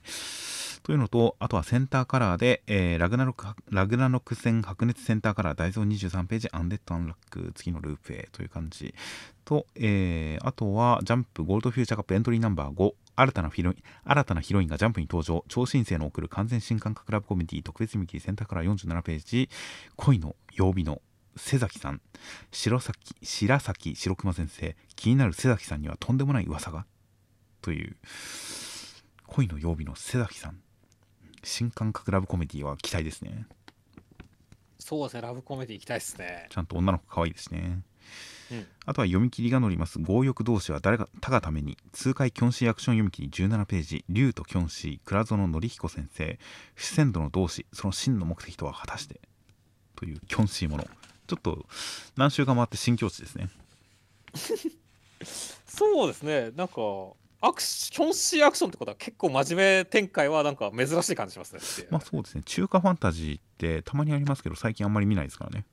[0.83, 8.93] というのとあとはセンターカラーで、えーラグナロクラグナロク戦白熱センターカラー大蔵23ページアンデッドアンラック次のループへという感じ
[9.47, 15.45] と、えーあとはジャンプゴールドフューチャーカップエントリーナンバー5新たなヒロイン新たなヒロインがジャンプに登場。
[15.47, 19.49] 超新星の送る完全新感覚ラブコメディ特別見切りセンターカラー47ページ。
[19.95, 21.01] 恋の曜日の
[21.37, 22.01] 瀬崎さん。
[22.51, 24.75] 白崎白崎白熊先生。
[24.97, 26.85] 気になる瀬崎さんにはとんでもない噂が？
[27.61, 27.95] という。
[29.27, 30.59] 恋の曜日の瀬崎さん。
[31.43, 33.45] 新感覚ラブコメディは期待ですね。
[34.79, 36.47] そうですね、ラブコメディ行きたいですね。
[36.49, 37.81] ちゃんと女の子可愛いですね
[38.51, 38.67] うん。
[38.85, 39.99] あとは読み切りが載ります。
[39.99, 44.05] 強欲同士は誰が他がために痛快キョンシーアクション読み切り17ページ。
[44.09, 46.39] 竜とキョンシー倉園則彦先生。
[46.75, 49.19] 不自然度の同士その真の目的とは果たして。
[49.95, 50.87] というキョンシーもの。
[51.27, 51.65] ちょっと
[52.15, 53.49] 何週間回って新境地ですね。
[55.67, 56.73] そうですね、なんか、
[57.39, 61.87] アクシキョンシーアクションってことは結構真面目展開はなんか珍しい感じしますね。
[61.91, 62.41] まあそうですね。
[62.45, 65.65] 中華ファンタジーってたまにありますけど最近あんまり見ないですからね。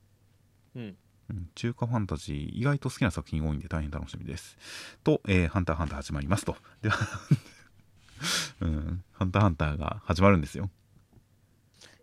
[0.75, 0.97] うん、
[1.29, 4.57] うん中華ファンタジー意外と好きな作品多いんで大変楽しみです。
[5.03, 6.55] と、えーハンターハンター始まりますと。
[6.81, 6.97] では
[8.61, 10.69] うんハンターハンターが始まるんですよ。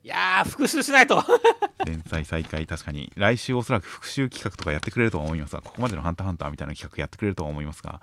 [0.05, 1.23] いやー、復習しないと。
[1.87, 3.13] 連載再開確かに。
[3.15, 8.01] 来週おそらく復習企画とかやってくれるとは思いますがここまでの「ハンターハンター」みたいな企画やってくれるとは思いますが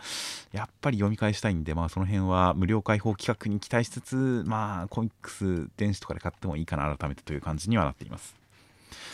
[0.54, 8.36] やっぱり読み返したいんでまあその辺は無料開放企画に期待しつつまあコミックス電子とかで買ってもいいかな改めてという感じにはなっています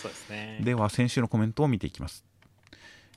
[0.01, 0.59] そうですね。
[0.61, 2.23] では先週のコメントを見ていきます、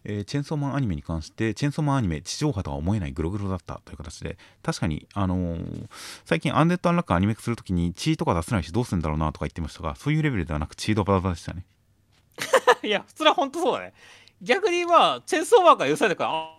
[0.05, 5.89] えーチェンソーマンアニメに関してチェンソーマンアニメ地上波とは思えないグログロだったという形で確かにあのー
[6.24, 11.64] 最近アンデッドアンラックアニメ化するときに血とか出せないしどうするんだろうなとか言ってましたがそういうレベルではなく血ドババでしたね
[12.82, 13.93] いや、それは本当そうだね。
[14.40, 16.57] 逆にまあ、チェーンソーマーが許されたから、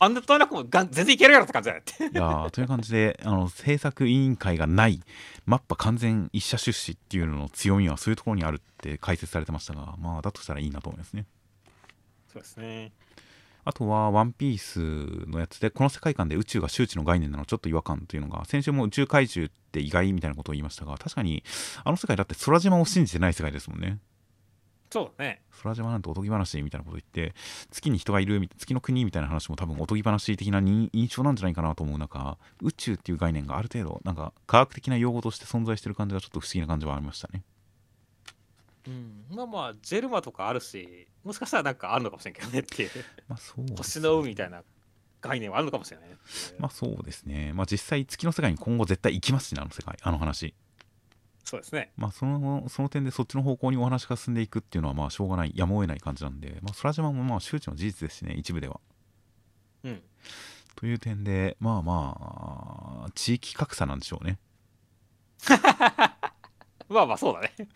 [0.00, 2.04] あアンデッドアンラックもがん全然いけるやろって感じだよって。
[2.04, 5.00] いやーという感じであの制作委員会がない
[5.46, 11.26] マッパ完全一社出資っていうのの強みはそういうところにあるって解説されてましたがまあだとしたらいいなと思いますね
[12.32, 12.92] そうですね。
[13.64, 21.44] あとは、ワンピースのやつで、この世界観で宇宙が周知の概念なのちょっと違和感というのが、先週も宇宙怪獣って意外みたいなことを言いましたが、確かに、
[21.84, 23.98] あの世界だって空島を信じてない世界ですもんね。
[24.90, 25.40] そうだね。
[25.62, 27.34] 空島なんておとぎ話みたいなこと言って、
[27.70, 37.44] 月に人がいる、月の国みたいな話も多分おとぎ話的なに印象なんじゃないかなと思う中、宇宙っていう概念がある程度、なんか科学的な用語として存在してる感じがちょっと不思議な感じはありましたね。
[38.88, 39.24] うん。
[39.30, 42.90] まあまあ、ジェルマとかあるし、もしかしたらなんかあるのかもしれんけどねっていう。
[43.28, 44.64] まあそうです星の海みたいな
[45.20, 46.08] 概念はあるのかもしれない。
[46.58, 47.52] まあそうですね。
[47.52, 50.54] まあ実際月の世界に今後絶対行きますしね、あの世界、あの話。
[51.44, 51.92] そうですね。
[51.96, 58.80] まあそのその点でそっちの方向にお話が進んでいくっていうのはまあしょうがないやむを得ない感じなんで、まあ、空島もまあ周知の事実ですしね一部では。
[59.84, 60.02] うん。
[60.76, 64.38] という点でまあまあ地域格差なんでしょうね
[66.90, 67.52] まあまあ、そうだね。
[67.54, 67.66] って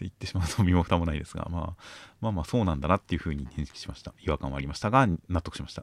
[0.00, 1.82] 言ってしまうと身も蓋もないですが、まあ、
[2.20, 5.82] まあまあそうなんだなっていうふうに認識しました違和感はありましたが納得しました。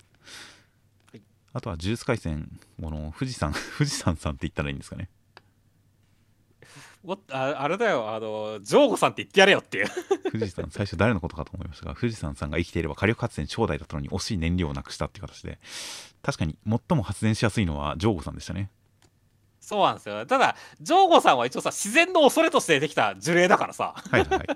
[1.11, 1.21] はい
[1.53, 5.09] あとは呪術廻戦この富士山 富士山さんって言ったらいいんですかね
[7.05, 9.87] もっとああれだよ、あの、ジョーゴさんって言ってやれよっていう。
[10.31, 15.59] 富士山最初誰のことかと思いましたが富士山さんが生きていれば火力発電超大だったのに惜しい燃料をなくしたっていう形で。
[16.21, 18.71] 確かに最も発電しやすいのはジョーゴさんでしたね。
[19.59, 20.25] そうなんですよ。
[20.25, 24.37] ただ、ジョーゴさんは一応さ、自然の恐れとしてできた呪霊だからさ、はいはい。
[24.37, 24.47] は い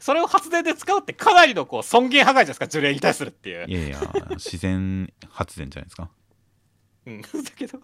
[0.00, 3.66] それを発電で使うってかなりのこう尊厳破壊じゃないですか、呪霊に対するっていう。
[3.68, 4.00] いやいや
[4.30, 6.10] 自然発電じゃないですか。
[7.06, 7.80] うん、 だけど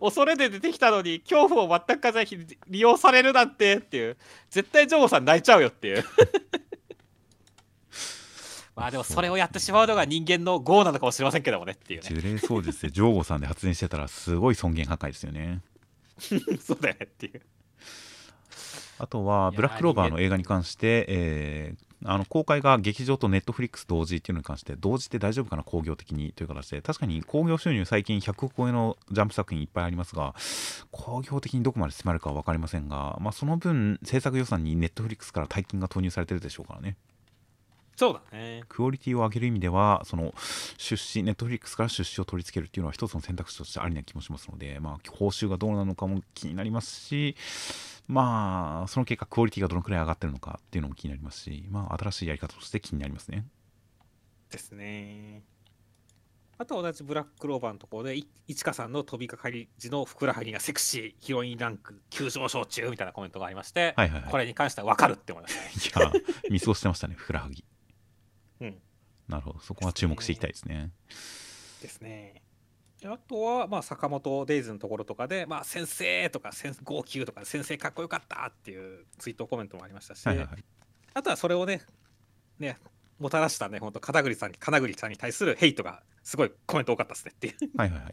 [0.00, 4.16] 恐れで出てきたのに恐怖を全く感じない利用されるなんてっていう。
[4.50, 6.04] 絶対ジョーゴさん泣いちゃうよっていう。
[8.76, 12.08] まあでもそれをやってしまうのが人間の業なのかもしれませんけどもねっていうね。
[12.10, 15.60] 呪霊操術でジョーゴさんで発電してたらすごい尊厳破壊ですよね。
[16.60, 17.42] そうだよねっていう
[19.02, 26.82] あとはブラッククローバーの映画に関して、えーあの公開が劇場とネットフリックス同時っていうのに関して同時って大丈夫かな興行的にという形で。
[26.82, 30.34] 確かに興行収入最近100億超えのジャンプ作品いっぱいありますが
[30.90, 36.96] 興行的にどこまで迫るかは分かりませんが、まあ、その分制作予算にネットフリックスから大金が投入されてるでしょうからね
[37.96, 38.62] そうだね。
[38.68, 40.34] クオリティを上げる意味ではその
[40.78, 47.36] 出資ネットフリックスから出資を取り付けるっていうのは一つの選択肢としてありな気もしますので、まあ、報酬がどうなのかも気になりますし
[48.08, 53.46] まあその結果クオリティがどのくらい上がってるのかっていうのも気になりますし、まあ、新しいやり方として気になりますね。
[54.50, 55.42] ですね。
[56.58, 64.30] あと同じブラッククローバーのところでいいちかさんの飛びかかり時のふくらはぎがセクシーヒロインランク急上昇中みたいなコメントがありまして、はいはいはい。
[64.30, 66.00] これに関しては分かるって思いました。
[66.00, 66.20] ねいや
[66.50, 67.64] 見過ごしてましたねふくらはぎ
[68.62, 68.82] うん。
[69.28, 69.60] なるほど。
[69.60, 70.90] そこは注目していきたいですね。
[71.80, 72.42] ですね。
[73.00, 80.64] であとは、まあ、坂本デイズのところとかで、まあ、先生とか、先号泣とか、先生かっこよかったっていうツイートコメントもありましたし、はいはいはい。
[81.14, 81.82] あとはそれをね、
[82.60, 82.78] ね、
[83.18, 87.56] もたらしたね、本当片栗さんに、金栗さんに対するヘイトが、すごいコメント多かったですねっていう。
[87.76, 88.12] はいはいはい。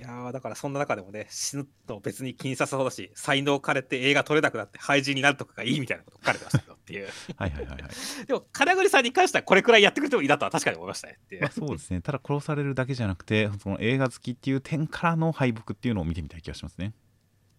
[0.00, 7.08] いやーだからそんな中でもね、死ぬと別に気にさせそうだし、才能枯れて映画撮れなくなって廃人になるとかがいいみたいなこと書かれてましたけどっていう。
[7.36, 11.50] はいはいはいはいでも、金栗さんに関してはこれくらいやってくれてもいいなとは確かに思いましたねっていうまあ、。
[11.50, 16.92] そうですねただ殺されるだけじゃなくてその映画好きっていう点からの敗北っていうのを見てみたい気がしますね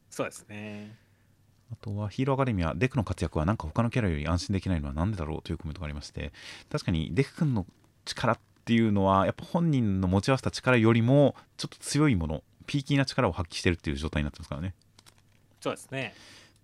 [0.10, 0.95] そうですね。
[1.72, 6.34] あとはヒーローアカデミア、デクの活躍はなんか他のキャラより安心できないのは何でだろうというコメントがありまして、
[6.72, 7.68] 確かにデク君の
[8.06, 14.73] 力っていうのは、やっぱ本人の持ち合わせた力よりもちょっと強いもの、ピーキーな力を発揮してるっていう状態になってますからね。
[15.61, 16.15] そうですね。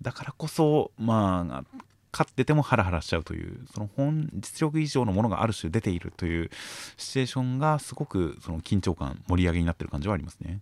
[0.01, 1.79] だからこそ、まあ、
[2.15, 6.49] 勝っててもハラハラしちゃうという、その本実力以上のものがある種出ているという
[6.95, 10.61] シチュエーションがすごくその緊張感、盛り上げになってる感じはありますね。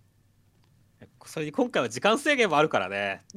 [1.24, 3.22] それに今回は時間制限もあるからね。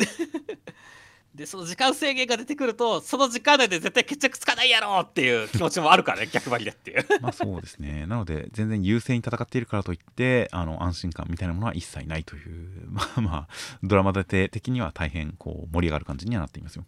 [1.36, 7.06] でその時間制限が出てくるとその時間内で絶対決着つかないやろっていう 気持ちもあるからね逆張りでっていう。
[7.22, 8.08] まあそうですね。
[8.08, 13.48] なので全然優勢に戦っているからといってあの安心感みたいなものは一切ないというまあまあ
[13.84, 16.86] ドラマ立て的には大変こう盛り上がる感じにはなっていますよ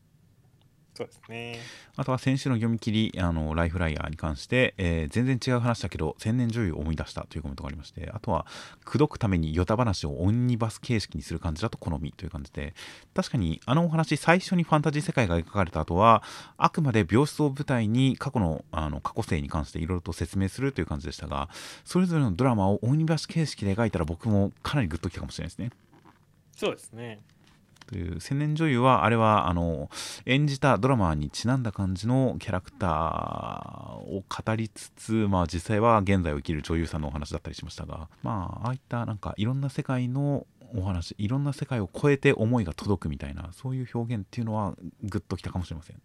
[0.99, 1.59] そうですね
[1.95, 8.45] あとは先週の読み切りあのライフライヤーに関して、えー全然違う話だけど千年女優を思い出したというコメントがありましてあとは
[8.83, 12.73] 口説くためにヨタ話をオンニバス形式にする感じだと好みという感じで
[13.15, 16.21] 確かにあのお話最初にファンタジー世界が描かれた後は
[16.57, 21.49] あくまで病室を舞台に過去のあの過去性に関していろいろと説明するという感じでしたが
[21.85, 25.71] それぞれのドラマをオンニバス形式で描いたら僕もかなりグッときたかもしれないですね。
[26.55, 27.21] そうですね
[27.89, 29.89] という千年女優はあれはあの
[30.27, 40.45] 演じたドラマにちなんだ感じのキャラクターを語りつつ、まあ、実際は現在を生きる女優さんのお話だったりしましたがまあああいったなんかいろんな世界の
[40.75, 45.95] お話いろんな世界を超えて思いが届くみたいなそういう表現っていうのはグッときたかもしれません。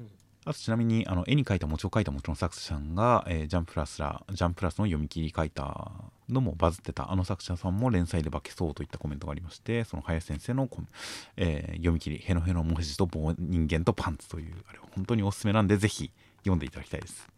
[0.00, 0.10] うん
[0.44, 5.90] あとちなみにあの絵に描いた餅を描いたもちろん作者さんが、えージャンププラスらジャンププラスの読み切り書いた
[6.32, 10.68] のもバズってたあの作者さんも連載で化けそうといったコメントがありましてその林先生の
[11.36, 17.28] えー読み切り「ヘノヘノモヘジと棒人間とパンツ」というあれは本当におすすめなんでぜひ読んでいただきたいです。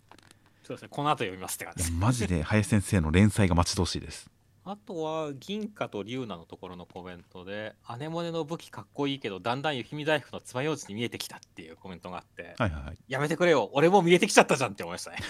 [0.65, 1.83] そうですねこの後読みますって感じ。
[1.91, 4.31] いやマジで林先生の連載が待ち遠しいです。
[4.65, 12.99] あとは銀貨と龍奈のところのコメントで「アネモネの武器かっこいいけどだんだん雪見大福の爪楊枝に見えてきた」っていうコメントがあってはいはいはい。
[13.09, 15.17] やめてくれよ俺も見えてきちゃったじゃんって思いましたね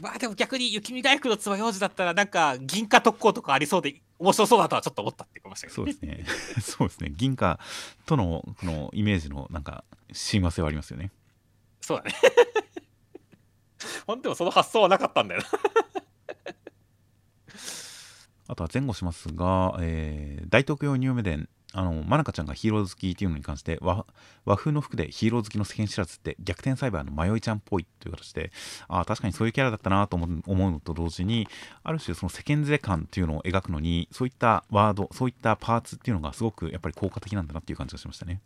[0.00, 6.24] まあでも逆に雪見大福の爪楊枝だったらなんか銀貨特攻とかありそうで面白そうだとはちょっと思ったって言いましたけどそうですね。
[6.60, 7.12] そうですね。
[7.16, 7.58] 銀貨
[8.06, 11.10] とのこのイメージのなんか親和性はありますよね。
[11.80, 12.14] そうだね。
[14.06, 15.48] ほんでもその発想はなかったんだよな。
[18.48, 24.06] あとは前後しますが、えー大東京ニューメデンあのマナカちゃんがヒーロー好きっていうのに関して和
[24.44, 28.52] 和風の服でヒーロー好きの世間知らずって逆転サイバーの迷いちゃんっぽいという形で
[28.86, 31.48] ああ確かにそういうキャラだったなと思うのと同時に
[31.82, 38.40] ある種その世間連れ感っていうのを描くのにそういったワードそういったパーツっていうのがすごくやっぱり効果的なんだなっていう感じがしましたね。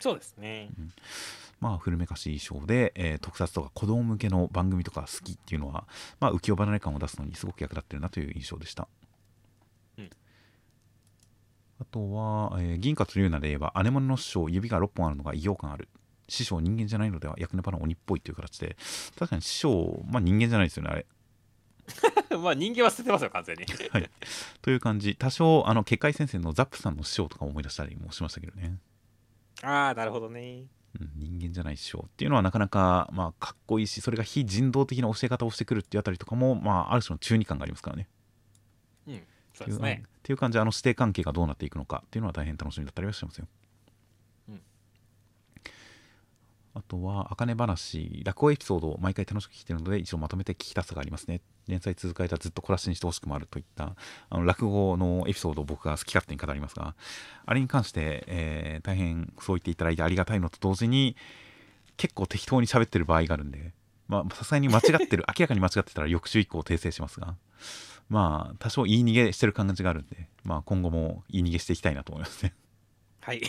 [0.00, 0.68] そうですね
[1.60, 5.86] まあ、古めかしい衣装で、えー特撮とか子供向けの番組とか好きっていうのは、
[6.20, 8.86] まあ、浮世離れ感を出すのにすごく役立ってるなという印象でした。
[11.80, 15.88] うんあとは、えー銀貨と龍奈で言えば、姉物の師匠、指が6本あるのが異様感ある。
[16.28, 18.76] 師匠、人間じゃないのでは、役ネパの鬼っぽいという形で、
[19.18, 21.06] 確かに師匠、まあ人間じゃないですよね、あれ。
[22.38, 24.10] まあ人間は捨ててますよ完全にはい。
[24.62, 28.78] という感じ、多少、あの、結界先生のザップさんの師匠とか思い出したりもしましたけどね。
[29.62, 30.64] ああなるほどね
[31.00, 38.08] うん人間じゃない師匠っていうのはなかなか、まあ、かっこいいしそれが非人道的な教え方をしてくるっていうあたりとかも、まあ、ある種の中二感がありますからね。
[39.60, 43.46] うんそうっていうですねっていう感じであの師弟関係がどうなっていくのかっていうのは大変楽しみだったりはしますよ。
[44.48, 44.60] うん
[46.76, 51.40] あとは、あかね話、落語エピソードを毎回楽しく聞いてるので、一応まとめて聞きたさがありますね。
[51.68, 53.94] 連載続けたらずっと小出しにしてほしくもあるといった、
[54.28, 56.96] あの落語のエピソードを僕が好き勝手に語りますが、
[57.46, 61.16] あれに関して、えー大変そう言っていただいてありがたいのと同時に、
[61.96, 63.72] 結構適当に喋ってる場合があるんで、
[64.08, 67.36] まあ、さすがに間違ってる、明らかに間違ってたら翌週以降訂正しますが、
[68.08, 72.54] まあ、多少言い逃げしてる感じがあるんで、まあ、今後も言い逃げしていきたいなと思いますね。
[73.20, 73.40] はい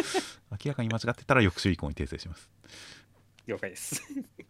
[0.52, 2.50] 明らかに間違ってたら翌週以降に訂正します。
[3.46, 4.02] 了解です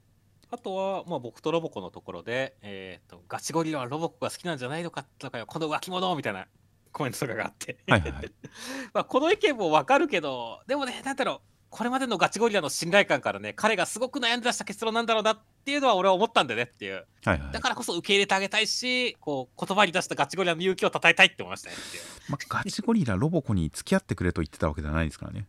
[0.51, 6.47] あとは、まあ、僕とロボコのところで、えー、とガチゴリラはロボコが好きなんじゃないのかとかよこの浮気者みたいな
[6.91, 8.03] コメントとかがあってはい。
[8.93, 17.07] まあこの意見もわかるけどでもねなんだろうこれまでのガチゴリラの信頼感からね彼がすごく悩んで出した結論なんだろうなっていうのは俺は思ったんだよねっていう。
[17.25, 17.51] はいはい。
[17.51, 22.03] だからこそ受け入れてあげたいしこう言葉に出したガチゴリラの勇気を称えたいって思いましたねっていう。
[22.29, 25.47] まあ、ガチゴリラロボコに付き合ってくれと言ってたわけじゃないですからね。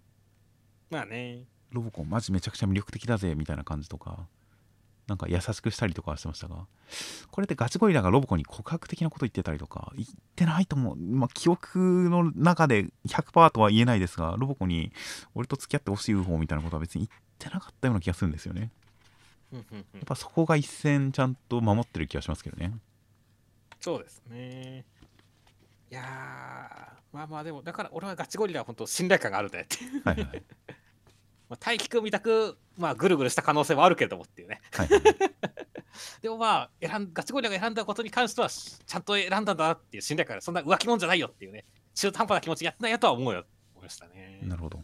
[0.90, 1.44] まあね。
[1.72, 4.26] ロボコマジめちゃくちゃ魅力的だぜみたいな感じとか、
[5.08, 6.66] なんか優しくしたりとかはしてましたが、
[7.32, 10.96] これでガチゴリラがロボコに告白的なこと言ってたりとか、言ってないと思う。
[10.96, 14.92] まあ、記憶の中で100%とは言えないですが、ロボコに
[15.36, 18.72] 俺と付き合ってほしい UFO みたいなことは別に言ってなかったような気がするんですよね。
[19.52, 19.64] やっ
[20.06, 22.74] ぱそこが一線ちゃんと守ってる気がしますけどね。
[23.80, 24.86] そうですね
[25.92, 26.06] いやー
[27.16, 29.78] まあまあでもだから俺はガチゴリラは本当信頼感があるんだよって
[30.10, 30.44] はいはい。
[31.54, 34.60] まあ大輝くんみたくまあぐるぐるした可能性はあるけれどもっていうね。
[34.72, 34.88] はい。
[34.88, 35.02] はい、
[36.22, 41.66] でもまあ選んガチゴリラが選んだことに関してはちゃんと選んだんだなっていう信頼感がそんな浮気者じゃないよっていうね。
[41.94, 44.40] 中途半端な気持ちやってないよとは思うよ思いましたね。
[44.42, 44.82] なるほど。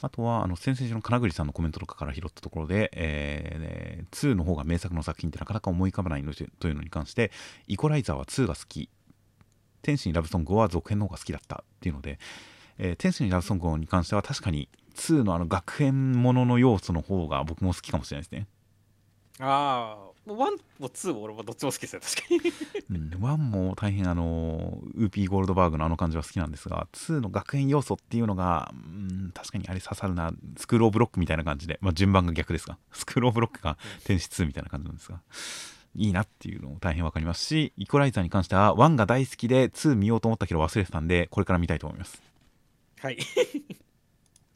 [0.00, 7.30] あとは、あの先々週の金栗さんのコメントとかから拾ったところで、えーね2の方が名作の作品ってなかなか思い浮かばないのとというのに関して、
[7.66, 8.88] イコライザーは2が好き、
[9.82, 12.18] 天使にラブソングは続編の方が好きだったっていうので、
[12.78, 14.68] えー天使のラブソングに関しては確かに
[14.98, 18.46] 2のあの学園ものの要素の方が僕も好きかもしれないですね。
[19.40, 22.34] ああ1も2も俺もどっちも好きですよ確か
[22.90, 22.98] に。
[22.98, 35.20] うん、1も大変あのウーピーゴールドバーグのあの感じは好きなんですが2の学園要素っていうのが、うん、確かにあれ刺さるなスクール・オブ・ロックみたいな感じで、まあ、順番が逆ですがスクール・オブ・ロックが天使2みたいな感じなんですが
[35.96, 42.20] いいなっていうのも大変わかりますしイコライザーに関しては1が大好きで2見ようと思ったけど忘れてたんでこれから見たいと思います。
[43.00, 43.18] はい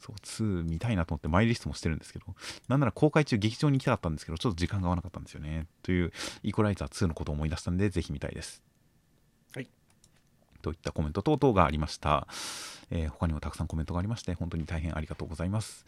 [0.03, 2.25] そう2見たいなと思ってマイリストもしてるんですけど
[2.67, 5.67] なんなら公開中劇場に行きたかったんですけどちょっと時間が合わなかったんですよね。
[5.81, 6.11] という
[6.43, 8.61] イコライザー2のことを思い出したんでぜひ見たいです。
[9.55, 9.69] はい。
[10.61, 12.27] といったコメント等々がありました、
[12.89, 15.85] えー他にもたくさんコメントがありまして本当に大変ありがとうございます。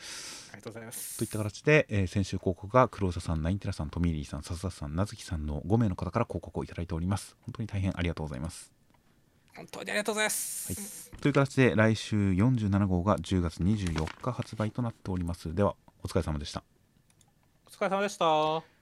[0.52, 1.18] ありがとうございます。
[1.18, 7.36] といった形で、えー先週広告が黒田さんナインテラさんトミーリーさん笹田さんなずきさんの5名の方から広告をいただいております。
[7.42, 8.75] 本当に大変ありがとうございます
[9.56, 15.53] 本当にありがとうございます、という形で来週47号が10月24日発売となっております。
[15.56, 16.64] ではお疲れ様でした。
[17.68, 18.75] お疲れ様でした